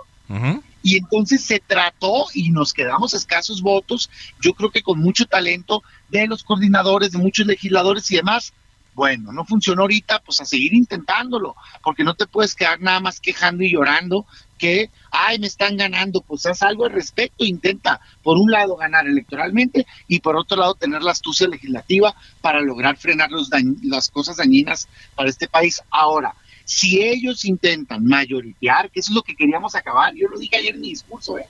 Y 0.82 0.98
entonces 0.98 1.44
se 1.44 1.60
trató 1.60 2.26
y 2.34 2.50
nos 2.50 2.74
quedamos 2.74 3.14
escasos 3.14 3.62
votos, 3.62 4.10
yo 4.42 4.54
creo 4.54 4.72
que 4.72 4.82
con 4.82 5.00
mucho 5.00 5.26
talento 5.26 5.84
de 6.10 6.28
los 6.28 6.44
coordinadores, 6.44 7.12
de 7.12 7.20
muchos 7.20 7.46
legisladores 7.46 8.10
y 8.12 8.18
demás, 8.18 8.54
bueno, 8.96 9.32
no 9.32 9.46
funcionó 9.46 9.84
ahorita, 9.84 10.20
pues 10.20 10.42
a 10.42 10.46
seguir 10.46 10.74
intentándolo, 10.74 11.56
porque 11.84 12.04
no 12.04 12.14
te 12.14 12.28
puedes 12.28 12.56
quedar 12.56 12.80
nada 12.82 13.00
más 13.00 13.20
quejando 13.20 13.64
y 13.64 13.72
llorando 13.72 14.26
que, 14.58 14.90
ay, 15.12 15.40
me 15.40 15.48
están 15.48 15.76
ganando, 15.78 16.22
pues 16.22 16.46
haz 16.46 16.62
algo 16.62 16.86
al 16.86 16.92
respecto, 16.92 17.44
intenta, 17.44 18.00
por 18.22 18.38
un 18.38 18.52
lado, 18.52 18.76
ganar 18.76 19.08
electoralmente 19.08 19.86
y 20.08 20.20
por 20.20 20.38
otro 20.38 20.58
lado, 20.58 20.76
tener 20.76 21.02
la 21.02 21.12
astucia 21.12 21.48
legislativa 21.48 22.16
para 22.40 22.62
lograr 22.62 22.98
frenar 22.98 23.30
los 23.32 23.50
las 23.84 24.10
cosas 24.10 24.38
dañinas 24.38 24.88
para 25.16 25.30
este 25.30 25.48
país. 25.48 25.82
Ahora, 25.90 26.34
si 26.66 27.02
ellos 27.02 27.44
intentan 27.46 28.06
mayoritear, 28.06 28.90
que 28.90 29.02
eso 29.02 29.12
es 29.12 29.16
lo 29.16 29.24
que 29.24 29.36
queríamos 29.36 29.76
acabar, 29.76 30.14
yo 30.16 30.30
lo 30.30 30.40
dije 30.40 30.58
ayer 30.58 30.76
en 30.76 30.82
mi 30.82 30.90
discurso, 30.90 31.38
¿eh? 31.38 31.48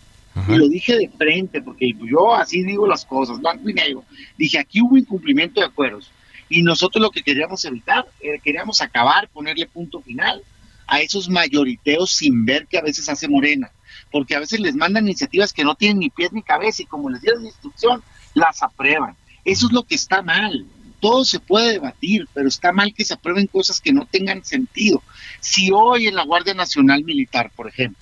Y 0.48 0.56
lo 0.56 0.68
dije 0.68 0.98
de 0.98 1.10
frente, 1.10 1.62
porque 1.62 1.94
yo 1.94 2.34
así 2.34 2.64
digo 2.64 2.88
las 2.88 3.06
cosas, 3.06 3.40
blanco 3.40 3.70
y 3.70 3.74
negro. 3.76 4.04
Dije, 4.36 4.58
aquí 4.58 4.82
hubo 4.82 4.98
incumplimiento 4.98 5.60
de 5.60 5.68
acuerdos 5.68 6.10
y 6.50 6.64
nosotros 6.64 7.02
lo 7.02 7.12
que 7.12 7.24
queríamos 7.24 7.64
evitar, 7.66 8.06
eh, 8.22 8.40
queríamos 8.44 8.82
acabar, 8.82 9.30
ponerle 9.30 9.66
punto 9.66 10.02
final 10.02 10.44
a 10.88 11.00
esos 11.00 11.30
mayoriteos 11.30 12.12
sin 12.12 12.46
ver 12.46 12.68
que 12.68 12.78
a 12.78 12.82
veces 12.82 13.08
hace 13.10 13.28
Morena, 13.28 13.72
porque 14.12 14.36
a 14.36 14.40
veces 14.40 14.60
les 14.60 14.76
mandan 14.76 15.06
iniciativas 15.06 15.54
que 15.54 15.64
no 15.64 15.76
tienen 15.76 16.00
ni 16.00 16.10
pies 16.10 16.32
ni 16.34 16.44
cabeza 16.44 16.84
y 16.84 16.86
como 16.86 17.10
les 17.10 17.22
dieron 17.22 17.46
instrucción, 17.46 18.04
las 18.34 18.62
aprueban. 18.62 19.16
Eso 19.46 19.68
es 19.68 19.74
lo 19.74 19.84
que 19.84 19.96
está 19.96 20.22
mal. 20.22 20.66
Todo 21.00 21.26
se 21.26 21.40
puede 21.40 21.74
debatir, 21.74 22.28
pero 22.34 22.48
está 22.48 22.72
mal 22.72 22.94
que 22.94 23.04
se 23.04 23.16
aprueben 23.16 23.48
cosas 23.48 23.82
que 23.82 23.92
no 23.92 24.06
tengan 24.06 24.46
sentido. 24.46 25.04
Si 25.40 25.70
hoy 25.72 26.08
en 26.08 26.16
la 26.16 26.24
Guardia 26.24 26.54
Nacional 26.54 27.04
Militar, 27.04 27.52
por 27.56 27.68
ejemplo, 27.68 28.02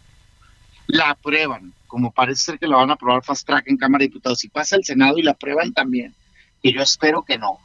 la 0.88 1.12
aprueban, 1.12 1.74
como 1.88 2.12
parece 2.12 2.44
ser 2.44 2.60
que 2.60 2.68
la 2.68 2.78
van 2.78 2.92
a 2.92 2.94
aprobar 2.94 3.24
fast 3.24 3.48
track 3.48 3.68
en 3.68 3.78
Cámara 3.78 4.04
de 4.04 4.10
Diputados, 4.10 4.44
y 4.44 4.50
pasa 4.50 4.76
al 4.76 4.84
Senado 4.84 5.18
y 5.18 5.24
la 5.24 5.32
aprueban 5.32 5.74
también, 5.74 6.14
que 6.62 6.74
yo 6.74 6.82
espero 6.82 7.24
que 7.24 7.38
no, 7.38 7.60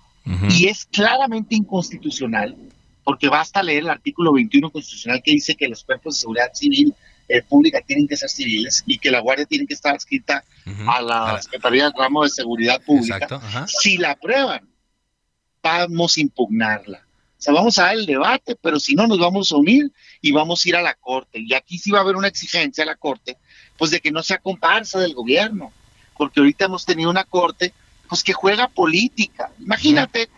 y 0.50 0.66
es 0.66 0.84
claramente 0.86 1.54
inconstitucional, 1.54 2.56
porque 3.04 3.28
basta 3.28 3.62
leer 3.62 3.84
el 3.84 3.90
artículo 3.90 4.32
21 4.32 4.70
constitucional 4.70 5.22
que 5.22 5.32
dice 5.32 5.54
que 5.54 5.68
los 5.68 5.84
cuerpos 5.84 6.14
de 6.14 6.20
seguridad 6.20 6.52
civil 6.52 6.94
eh, 7.28 7.42
pública 7.42 7.80
tienen 7.80 8.06
que 8.08 8.16
ser 8.16 8.28
civiles 8.28 8.82
y 8.86 8.98
que 8.98 9.10
la 9.10 9.20
Guardia 9.20 9.46
tiene 9.46 9.66
que 9.66 9.74
estar 9.74 9.94
adscrita 9.94 10.44
a 10.86 11.00
la 11.02 11.40
Secretaría 11.42 11.84
del 11.84 11.92
Ramo 11.96 12.24
de 12.24 12.30
Seguridad 12.30 12.80
Pública. 12.82 13.40
Si 13.66 13.98
la 13.98 14.12
aprueban, 14.12 14.68
vamos 15.62 16.16
a 16.16 16.20
impugnarla. 16.20 17.06
O 17.38 17.42
sea, 17.42 17.52
vamos 17.52 17.78
a 17.78 17.82
dar 17.82 17.96
el 17.96 18.06
debate, 18.06 18.56
pero 18.60 18.80
si 18.80 18.94
no, 18.94 19.06
nos 19.06 19.18
vamos 19.18 19.52
a 19.52 19.56
unir 19.56 19.92
y 20.20 20.32
vamos 20.32 20.64
a 20.64 20.68
ir 20.68 20.76
a 20.76 20.82
la 20.82 20.94
Corte. 20.94 21.38
Y 21.40 21.52
aquí 21.54 21.78
sí 21.78 21.90
va 21.90 21.98
a 21.98 22.02
haber 22.02 22.16
una 22.16 22.28
exigencia 22.28 22.84
a 22.84 22.86
la 22.86 22.96
Corte, 22.96 23.36
pues 23.76 23.90
de 23.90 24.00
que 24.00 24.10
no 24.10 24.22
sea 24.22 24.38
comparsa 24.38 24.98
del 25.00 25.14
gobierno, 25.14 25.72
porque 26.16 26.40
ahorita 26.40 26.64
hemos 26.64 26.86
tenido 26.86 27.10
una 27.10 27.24
Corte 27.24 27.72
pues 28.08 28.22
que 28.22 28.32
juega 28.32 28.68
política. 28.68 29.50
Imagínate, 29.60 30.28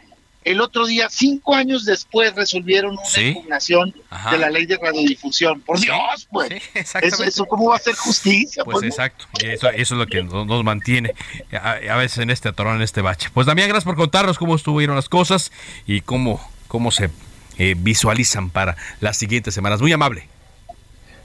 el 0.45 0.61
otro 0.63 0.87
día, 0.87 1.09
cinco 1.11 1.55
años 1.55 1.85
después, 1.85 2.35
resolvieron 2.35 2.97
una 2.97 3.23
impugnación 3.23 3.95
de 4.31 4.39
la 4.39 4.49
ley 4.49 4.65
de 4.67 4.79
radiodifusión. 4.79 5.61
Por 5.61 5.79
Dios, 5.79 6.27
pues. 6.31 6.51
eso, 7.03 7.45
¿cómo 7.45 7.69
va 7.69 7.77
a 7.77 7.81
ser 7.81 7.95
justicia? 7.95 8.65
Pues, 8.65 8.77
pues 8.77 8.87
exacto. 8.87 9.27
Eso, 9.41 9.69
eso, 9.69 9.95
es 9.95 9.99
lo 9.99 10.07
que 10.07 10.23
nos, 10.23 10.65
mantiene 10.65 11.15
a, 11.53 11.97
veces 11.97 12.19
en 12.19 12.31
este 12.31 12.49
atorón, 12.49 12.77
en 12.77 12.83
este 12.83 13.03
bache. 13.03 13.29
Pues 13.35 13.47
Damián, 13.47 13.69
gracias 13.69 13.85
por 13.85 13.97
contarnos 13.97 14.39
cómo 14.39 14.55
estuvieron 14.55 14.97
las 14.97 15.09
cosas 15.09 15.53
y 15.87 16.01
cómo, 16.01 16.41
cómo 16.67 16.93
se 16.93 17.11
eh, 17.59 17.75
visualizan 17.77 18.51
para 18.51 18.77
las 19.01 19.19
siguientes 19.19 19.53
semanas. 19.53 19.83
Muy 19.83 19.93
amable. 19.93 20.29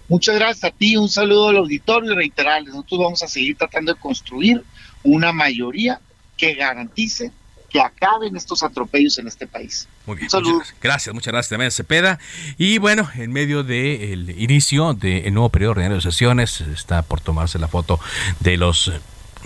Muchas 0.10 0.36
gracias 0.36 0.66
a 0.66 0.76
ti, 0.76 0.98
un 0.98 1.08
saludo 1.08 1.50
al 1.50 1.58
auditorio 1.58 2.12
y 2.12 2.16
reiterarles, 2.16 2.74
nosotros 2.74 3.00
vamos 3.00 3.24
a 3.24 3.28
seguir 3.30 3.58
tratando 3.58 3.94
de 3.94 4.00
construir 4.00 4.64
una 5.02 5.32
mayoría 5.32 6.02
que 6.38 6.56
garantice 6.56 7.32
que 7.74 7.82
acaben 7.82 8.36
estos 8.36 8.62
atropellos 8.62 9.18
en 9.18 9.28
este 9.28 9.48
país. 9.48 9.88
Muy 10.06 10.18
bien. 10.18 10.30
Muchas 10.32 10.76
gracias, 10.80 11.14
muchas 11.16 11.32
gracias 11.32 11.50
también 11.50 11.72
Cepeda. 11.72 12.20
Y 12.60 12.78
bueno, 12.78 13.10
en 13.16 13.32
medio 13.32 13.64
del 13.64 14.30
inicio 14.40 14.94
del 14.94 15.34
nuevo 15.34 15.50
periodo 15.50 15.72
ordinario 15.72 15.96
de 15.96 16.02
sesiones, 16.02 16.62
está 16.62 17.02
por 17.02 17.20
tomarse 17.20 17.58
la 17.58 17.68
foto 17.68 18.00
de 18.42 18.58
los 18.58 18.92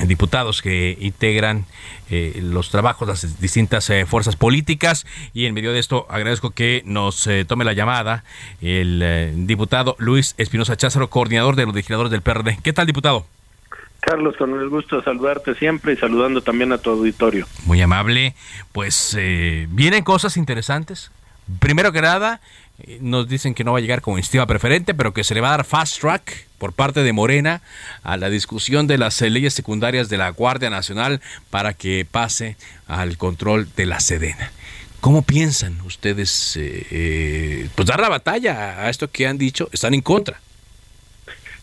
diputados 0.06 0.62
que 0.62 0.98
integran 1.00 1.66
eh, 2.10 2.40
los 2.44 2.70
trabajos 2.70 3.08
de 3.08 3.14
las 3.14 3.40
distintas 3.40 3.90
eh, 3.90 4.06
fuerzas 4.06 4.36
políticas 4.36 5.06
y 5.34 5.46
en 5.46 5.54
medio 5.54 5.72
de 5.74 5.80
esto 5.80 6.06
agradezco 6.10 6.52
que 6.52 6.84
nos 6.86 7.26
eh, 7.26 7.46
tome 7.46 7.66
la 7.66 7.74
llamada 7.74 8.24
el 8.62 9.48
diputado 9.48 9.96
Luis 9.98 10.36
Espinosa 10.38 10.78
Cházaro, 10.78 11.10
coordinador 11.10 11.56
de 11.56 11.66
los 11.66 11.74
legisladores 11.74 12.12
del 12.12 12.22
PRD. 12.22 12.60
¿Qué 12.62 12.74
tal, 12.74 12.86
diputado? 12.86 13.26
Carlos, 14.00 14.36
con 14.38 14.60
el 14.60 14.70
gusto 14.70 14.98
de 14.98 15.04
saludarte 15.04 15.56
siempre 15.56 15.94
y 15.94 15.98
saludando 15.98 16.42
también 16.42 16.72
a 16.72 16.78
tu 16.78 16.92
auditorio. 16.92 17.48
Muy 17.66 17.82
amable. 17.82 18.36
Pues 18.72 19.16
eh, 19.18 19.68
vienen 19.70 20.04
cosas 20.04 20.38
interesantes. 20.38 21.12
Primero 21.60 21.92
que 21.92 22.02
nada, 22.02 22.42
eh, 22.80 23.00
nos 23.02 23.28
dicen 23.28 23.54
que 23.54 23.64
no 23.64 23.74
va 23.74 23.80
a 23.80 23.82
llegar 23.82 24.02
como 24.02 24.18
iniciativa 24.18 24.46
preferente, 24.46 24.94
pero 24.94 25.14
que 25.14 25.24
se 25.24 25.34
le 25.34 25.42
va 25.42 25.50
a 25.50 25.58
dar 25.58 25.66
fast 25.66 26.00
track 26.00 26.48
por 26.58 26.74
parte 26.74 27.04
de 27.04 27.14
Morena 27.14 27.62
a 28.04 28.18
la 28.18 28.30
discusión 28.30 28.88
de 28.88 28.98
las 28.98 29.22
eh, 29.22 29.30
leyes 29.30 29.54
secundarias 29.54 30.10
de 30.10 30.18
la 30.18 30.30
Guardia 30.30 30.70
Nacional 30.70 31.22
para 31.50 31.74
que 31.74 32.06
pase 32.10 32.56
al 32.88 33.18
control 33.18 33.68
de 33.76 33.86
la 33.86 34.00
Sedena. 34.00 34.52
¿Cómo 35.02 35.22
piensan 35.22 35.80
ustedes 35.82 36.60
pues 37.76 37.88
dar 37.88 38.00
la 38.00 38.10
batalla 38.10 38.82
a 38.82 38.90
esto 38.90 39.10
que 39.10 39.28
han 39.28 39.38
dicho? 39.38 39.70
Están 39.72 39.94
en 39.94 40.02
contra. 40.02 40.40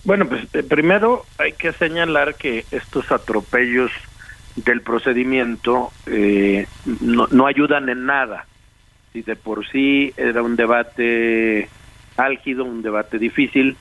Bueno, 0.05 0.26
pues 0.28 0.46
eh, 0.52 0.62
primero 0.62 1.24
hay 1.38 1.52
que 1.52 1.72
señalar 1.72 2.34
que 2.34 2.64
estos 2.70 3.11
atropellos 3.11 3.90
del 4.57 4.82
procedimiento 4.82 5.90
eh, 6.07 6.66
no, 7.00 7.26
no, 7.30 7.46
ayudan 7.46 7.88
en 7.88 8.05
nada. 8.05 8.46
Si 9.12 9.22
de 9.22 9.34
por 9.34 9.66
sí 9.66 10.12
era 10.16 10.42
un 10.42 10.57
debate 10.57 11.68
álgido, 12.16 12.64
un 12.64 12.82
debate 12.82 13.18
difícil, 13.18 13.76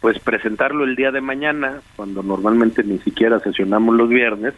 pues 0.00 0.18
presentarlo 0.20 0.84
el 0.84 0.94
día 0.94 1.10
de 1.10 1.20
mañana, 1.20 1.80
cuando 1.96 2.22
normalmente 2.22 2.84
ni 2.84 2.98
siquiera 2.98 3.40
sesionamos 3.40 3.96
los 3.96 4.08
viernes, 4.08 4.54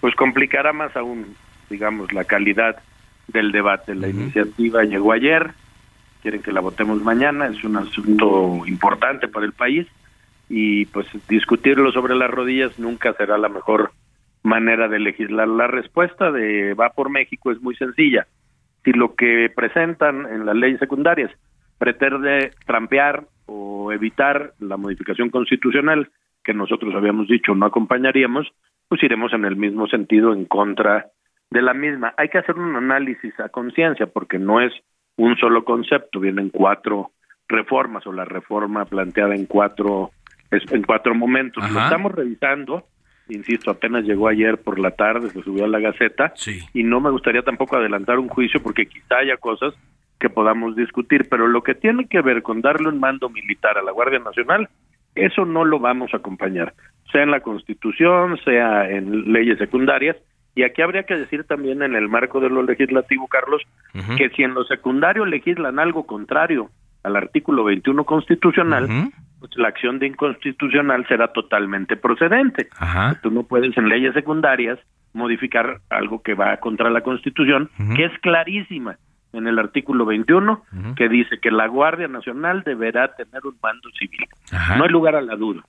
pues 0.00 0.14
complicará 0.14 0.72
más 0.72 0.96
aún, 0.96 1.36
digamos, 1.68 2.12
la 2.12 2.24
calidad 2.24 2.76
del 3.28 3.52
debate. 3.52 3.94
La 3.94 4.08
iniciativa 4.08 4.84
llegó 4.84 5.12
ayer, 5.12 5.50
quieren 6.22 6.42
que 6.42 6.52
la 6.52 6.60
votemos 6.60 7.02
mañana, 7.02 7.48
es 7.48 7.62
un 7.64 7.76
asunto 7.76 8.62
importante 8.66 9.28
para 9.28 9.44
el 9.44 9.52
país 9.52 9.86
y 10.48 10.86
pues 10.86 11.06
discutirlo 11.28 11.92
sobre 11.92 12.14
las 12.14 12.30
rodillas 12.30 12.78
nunca 12.78 13.12
será 13.14 13.38
la 13.38 13.48
mejor 13.48 13.92
manera 14.42 14.88
de 14.88 14.98
legislar. 14.98 15.48
La 15.48 15.66
respuesta 15.66 16.30
de 16.30 16.74
Va 16.74 16.90
por 16.90 17.10
México 17.10 17.50
es 17.50 17.60
muy 17.60 17.74
sencilla. 17.76 18.26
Si 18.84 18.92
lo 18.92 19.14
que 19.14 19.50
presentan 19.54 20.26
en 20.26 20.44
las 20.44 20.54
leyes 20.54 20.78
secundarias 20.78 21.30
pretende 21.78 22.52
trampear 22.66 23.24
o 23.46 23.90
evitar 23.92 24.52
la 24.60 24.76
modificación 24.76 25.30
constitucional 25.30 26.10
que 26.42 26.54
nosotros 26.54 26.94
habíamos 26.94 27.26
dicho 27.26 27.54
no 27.54 27.66
acompañaríamos, 27.66 28.46
pues 28.88 29.02
iremos 29.02 29.32
en 29.32 29.46
el 29.46 29.56
mismo 29.56 29.86
sentido 29.86 30.34
en 30.34 30.44
contra 30.44 31.06
de 31.50 31.62
la 31.62 31.72
misma. 31.72 32.12
Hay 32.18 32.28
que 32.28 32.38
hacer 32.38 32.56
un 32.56 32.76
análisis 32.76 33.38
a 33.40 33.48
conciencia 33.48 34.06
porque 34.06 34.38
no 34.38 34.60
es 34.60 34.72
un 35.16 35.36
solo 35.36 35.64
concepto, 35.64 36.20
vienen 36.20 36.50
cuatro 36.50 37.12
reformas 37.48 38.06
o 38.06 38.12
la 38.12 38.24
reforma 38.24 38.84
planteada 38.84 39.34
en 39.34 39.46
cuatro 39.46 40.10
en 40.70 40.82
cuatro 40.82 41.14
momentos. 41.14 41.62
Lo 41.70 41.80
estamos 41.80 42.12
revisando, 42.12 42.86
insisto, 43.28 43.70
apenas 43.70 44.04
llegó 44.04 44.28
ayer 44.28 44.58
por 44.58 44.78
la 44.78 44.92
tarde, 44.92 45.30
se 45.30 45.42
subió 45.42 45.64
a 45.64 45.68
la 45.68 45.80
Gaceta 45.80 46.32
y 46.72 46.82
no 46.82 47.00
me 47.00 47.10
gustaría 47.10 47.42
tampoco 47.42 47.76
adelantar 47.76 48.18
un 48.18 48.28
juicio 48.28 48.62
porque 48.62 48.86
quizá 48.86 49.18
haya 49.18 49.36
cosas 49.36 49.74
que 50.18 50.30
podamos 50.30 50.76
discutir, 50.76 51.28
pero 51.28 51.48
lo 51.48 51.62
que 51.62 51.74
tiene 51.74 52.06
que 52.06 52.20
ver 52.20 52.42
con 52.42 52.60
darle 52.60 52.88
un 52.88 53.00
mando 53.00 53.28
militar 53.28 53.78
a 53.78 53.82
la 53.82 53.92
Guardia 53.92 54.20
Nacional, 54.20 54.68
eso 55.14 55.44
no 55.44 55.64
lo 55.64 55.78
vamos 55.78 56.14
a 56.14 56.18
acompañar, 56.18 56.74
sea 57.12 57.22
en 57.22 57.30
la 57.30 57.40
Constitución, 57.40 58.38
sea 58.44 58.88
en 58.90 59.32
leyes 59.32 59.58
secundarias, 59.58 60.16
y 60.54 60.62
aquí 60.62 60.82
habría 60.82 61.02
que 61.02 61.16
decir 61.16 61.44
también 61.44 61.82
en 61.82 61.94
el 61.94 62.08
marco 62.08 62.40
de 62.40 62.48
lo 62.48 62.62
legislativo, 62.62 63.26
Carlos, 63.26 63.62
que 64.16 64.30
si 64.30 64.44
en 64.44 64.54
lo 64.54 64.64
secundario 64.64 65.24
legislan 65.24 65.78
algo 65.78 66.06
contrario 66.06 66.70
al 67.02 67.16
artículo 67.16 67.64
21 67.64 68.04
constitucional, 68.04 68.88
pues 69.44 69.58
la 69.58 69.68
acción 69.68 69.98
de 69.98 70.06
inconstitucional 70.06 71.06
será 71.06 71.28
totalmente 71.28 71.96
procedente. 71.96 72.68
Tú 73.22 73.30
no 73.30 73.42
puedes 73.42 73.76
en 73.76 73.90
leyes 73.90 74.14
secundarias 74.14 74.78
modificar 75.12 75.82
algo 75.90 76.22
que 76.22 76.32
va 76.32 76.56
contra 76.56 76.88
la 76.88 77.02
Constitución, 77.02 77.68
que 77.94 78.06
es 78.06 78.12
clarísima 78.22 78.96
en 79.34 79.46
el 79.46 79.58
artículo 79.58 80.06
21, 80.06 80.64
que 80.96 81.10
dice 81.10 81.40
que 81.40 81.50
la 81.50 81.66
Guardia 81.66 82.08
Nacional 82.08 82.62
deberá 82.64 83.14
tener 83.16 83.44
un 83.44 83.54
mando 83.62 83.90
civil. 83.98 84.26
No 84.78 84.84
hay 84.84 84.90
lugar 84.90 85.14
a 85.14 85.20
la 85.20 85.36
duda. 85.36 85.62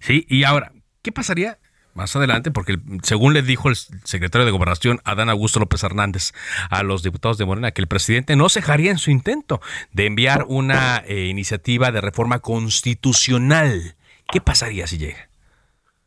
Sí, 0.00 0.26
y 0.28 0.42
ahora, 0.42 0.72
¿qué 1.00 1.12
pasaría 1.12 1.58
más 1.98 2.16
adelante, 2.16 2.50
porque 2.50 2.78
según 3.02 3.34
le 3.34 3.42
dijo 3.42 3.68
el 3.68 3.74
secretario 3.74 4.46
de 4.46 4.52
Gobernación, 4.52 5.00
Adán 5.04 5.28
Augusto 5.28 5.58
López 5.58 5.82
Hernández, 5.82 6.32
a 6.70 6.82
los 6.84 7.02
diputados 7.02 7.36
de 7.36 7.44
Morena, 7.44 7.72
que 7.72 7.82
el 7.82 7.88
presidente 7.88 8.36
no 8.36 8.48
cejaría 8.48 8.90
en 8.92 8.98
su 8.98 9.10
intento 9.10 9.60
de 9.92 10.06
enviar 10.06 10.44
una 10.48 10.98
eh, 10.98 11.26
iniciativa 11.26 11.90
de 11.90 12.00
reforma 12.00 12.38
constitucional. 12.38 13.96
¿Qué 14.32 14.40
pasaría 14.40 14.86
si 14.86 14.96
llega? 14.96 15.28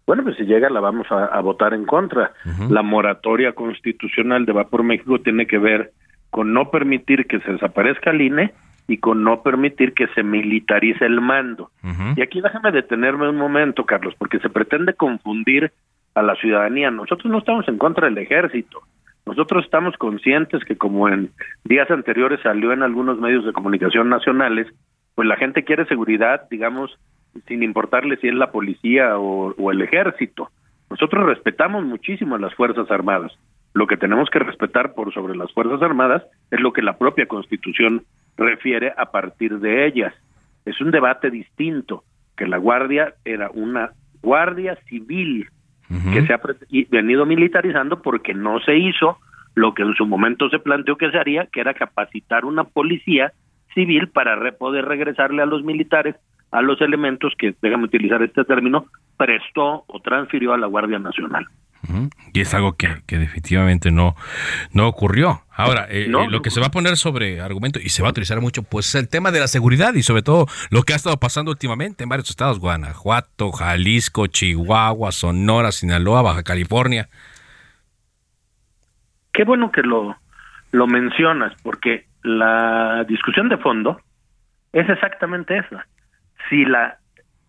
Bueno, 0.07 0.23
pues 0.23 0.37
si 0.37 0.43
llega 0.43 0.69
la 0.69 0.79
vamos 0.79 1.07
a, 1.11 1.39
votar 1.41 1.73
en 1.73 1.85
contra. 1.85 2.33
La 2.69 2.81
moratoria 2.81 3.53
constitucional 3.53 4.45
de 4.45 4.53
Vapor 4.53 4.83
México 4.83 5.19
tiene 5.21 5.45
que 5.45 5.57
ver 5.57 5.93
con 6.29 6.53
no 6.53 6.71
permitir 6.71 7.27
que 7.27 7.39
se 7.41 7.51
desaparezca 7.51 8.11
el 8.11 8.21
INE 8.21 8.53
y 8.87 8.97
con 8.97 9.23
no 9.23 9.41
permitir 9.41 9.93
que 9.93 10.07
se 10.07 10.23
militarice 10.23 11.05
el 11.05 11.21
mando. 11.21 11.71
Y 12.15 12.21
aquí 12.21 12.41
déjame 12.41 12.71
detenerme 12.71 13.29
un 13.29 13.37
momento, 13.37 13.85
Carlos, 13.85 14.13
porque 14.17 14.39
se 14.39 14.49
pretende 14.49 14.93
confundir 14.93 15.71
a 16.15 16.21
la 16.21 16.35
ciudadanía. 16.35 16.91
Nosotros 16.91 17.31
no 17.31 17.39
estamos 17.39 17.67
en 17.67 17.77
contra 17.77 18.07
del 18.07 18.17
ejército. 18.17 18.81
Nosotros 19.25 19.63
estamos 19.63 19.95
conscientes 19.97 20.63
que 20.65 20.77
como 20.77 21.07
en 21.07 21.31
días 21.63 21.89
anteriores 21.89 22.41
salió 22.41 22.73
en 22.73 22.83
algunos 22.83 23.19
medios 23.19 23.45
de 23.45 23.53
comunicación 23.53 24.09
nacionales, 24.09 24.67
pues 25.15 25.27
la 25.27 25.37
gente 25.37 25.63
quiere 25.63 25.85
seguridad, 25.85 26.47
digamos, 26.49 26.97
sin 27.47 27.63
importarle 27.63 28.17
si 28.17 28.27
es 28.27 28.33
la 28.33 28.51
policía 28.51 29.17
o, 29.17 29.53
o 29.57 29.71
el 29.71 29.81
ejército. 29.81 30.49
Nosotros 30.89 31.25
respetamos 31.25 31.85
muchísimo 31.85 32.35
a 32.35 32.39
las 32.39 32.53
Fuerzas 32.55 32.89
Armadas. 32.91 33.31
Lo 33.73 33.87
que 33.87 33.95
tenemos 33.95 34.29
que 34.29 34.39
respetar 34.39 34.93
por 34.93 35.13
sobre 35.13 35.35
las 35.35 35.51
Fuerzas 35.53 35.81
Armadas 35.81 36.23
es 36.49 36.59
lo 36.59 36.73
que 36.73 36.81
la 36.81 36.97
propia 36.97 37.27
Constitución 37.27 38.03
refiere 38.37 38.93
a 38.97 39.11
partir 39.11 39.59
de 39.59 39.85
ellas. 39.85 40.13
Es 40.65 40.79
un 40.81 40.91
debate 40.91 41.29
distinto, 41.29 42.03
que 42.35 42.47
la 42.47 42.57
Guardia 42.57 43.13
era 43.25 43.49
una 43.51 43.91
Guardia 44.21 44.75
Civil 44.87 45.47
que 46.13 46.25
se 46.25 46.33
ha 46.33 46.39
venido 46.89 47.25
militarizando 47.25 48.01
porque 48.01 48.33
no 48.33 48.61
se 48.61 48.77
hizo 48.77 49.17
lo 49.55 49.73
que 49.73 49.83
en 49.83 49.93
su 49.95 50.05
momento 50.05 50.49
se 50.49 50.59
planteó 50.59 50.95
que 50.95 51.11
se 51.11 51.17
haría, 51.17 51.47
que 51.47 51.59
era 51.59 51.73
capacitar 51.73 52.45
una 52.45 52.63
policía 52.63 53.33
civil 53.73 54.07
para 54.07 54.51
poder 54.53 54.85
regresarle 54.85 55.41
a 55.41 55.45
los 55.45 55.63
militares 55.63 56.15
a 56.51 56.61
los 56.61 56.81
elementos 56.81 57.33
que, 57.37 57.55
déjame 57.61 57.85
utilizar 57.85 58.21
este 58.21 58.43
término, 58.43 58.85
prestó 59.17 59.85
o 59.87 59.99
transfirió 60.01 60.53
a 60.53 60.57
la 60.57 60.67
Guardia 60.67 60.99
Nacional. 60.99 61.47
Y 62.33 62.41
es 62.41 62.53
algo 62.53 62.73
que, 62.73 63.01
definitivamente 63.07 63.91
no, 63.91 64.15
no 64.71 64.87
ocurrió. 64.87 65.43
Ahora, 65.49 65.87
eh, 65.89 66.05
eh, 66.05 66.07
lo 66.07 66.41
que 66.41 66.49
se 66.49 66.59
va 66.59 66.67
a 66.67 66.71
poner 66.71 66.95
sobre 66.97 67.41
argumento 67.41 67.79
y 67.79 67.89
se 67.89 68.01
va 68.01 68.09
a 68.09 68.11
utilizar 68.11 68.39
mucho, 68.41 68.63
pues 68.63 68.87
es 68.87 68.95
el 68.95 69.09
tema 69.09 69.31
de 69.31 69.39
la 69.39 69.47
seguridad 69.47 69.93
y 69.93 70.03
sobre 70.03 70.21
todo 70.21 70.47
lo 70.69 70.83
que 70.83 70.93
ha 70.93 70.95
estado 70.95 71.17
pasando 71.17 71.51
últimamente 71.51 72.03
en 72.03 72.09
varios 72.09 72.29
estados, 72.29 72.59
Guanajuato, 72.59 73.51
Jalisco, 73.51 74.27
Chihuahua, 74.27 75.11
Sonora, 75.11 75.71
Sinaloa, 75.71 76.21
Baja 76.21 76.43
California. 76.43 77.09
Qué 79.33 79.43
bueno 79.43 79.71
que 79.71 79.81
lo, 79.81 80.17
lo 80.71 80.87
mencionas, 80.87 81.53
porque 81.63 82.05
la 82.23 83.05
discusión 83.07 83.49
de 83.49 83.57
fondo 83.57 84.01
es 84.73 84.89
exactamente 84.89 85.57
esa. 85.57 85.85
Si 86.49 86.65
la 86.65 86.97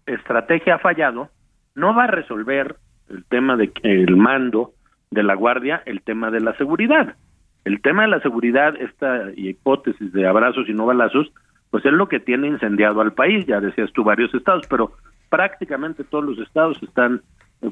estrategia 0.07 0.77
ha 0.77 0.79
fallado, 0.79 1.31
no 1.75 1.95
va 1.95 2.05
a 2.05 2.09
resolver 2.09 2.77
el 3.13 3.25
tema 3.25 3.57
de 3.57 3.73
el 3.83 4.17
mando 4.17 4.73
de 5.11 5.23
la 5.23 5.35
guardia, 5.35 5.83
el 5.87 6.03
tema 6.03 6.31
de 6.31 6.41
la 6.41 6.57
seguridad. 6.57 7.17
El 7.65 7.81
tema 7.81 8.03
de 8.03 8.09
la 8.09 8.21
seguridad, 8.21 8.75
esta 8.81 9.31
hipótesis 9.37 10.13
de 10.13 10.27
abrazos 10.27 10.69
y 10.69 10.73
no 10.73 10.87
balazos, 10.87 11.33
pues 11.71 11.85
es 11.85 11.93
lo 11.93 12.09
que 12.09 12.21
tiene 12.21 12.49
incendiado 12.49 13.01
al 13.01 13.13
país, 13.13 13.47
ya 13.47 13.61
decías 13.61 13.93
tú 13.93 14.05
varios 14.05 14.35
estados, 14.35 14.67
pero 14.69 14.93
prácticamente 15.31 16.05
todos 16.05 16.25
los 16.25 16.39
estados 16.39 16.83
están 16.83 17.23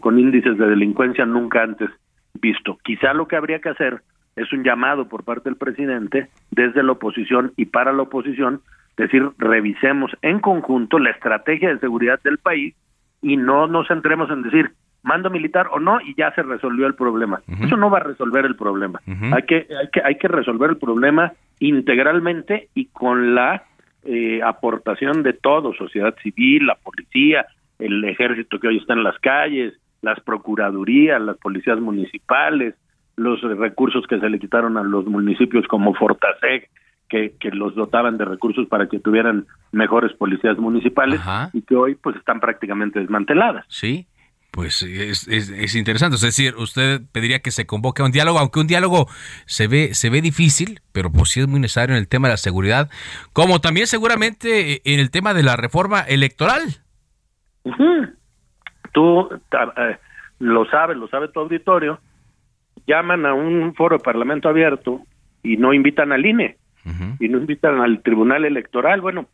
con 0.00 0.18
índices 0.18 0.56
de 0.56 0.66
delincuencia 0.66 1.26
nunca 1.26 1.62
antes 1.62 1.90
visto. 2.34 2.78
Quizá 2.84 3.12
lo 3.12 3.26
que 3.26 3.36
habría 3.36 3.60
que 3.60 3.70
hacer 3.70 4.02
es 4.36 4.52
un 4.52 4.62
llamado 4.62 5.08
por 5.08 5.24
parte 5.24 5.48
del 5.50 5.58
presidente 5.58 6.28
desde 6.50 6.82
la 6.82 6.92
oposición 6.92 7.52
y 7.56 7.66
para 7.66 7.92
la 7.92 8.02
oposición, 8.02 8.62
decir, 8.96 9.28
revisemos 9.38 10.12
en 10.22 10.40
conjunto 10.40 10.98
la 10.98 11.10
estrategia 11.10 11.70
de 11.70 11.80
seguridad 11.80 12.20
del 12.22 12.38
país 12.38 12.74
y 13.20 13.36
no 13.36 13.66
nos 13.66 13.88
centremos 13.88 14.30
en 14.30 14.42
decir, 14.42 14.72
mando 15.02 15.30
militar 15.30 15.68
o 15.72 15.80
no 15.80 16.00
y 16.00 16.14
ya 16.14 16.32
se 16.34 16.42
resolvió 16.42 16.86
el 16.86 16.94
problema. 16.94 17.40
Eso 17.60 17.76
no 17.76 17.90
va 17.90 17.98
a 17.98 18.04
resolver 18.04 18.44
el 18.44 18.56
problema. 18.56 19.00
Hay 19.06 19.42
que 19.42 19.66
hay 19.78 19.88
que 19.92 20.02
hay 20.04 20.14
que 20.16 20.28
resolver 20.28 20.70
el 20.70 20.76
problema 20.76 21.32
integralmente 21.58 22.68
y 22.74 22.86
con 22.86 23.34
la 23.34 23.64
eh, 24.04 24.40
aportación 24.42 25.22
de 25.22 25.34
todo, 25.34 25.74
sociedad 25.74 26.14
civil, 26.22 26.66
la 26.66 26.74
policía, 26.76 27.46
el 27.78 28.04
ejército 28.04 28.58
que 28.58 28.68
hoy 28.68 28.78
está 28.78 28.94
en 28.94 29.04
las 29.04 29.18
calles, 29.18 29.74
las 30.02 30.20
procuradurías, 30.20 31.20
las 31.20 31.36
policías 31.36 31.78
municipales, 31.80 32.74
los 33.16 33.42
recursos 33.42 34.06
que 34.06 34.18
se 34.18 34.30
le 34.30 34.38
quitaron 34.38 34.78
a 34.78 34.82
los 34.82 35.04
municipios 35.06 35.66
como 35.66 35.94
Fortaseg, 35.94 36.68
que, 37.08 37.34
que 37.38 37.50
los 37.50 37.74
dotaban 37.74 38.16
de 38.16 38.24
recursos 38.24 38.66
para 38.68 38.88
que 38.88 39.00
tuvieran 39.00 39.46
mejores 39.72 40.12
policías 40.14 40.56
municipales 40.58 41.20
y 41.52 41.60
que 41.62 41.74
hoy 41.74 41.96
pues 41.96 42.16
están 42.16 42.40
prácticamente 42.40 43.00
desmanteladas. 43.00 43.66
Sí, 43.68 44.06
pues 44.50 44.82
es, 44.82 45.28
es, 45.28 45.74
interesante, 45.74 46.16
es 46.16 46.22
decir, 46.22 46.54
usted 46.56 47.00
pediría 47.12 47.38
que 47.38 47.50
se 47.50 47.66
convoque 47.66 48.02
a 48.02 48.04
un 48.04 48.12
diálogo, 48.12 48.38
aunque 48.38 48.60
un 48.60 48.66
diálogo 48.66 49.06
se 49.46 49.68
ve, 49.68 49.94
se 49.94 50.10
ve 50.10 50.20
difícil, 50.20 50.80
pero 50.92 51.10
pues 51.10 51.30
sí 51.30 51.40
es 51.40 51.48
muy 51.48 51.60
necesario 51.60 51.94
en 51.94 52.00
el 52.00 52.08
tema 52.08 52.28
de 52.28 52.34
la 52.34 52.38
seguridad, 52.38 52.90
como 53.32 53.60
también 53.60 53.86
seguramente 53.86 54.80
en 54.92 55.00
el 55.00 55.10
tema 55.10 55.34
de 55.34 55.42
la 55.42 55.56
reforma 55.56 56.00
electoral. 56.00 56.62
Tú 58.92 59.28
eh, 59.32 59.98
lo 60.40 60.64
sabes, 60.66 60.96
lo 60.96 61.06
sabe 61.08 61.28
tu 61.28 61.40
auditorio, 61.40 62.00
llaman 62.86 63.26
a 63.26 63.34
un 63.34 63.74
foro 63.74 63.98
de 63.98 64.04
parlamento 64.04 64.48
abierto 64.48 65.02
y 65.42 65.56
no 65.56 65.72
invitan 65.72 66.12
al 66.12 66.26
INE, 66.26 66.56
y 67.20 67.28
no 67.28 67.38
invitan 67.38 67.80
al 67.80 68.02
Tribunal 68.02 68.44
Electoral, 68.44 69.00
bueno, 69.00 69.26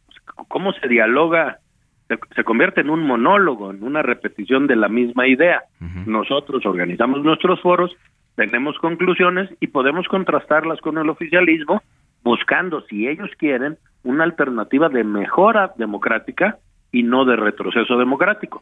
¿cómo 0.48 0.72
se 0.74 0.88
dialoga 0.88 1.60
se, 2.08 2.44
convierte 2.44 2.80
en 2.80 2.90
un 2.90 3.06
monólogo, 3.06 3.70
en 3.70 3.82
una 3.82 4.02
repetición 4.02 4.66
de 4.66 4.76
la 4.76 4.88
misma 4.88 5.26
idea. 5.26 5.62
Nosotros 6.06 6.64
organizamos 6.64 7.22
nuestros 7.22 7.60
foros, 7.60 7.94
tenemos 8.36 8.78
conclusiones 8.78 9.50
y 9.60 9.68
podemos 9.68 10.06
contrastarlas 10.08 10.80
con 10.80 10.98
el 10.98 11.08
oficialismo, 11.08 11.82
buscando, 12.22 12.82
si 12.82 13.08
ellos 13.08 13.30
quieren, 13.38 13.78
una 14.04 14.24
alternativa 14.24 14.88
de 14.88 15.04
mejora 15.04 15.72
democrática 15.76 16.58
y 16.92 17.02
no 17.02 17.24
de 17.24 17.36
retroceso 17.36 17.98
democrático. 17.98 18.60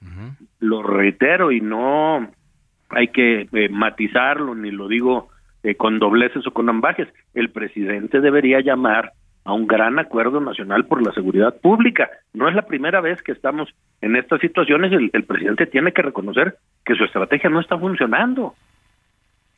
Lo 0.61 0.82
reitero 0.82 1.53
y 1.53 1.61
no 1.61 2.28
hay 2.88 3.09
que 3.09 3.49
eh, 3.53 3.68
matizarlo, 3.68 4.55
ni 4.55 4.70
lo 4.70 4.88
digo 4.88 5.28
eh, 5.62 5.74
con 5.74 5.99
dobleces 5.99 6.47
o 6.47 6.53
con 6.53 6.68
ambajes. 6.68 7.09
El 7.34 7.51
presidente 7.51 8.20
debería 8.20 8.61
llamar 8.61 9.12
a 9.45 9.53
un 9.53 9.66
gran 9.66 9.99
acuerdo 9.99 10.40
nacional 10.40 10.86
por 10.86 11.03
la 11.03 11.12
seguridad 11.12 11.55
pública. 11.61 12.09
No 12.32 12.49
es 12.49 12.55
la 12.55 12.62
primera 12.62 13.01
vez 13.01 13.22
que 13.22 13.32
estamos 13.32 13.68
en 14.01 14.16
estas 14.16 14.40
situaciones. 14.40 14.92
El, 14.92 15.24
presidente 15.24 15.66
tiene 15.66 15.92
que 15.92 16.03
reconocer 16.03 16.57
que 16.84 16.95
su 16.95 17.05
estrategia 17.05 17.51
no 17.51 17.61
está 17.61 17.78
funcionando. 17.78 18.55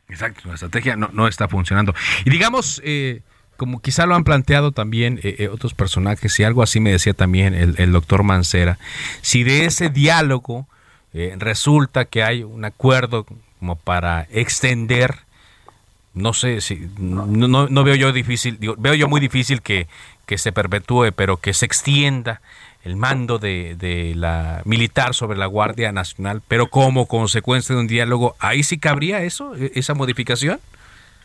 Exacto, 0.09 0.43
la 0.47 0.55
estrategia 0.55 0.97
no, 0.97 1.11
no 1.13 1.29
está 1.29 1.49
funcionando. 1.49 1.95
Y 2.25 2.31
digamos, 2.31 2.81
eh, 2.85 3.23
como 3.57 3.81
quizá 3.81 4.07
lo 4.07 4.15
han 4.15 4.25
planteado 4.25 4.73
también 4.73 5.19
eh, 5.23 5.37
eh, 5.39 5.49
otros 5.49 5.75
personajes, 5.75 6.39
y 6.39 6.45
algo 6.45 6.63
así 6.63 6.81
me 6.81 6.93
decía 6.93 7.15
también 7.15 7.55
el, 7.55 7.93
doctor 7.93 8.23
Mancera, 8.23 8.79
si 9.23 9.45
de 9.45 9.65
ese 9.65 9.89
diálogo 9.89 10.69
eh, 11.13 11.35
resulta 11.39 12.05
que 12.05 12.23
hay 12.23 12.43
un 12.43 12.65
acuerdo 12.65 13.27
como 13.59 13.77
para 13.77 14.27
extender, 14.31 15.15
no 16.17 16.33
sé 16.33 16.63
si, 16.63 16.89
no, 16.99 17.27
no, 17.27 17.85
veo 17.85 17.95
yo 17.95 18.11
difícil, 18.11 18.59
veo 18.79 18.95
yo 18.95 19.07
muy 19.07 19.21
difícil 19.21 19.61
que, 19.61 19.87
que 20.27 20.39
se 20.39 20.51
perpetúe, 20.51 21.13
pero 21.15 21.37
que 21.37 21.53
se 21.53 21.67
extienda 21.67 22.41
el 22.85 22.97
mando 22.97 23.39
de, 23.39 23.77
de, 23.77 24.15
la 24.15 24.63
militar 24.65 25.13
sobre 25.13 25.37
la 25.37 25.47
Guardia 25.47 25.93
Nacional, 25.93 26.41
pero 26.49 26.69
como 26.69 27.07
consecuencia 27.07 27.75
de 27.75 27.83
un 27.83 27.87
diálogo, 27.87 28.35
¿ahí 28.41 28.63
sí 28.63 28.79
cabría 28.79 29.23
eso, 29.23 29.55
e, 29.57 29.73
esa 29.75 29.93
modificación? 29.93 30.59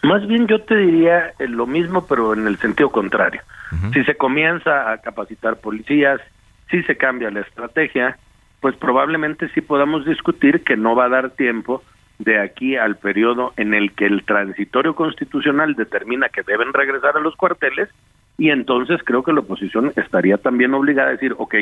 Más 0.03 0.27
bien 0.27 0.47
yo 0.47 0.59
te 0.61 0.75
diría 0.75 1.33
eh, 1.39 1.47
lo 1.47 1.65
mismo, 1.67 2.05
pero 2.05 2.33
en 2.33 2.47
el 2.47 2.57
sentido 2.57 2.91
contrario. 2.91 3.41
Si 3.93 4.03
se 4.03 4.15
comienza 4.15 4.91
a 4.91 4.97
capacitar 4.97 5.55
policías, 5.55 6.19
si 6.69 6.83
se 6.83 6.97
cambia 6.97 7.31
la 7.31 7.39
estrategia, 7.39 8.17
pues 8.59 8.75
probablemente 8.75 9.47
sí 9.53 9.61
podamos 9.61 10.05
discutir 10.05 10.65
que 10.65 10.75
no 10.75 10.93
va 10.93 11.05
a 11.05 11.09
dar 11.09 11.29
tiempo 11.29 11.81
de 12.23 12.39
aquí 12.39 12.75
al 12.75 12.97
periodo 12.97 13.53
en 13.57 13.73
el 13.73 13.93
que 13.93 14.05
el 14.05 14.23
transitorio 14.23 14.95
constitucional 14.95 15.75
determina 15.75 16.29
que 16.29 16.43
deben 16.43 16.73
regresar 16.73 17.17
a 17.17 17.19
los 17.19 17.35
cuarteles 17.35 17.89
y 18.37 18.49
entonces 18.49 19.01
creo 19.03 19.23
que 19.23 19.33
la 19.33 19.41
oposición 19.41 19.91
estaría 19.95 20.37
también 20.37 20.73
obligada 20.73 21.09
a 21.09 21.13
decir, 21.13 21.35
ok, 21.37 21.55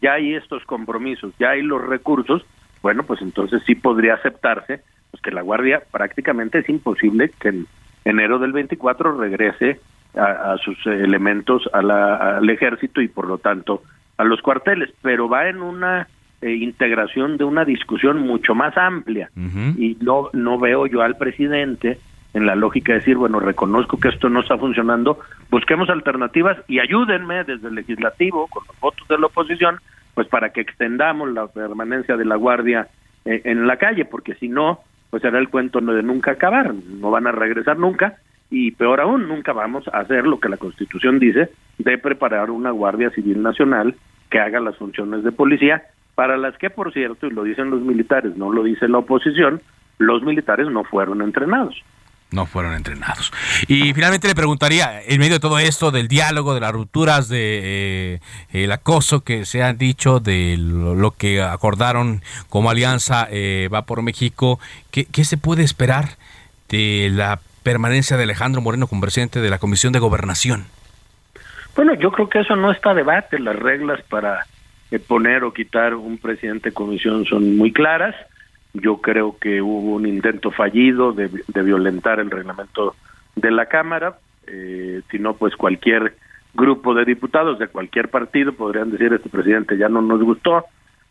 ya 0.00 0.14
hay 0.14 0.34
estos 0.34 0.64
compromisos, 0.64 1.32
ya 1.38 1.50
hay 1.50 1.62
los 1.62 1.86
recursos, 1.86 2.44
bueno, 2.82 3.02
pues 3.02 3.20
entonces 3.22 3.62
sí 3.66 3.74
podría 3.74 4.14
aceptarse 4.14 4.80
pues 5.10 5.22
que 5.22 5.30
la 5.30 5.42
Guardia 5.42 5.82
prácticamente 5.90 6.58
es 6.58 6.68
imposible 6.68 7.30
que 7.40 7.48
en 7.48 7.66
enero 8.04 8.38
del 8.38 8.52
24 8.52 9.18
regrese 9.18 9.80
a, 10.14 10.56
sus 10.64 10.86
elementos 10.86 11.68
al 11.74 12.48
ejército 12.48 13.02
y 13.02 13.08
por 13.08 13.26
lo 13.26 13.36
tanto 13.36 13.82
a 14.16 14.24
los 14.24 14.40
cuarteles, 14.40 14.90
pero 15.02 15.28
va 15.28 15.48
en 15.48 15.60
una 15.60 16.08
eh, 16.42 16.52
integración 16.52 17.36
de 17.36 17.44
una 17.44 17.64
discusión 17.64 18.18
mucho 18.20 18.54
más 18.54 18.76
amplia. 18.76 19.30
Y 19.76 19.96
no 20.00 20.30
no 20.32 20.58
veo 20.58 20.86
yo 20.86 21.02
al 21.02 21.16
presidente 21.16 21.98
en 22.34 22.44
la 22.44 22.54
lógica 22.54 22.92
de 22.92 22.98
decir, 22.98 23.16
bueno, 23.16 23.40
reconozco 23.40 23.98
que 23.98 24.08
esto 24.08 24.28
no 24.28 24.40
está 24.40 24.58
funcionando, 24.58 25.18
busquemos 25.50 25.88
alternativas 25.88 26.58
y 26.68 26.80
ayúdenme 26.80 27.44
desde 27.44 27.68
el 27.68 27.74
legislativo 27.76 28.46
con 28.48 28.64
los 28.66 28.78
votos 28.78 29.08
de 29.08 29.18
la 29.18 29.26
oposición, 29.26 29.78
pues 30.12 30.28
para 30.28 30.50
que 30.50 30.60
extendamos 30.60 31.32
la 31.32 31.46
permanencia 31.46 32.16
de 32.16 32.26
la 32.26 32.36
Guardia 32.36 32.88
eh, 33.24 33.40
en 33.44 33.66
la 33.66 33.78
calle, 33.78 34.04
porque 34.04 34.34
si 34.34 34.48
no, 34.48 34.80
pues 35.08 35.22
será 35.22 35.38
el 35.38 35.48
cuento 35.48 35.80
de 35.80 36.02
nunca 36.02 36.32
acabar, 36.32 36.74
no 36.74 37.10
van 37.10 37.26
a 37.26 37.32
regresar 37.32 37.78
nunca 37.78 38.16
y 38.50 38.70
peor 38.72 39.00
aún, 39.00 39.28
nunca 39.28 39.52
vamos 39.52 39.88
a 39.88 40.00
hacer 40.00 40.26
lo 40.26 40.38
que 40.38 40.48
la 40.48 40.56
Constitución 40.56 41.18
dice 41.18 41.50
de 41.78 41.98
preparar 41.98 42.50
una 42.50 42.70
Guardia 42.70 43.10
Civil 43.10 43.42
Nacional 43.42 43.94
que 44.30 44.40
haga 44.40 44.60
las 44.60 44.76
funciones 44.76 45.24
de 45.24 45.32
policía, 45.32 45.84
para 46.16 46.36
las 46.36 46.58
que, 46.58 46.70
por 46.70 46.92
cierto, 46.92 47.28
y 47.28 47.30
lo 47.30 47.44
dicen 47.44 47.70
los 47.70 47.82
militares, 47.82 48.36
no 48.36 48.52
lo 48.52 48.64
dice 48.64 48.88
la 48.88 48.98
oposición, 48.98 49.62
los 49.98 50.22
militares 50.24 50.66
no 50.68 50.82
fueron 50.82 51.22
entrenados 51.22 51.76
no 52.32 52.46
fueron 52.46 52.74
entrenados. 52.74 53.32
Y 53.68 53.92
finalmente 53.94 54.28
le 54.28 54.34
preguntaría, 54.34 55.00
en 55.02 55.18
medio 55.20 55.34
de 55.34 55.40
todo 55.40 55.58
esto, 55.58 55.90
del 55.90 56.08
diálogo, 56.08 56.54
de 56.54 56.60
las 56.60 56.72
rupturas, 56.72 57.28
de 57.28 58.14
eh, 58.14 58.20
el 58.52 58.72
acoso 58.72 59.22
que 59.22 59.44
se 59.44 59.62
han 59.62 59.78
dicho, 59.78 60.20
de 60.20 60.56
lo, 60.58 61.12
que 61.12 61.40
acordaron 61.42 62.22
como 62.48 62.70
alianza 62.70 63.28
eh, 63.30 63.68
Va 63.72 63.82
por 63.82 64.02
México, 64.02 64.58
¿qué, 64.90 65.24
se 65.24 65.36
puede 65.36 65.62
esperar 65.62 66.16
de 66.68 67.10
la 67.12 67.38
permanencia 67.62 68.16
de 68.16 68.24
Alejandro 68.24 68.60
Moreno 68.60 68.86
como 68.86 69.00
presidente 69.00 69.40
de 69.40 69.50
la 69.50 69.58
Comisión 69.58 69.92
de 69.92 69.98
Gobernación? 69.98 70.66
Bueno, 71.74 71.94
yo 71.94 72.10
creo 72.10 72.28
que 72.28 72.40
eso 72.40 72.56
no 72.56 72.70
está 72.70 72.90
a 72.90 72.94
debate. 72.94 73.38
Las 73.38 73.56
reglas 73.56 74.00
para 74.08 74.46
poner 75.08 75.44
o 75.44 75.52
quitar 75.52 75.94
un 75.94 76.18
presidente 76.18 76.70
de 76.70 76.74
comisión 76.74 77.24
son 77.24 77.56
muy 77.56 77.72
claras. 77.72 78.14
Yo 78.72 78.98
creo 78.98 79.38
que 79.38 79.62
hubo 79.62 79.94
un 79.94 80.06
intento 80.06 80.50
fallido 80.50 81.12
de, 81.12 81.28
violentar 81.62 82.20
el 82.20 82.30
reglamento 82.30 82.94
de 83.34 83.50
la 83.50 83.66
Cámara, 83.66 84.18
eh, 84.46 85.02
si 85.10 85.18
no, 85.18 85.34
pues 85.34 85.56
cualquier 85.56 86.16
grupo 86.54 86.94
de 86.94 87.04
diputados 87.04 87.58
de 87.58 87.68
cualquier 87.68 88.08
partido 88.08 88.52
podrían 88.52 88.90
decir, 88.90 89.12
este 89.12 89.28
presidente 89.28 89.76
ya 89.76 89.88
no 89.88 90.00
nos 90.00 90.22
gustó, 90.22 90.64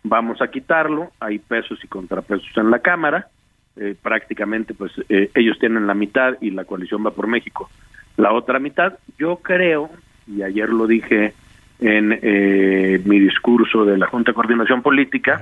vamos 0.03 0.41
a 0.41 0.47
quitarlo, 0.47 1.11
hay 1.19 1.39
pesos 1.39 1.79
y 1.83 1.87
contrapesos 1.87 2.49
en 2.55 2.71
la 2.71 2.79
Cámara, 2.79 3.27
eh, 3.75 3.95
prácticamente 4.01 4.73
pues 4.73 4.91
eh, 5.09 5.29
ellos 5.35 5.59
tienen 5.59 5.85
la 5.85 5.93
mitad 5.93 6.35
y 6.41 6.51
la 6.51 6.65
coalición 6.65 7.05
va 7.05 7.11
por 7.11 7.27
México 7.27 7.69
la 8.17 8.33
otra 8.33 8.59
mitad. 8.59 8.97
Yo 9.17 9.37
creo, 9.37 9.89
y 10.27 10.41
ayer 10.41 10.69
lo 10.69 10.87
dije 10.87 11.33
en 11.79 12.17
eh, 12.21 13.01
mi 13.05 13.19
discurso 13.19 13.85
de 13.85 13.97
la 13.97 14.07
Junta 14.07 14.31
de 14.31 14.35
Coordinación 14.35 14.81
Política, 14.81 15.41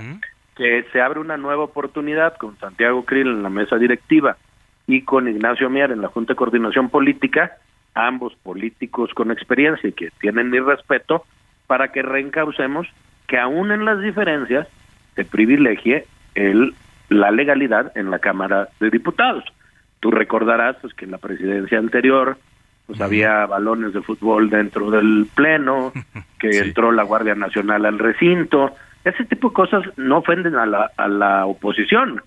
que 0.55 0.85
se 0.91 1.01
abre 1.01 1.19
una 1.19 1.37
nueva 1.37 1.63
oportunidad 1.63 2.37
con 2.37 2.57
Santiago 2.57 3.05
Krill 3.05 3.27
en 3.27 3.43
la 3.43 3.49
mesa 3.49 3.77
directiva 3.77 4.37
y 4.87 5.01
con 5.01 5.27
Ignacio 5.27 5.69
Mier 5.69 5.91
en 5.91 6.01
la 6.01 6.07
Junta 6.07 6.33
de 6.33 6.37
Coordinación 6.37 6.89
Política, 6.89 7.53
ambos 7.93 8.35
políticos 8.35 9.11
con 9.13 9.31
experiencia 9.31 9.89
y 9.89 9.93
que 9.93 10.09
tienen 10.19 10.49
mi 10.49 10.59
respeto, 10.59 11.25
para 11.67 11.91
que 11.91 12.01
reencaucemos 12.01 12.87
que 13.27 13.37
aún 13.37 13.71
en 13.71 13.85
las 13.85 14.01
diferencias 14.01 14.67
se 15.15 15.25
privilegie 15.25 16.05
el, 16.35 16.73
la 17.09 17.31
legalidad 17.31 17.95
en 17.95 18.11
la 18.11 18.19
Cámara 18.19 18.69
de 18.79 18.89
Diputados. 18.89 19.43
Tú 19.99 20.11
recordarás 20.11 20.75
pues, 20.81 20.93
que 20.93 21.05
en 21.05 21.11
la 21.11 21.17
presidencia 21.17 21.79
anterior 21.79 22.37
pues 22.87 22.99
había 23.01 23.45
balones 23.45 23.93
de 23.93 24.01
fútbol 24.01 24.49
dentro 24.49 24.91
del 24.91 25.27
pleno, 25.33 25.91
que 26.39 26.59
entró 26.59 26.91
la 26.91 27.03
Guardia 27.03 27.35
Nacional 27.35 27.85
al 27.85 27.99
recinto, 27.99 28.75
ese 29.03 29.25
tipo 29.25 29.49
de 29.49 29.53
cosas 29.53 29.83
no 29.97 30.19
ofenden 30.19 30.55
a 30.55 30.65
la, 30.65 30.91
a 30.95 31.07
la 31.07 31.45
oposición, 31.45 32.21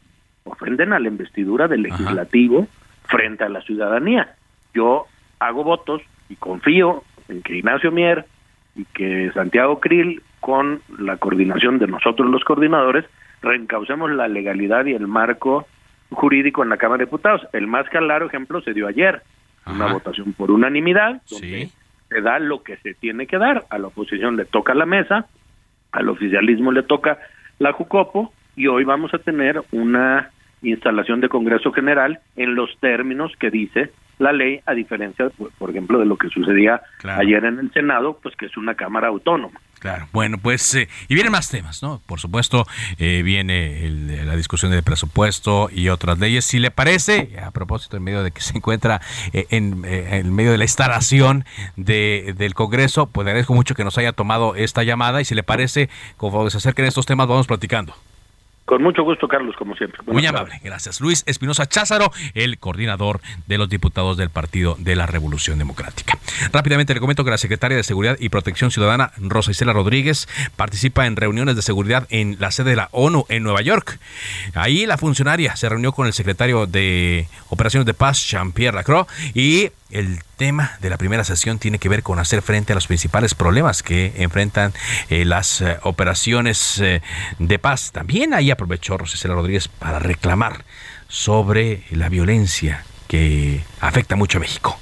ofenden 0.44 0.92
a 0.92 0.98
la 0.98 1.08
investidura 1.08 1.68
del 1.68 1.82
legislativo 1.82 2.68
frente 3.04 3.44
a 3.44 3.48
la 3.48 3.62
ciudadanía. 3.62 4.34
Yo 4.74 5.06
hago 5.38 5.64
votos 5.64 6.02
y 6.28 6.36
confío 6.36 7.02
en 7.28 7.42
que 7.42 7.56
Ignacio 7.56 7.90
Mier 7.92 8.26
y 8.74 8.84
que 8.84 9.30
Santiago 9.32 9.80
Krill, 9.80 10.22
con 10.40 10.82
la 10.98 11.16
coordinación 11.16 11.78
de 11.78 11.86
nosotros 11.86 12.30
los 12.30 12.44
coordinadores, 12.44 13.06
reencaucemos 13.42 14.10
la 14.10 14.28
legalidad 14.28 14.84
y 14.86 14.92
el 14.92 15.06
marco 15.06 15.66
jurídico 16.10 16.62
en 16.62 16.68
la 16.68 16.76
Cámara 16.76 16.98
de 16.98 17.04
Diputados. 17.06 17.46
El 17.52 17.66
más 17.66 17.88
claro 17.88 18.26
ejemplo 18.26 18.60
se 18.60 18.74
dio 18.74 18.86
ayer, 18.86 19.22
una 19.66 19.92
votación 19.92 20.32
por 20.32 20.50
unanimidad, 20.50 21.22
donde 21.30 21.70
se 22.08 22.20
da 22.20 22.38
lo 22.38 22.62
que 22.62 22.76
se 22.78 22.94
tiene 22.94 23.26
que 23.26 23.38
dar, 23.38 23.64
a 23.70 23.78
la 23.78 23.88
oposición 23.88 24.36
le 24.36 24.44
toca 24.44 24.74
la 24.74 24.86
mesa, 24.86 25.26
al 25.92 26.08
oficialismo 26.08 26.72
le 26.72 26.82
toca 26.82 27.18
la 27.58 27.72
Jucopo 27.72 28.32
y 28.54 28.68
hoy 28.68 28.84
vamos 28.84 29.12
a 29.14 29.18
tener 29.18 29.62
una 29.72 30.30
instalación 30.62 31.20
de 31.20 31.28
Congreso 31.28 31.72
General 31.72 32.20
en 32.36 32.54
los 32.54 32.70
términos 32.80 33.32
que 33.38 33.50
dice 33.50 33.90
la 34.18 34.32
ley, 34.32 34.60
a 34.66 34.72
diferencia, 34.72 35.30
por 35.58 35.70
ejemplo, 35.70 35.98
de 35.98 36.06
lo 36.06 36.16
que 36.16 36.28
sucedía 36.28 36.80
ayer 37.04 37.44
en 37.44 37.58
el 37.58 37.72
Senado, 37.72 38.18
pues 38.22 38.34
que 38.36 38.46
es 38.46 38.56
una 38.56 38.74
Cámara 38.74 39.08
autónoma. 39.08 39.60
Claro, 39.78 40.08
bueno, 40.12 40.38
pues, 40.38 40.74
eh, 40.74 40.88
y 41.08 41.14
vienen 41.14 41.32
más 41.32 41.50
temas, 41.50 41.82
¿no? 41.82 42.00
Por 42.06 42.18
supuesto, 42.18 42.66
eh, 42.98 43.22
viene 43.22 43.88
la 44.24 44.34
discusión 44.34 44.70
del 44.72 44.82
presupuesto 44.82 45.68
y 45.70 45.90
otras 45.90 46.18
leyes. 46.18 46.46
Si 46.46 46.58
le 46.58 46.70
parece, 46.70 47.38
a 47.44 47.50
propósito, 47.50 47.96
en 47.96 48.02
medio 48.02 48.22
de 48.22 48.30
que 48.30 48.40
se 48.40 48.56
encuentra 48.56 49.02
eh, 49.32 49.46
en, 49.50 49.84
en, 49.84 50.34
medio 50.34 50.50
de 50.50 50.58
la 50.58 50.64
instalación 50.64 51.44
de, 51.76 52.34
del 52.38 52.54
Congreso, 52.54 53.06
pues 53.06 53.26
le 53.26 53.32
agradezco 53.32 53.54
mucho 53.54 53.74
que 53.74 53.84
nos 53.84 53.98
haya 53.98 54.12
tomado 54.12 54.54
esta 54.54 54.82
llamada 54.82 55.20
y 55.20 55.24
si 55.26 55.34
le 55.34 55.42
parece, 55.42 55.90
como 56.16 56.48
se 56.48 56.56
acerquen 56.56 56.86
estos 56.86 57.04
temas, 57.04 57.28
vamos 57.28 57.46
platicando. 57.46 57.94
Con 58.66 58.82
mucho 58.82 59.04
gusto, 59.04 59.28
Carlos, 59.28 59.54
como 59.56 59.76
siempre. 59.76 60.00
Muy 60.06 60.26
amable, 60.26 60.60
gracias. 60.62 61.00
Luis 61.00 61.22
Espinosa 61.26 61.66
Cházaro, 61.66 62.10
el 62.34 62.58
coordinador 62.58 63.20
de 63.46 63.58
los 63.58 63.68
diputados 63.68 64.16
del 64.16 64.28
Partido 64.28 64.76
de 64.80 64.96
la 64.96 65.06
Revolución 65.06 65.58
Democrática. 65.58 66.18
Rápidamente 66.52 66.92
le 66.92 66.98
comento 66.98 67.24
que 67.24 67.30
la 67.30 67.38
secretaria 67.38 67.76
de 67.76 67.84
Seguridad 67.84 68.16
y 68.18 68.28
Protección 68.28 68.72
Ciudadana, 68.72 69.12
Rosa 69.18 69.52
Isela 69.52 69.72
Rodríguez, 69.72 70.28
participa 70.56 71.06
en 71.06 71.14
reuniones 71.14 71.54
de 71.54 71.62
seguridad 71.62 72.08
en 72.10 72.38
la 72.40 72.50
sede 72.50 72.70
de 72.70 72.76
la 72.76 72.88
ONU 72.90 73.24
en 73.28 73.44
Nueva 73.44 73.62
York. 73.62 74.00
Ahí 74.54 74.84
la 74.84 74.98
funcionaria 74.98 75.54
se 75.54 75.68
reunió 75.68 75.92
con 75.92 76.08
el 76.08 76.12
secretario 76.12 76.66
de 76.66 77.28
Operaciones 77.50 77.86
de 77.86 77.94
Paz, 77.94 78.28
Jean-Pierre 78.28 78.74
Lacroix, 78.74 79.06
y 79.32 79.70
el 79.90 80.20
tema 80.36 80.76
de 80.80 80.90
la 80.90 80.98
primera 80.98 81.24
sesión 81.24 81.58
tiene 81.58 81.78
que 81.78 81.88
ver 81.88 82.02
con 82.02 82.18
hacer 82.18 82.42
frente 82.42 82.72
a 82.72 82.74
los 82.74 82.86
principales 82.86 83.34
problemas 83.34 83.82
que 83.82 84.12
enfrentan 84.16 84.72
eh, 85.08 85.24
las 85.24 85.60
eh, 85.60 85.78
operaciones 85.82 86.78
eh, 86.80 87.02
de 87.38 87.58
paz. 87.58 87.92
También 87.92 88.34
ahí 88.34 88.50
aprovechó 88.50 88.98
Rosicela 88.98 89.34
Rodríguez 89.34 89.68
para 89.68 89.98
reclamar 89.98 90.64
sobre 91.08 91.84
la 91.90 92.08
violencia 92.08 92.84
que 93.06 93.62
afecta 93.80 94.16
mucho 94.16 94.38
a 94.38 94.40
México. 94.40 94.78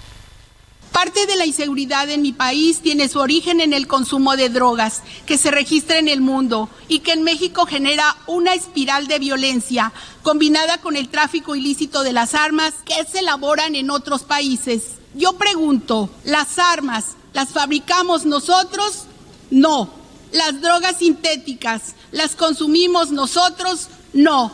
Parte 0.94 1.26
de 1.26 1.34
la 1.34 1.44
inseguridad 1.44 2.08
en 2.08 2.22
mi 2.22 2.32
país 2.32 2.78
tiene 2.80 3.08
su 3.08 3.18
origen 3.18 3.60
en 3.60 3.72
el 3.72 3.88
consumo 3.88 4.36
de 4.36 4.48
drogas 4.48 5.02
que 5.26 5.38
se 5.38 5.50
registra 5.50 5.98
en 5.98 6.06
el 6.06 6.20
mundo 6.20 6.70
y 6.86 7.00
que 7.00 7.14
en 7.14 7.24
México 7.24 7.66
genera 7.66 8.16
una 8.28 8.54
espiral 8.54 9.08
de 9.08 9.18
violencia 9.18 9.92
combinada 10.22 10.78
con 10.78 10.94
el 10.94 11.08
tráfico 11.08 11.56
ilícito 11.56 12.04
de 12.04 12.12
las 12.12 12.36
armas 12.36 12.74
que 12.84 12.94
se 13.10 13.18
elaboran 13.18 13.74
en 13.74 13.90
otros 13.90 14.22
países. 14.22 14.92
Yo 15.16 15.32
pregunto, 15.32 16.10
¿las 16.22 16.60
armas 16.60 17.16
las 17.32 17.48
fabricamos 17.48 18.24
nosotros? 18.24 19.06
No. 19.50 19.90
¿Las 20.30 20.60
drogas 20.60 20.98
sintéticas 20.98 21.96
las 22.12 22.36
consumimos 22.36 23.10
nosotros? 23.10 23.88
No. 24.12 24.52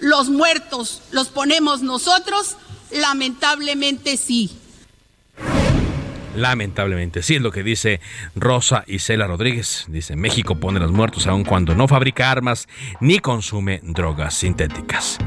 ¿Los 0.00 0.28
muertos 0.28 1.00
los 1.12 1.28
ponemos 1.28 1.80
nosotros? 1.80 2.56
Lamentablemente 2.90 4.18
sí. 4.18 4.50
Lamentablemente, 6.34 7.22
sí 7.22 7.36
es 7.36 7.42
lo 7.42 7.50
que 7.50 7.62
dice 7.62 8.00
Rosa 8.34 8.84
Isela 8.86 9.26
Rodríguez. 9.26 9.86
Dice, 9.88 10.16
México 10.16 10.56
pone 10.56 10.80
los 10.80 10.92
muertos 10.92 11.26
aun 11.26 11.44
cuando 11.44 11.74
no 11.74 11.88
fabrica 11.88 12.30
armas 12.30 12.68
ni 13.00 13.18
consume 13.18 13.80
drogas 13.82 14.34
sintéticas. 14.34 15.18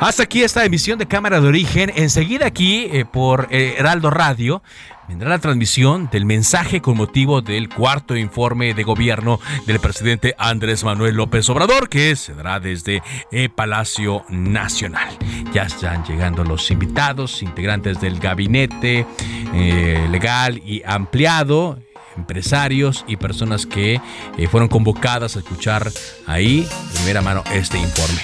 Hasta 0.00 0.24
aquí 0.24 0.42
esta 0.42 0.64
emisión 0.64 0.98
de 0.98 1.06
Cámara 1.06 1.40
de 1.40 1.48
Origen. 1.48 1.92
Enseguida 1.94 2.46
aquí 2.46 2.88
eh, 2.92 3.04
por 3.04 3.48
eh, 3.50 3.74
Heraldo 3.78 4.10
Radio 4.10 4.62
vendrá 5.08 5.28
la 5.28 5.38
transmisión 5.38 6.08
del 6.10 6.24
mensaje 6.24 6.80
con 6.80 6.96
motivo 6.96 7.40
del 7.40 7.68
cuarto 7.68 8.16
informe 8.16 8.74
de 8.74 8.82
gobierno 8.82 9.40
del 9.66 9.80
presidente 9.80 10.34
Andrés 10.38 10.84
Manuel 10.84 11.16
López 11.16 11.48
Obrador, 11.48 11.88
que 11.88 12.16
se 12.16 12.34
dará 12.34 12.60
desde 12.60 13.02
el 13.30 13.50
Palacio 13.50 14.24
Nacional. 14.28 15.16
Ya 15.52 15.62
están 15.62 16.04
llegando 16.04 16.44
los 16.44 16.70
invitados, 16.70 17.42
integrantes 17.42 18.00
del 18.00 18.18
gabinete 18.18 19.06
eh, 19.54 20.08
legal 20.10 20.62
y 20.64 20.82
ampliado 20.84 21.78
empresarios 22.16 23.04
y 23.08 23.16
personas 23.16 23.66
que 23.66 24.00
eh, 24.38 24.48
fueron 24.48 24.68
convocadas 24.68 25.36
a 25.36 25.40
escuchar 25.40 25.90
ahí 26.26 26.62
de 26.62 26.94
primera 26.94 27.22
mano 27.22 27.42
este 27.52 27.78
informe. 27.78 28.22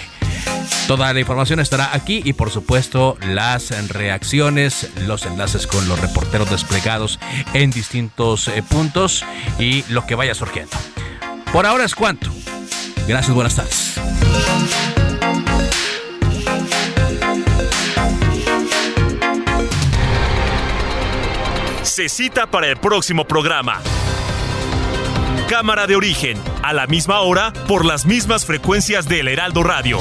Toda 0.91 1.13
la 1.13 1.21
información 1.21 1.61
estará 1.61 1.95
aquí 1.95 2.21
y 2.25 2.33
por 2.33 2.51
supuesto 2.51 3.17
las 3.25 3.71
reacciones, 3.91 4.91
los 5.07 5.25
enlaces 5.25 5.69
con 5.69 5.87
los 5.87 6.01
reporteros 6.01 6.51
desplegados 6.51 7.21
en 7.55 7.71
distintos 7.71 8.49
eh, 8.49 8.61
puntos 8.69 9.25
y 9.61 9.85
lo 9.89 10.05
que 10.05 10.17
vaya 10.17 10.35
surgiendo. 10.35 10.77
Por 11.53 11.65
ahora 11.65 11.85
es 11.85 11.95
cuanto. 11.95 12.29
Gracias, 13.07 13.33
buenas 13.33 13.55
tardes. 13.55 14.01
Se 21.83 22.09
cita 22.09 22.51
para 22.51 22.67
el 22.67 22.79
próximo 22.79 23.29
programa. 23.29 23.81
Cámara 25.49 25.87
de 25.87 25.95
origen, 25.95 26.37
a 26.65 26.73
la 26.73 26.89
misma 26.89 27.21
hora, 27.21 27.53
por 27.69 27.85
las 27.85 28.07
mismas 28.07 28.45
frecuencias 28.45 29.07
del 29.07 29.29
Heraldo 29.29 29.63
Radio. 29.63 30.01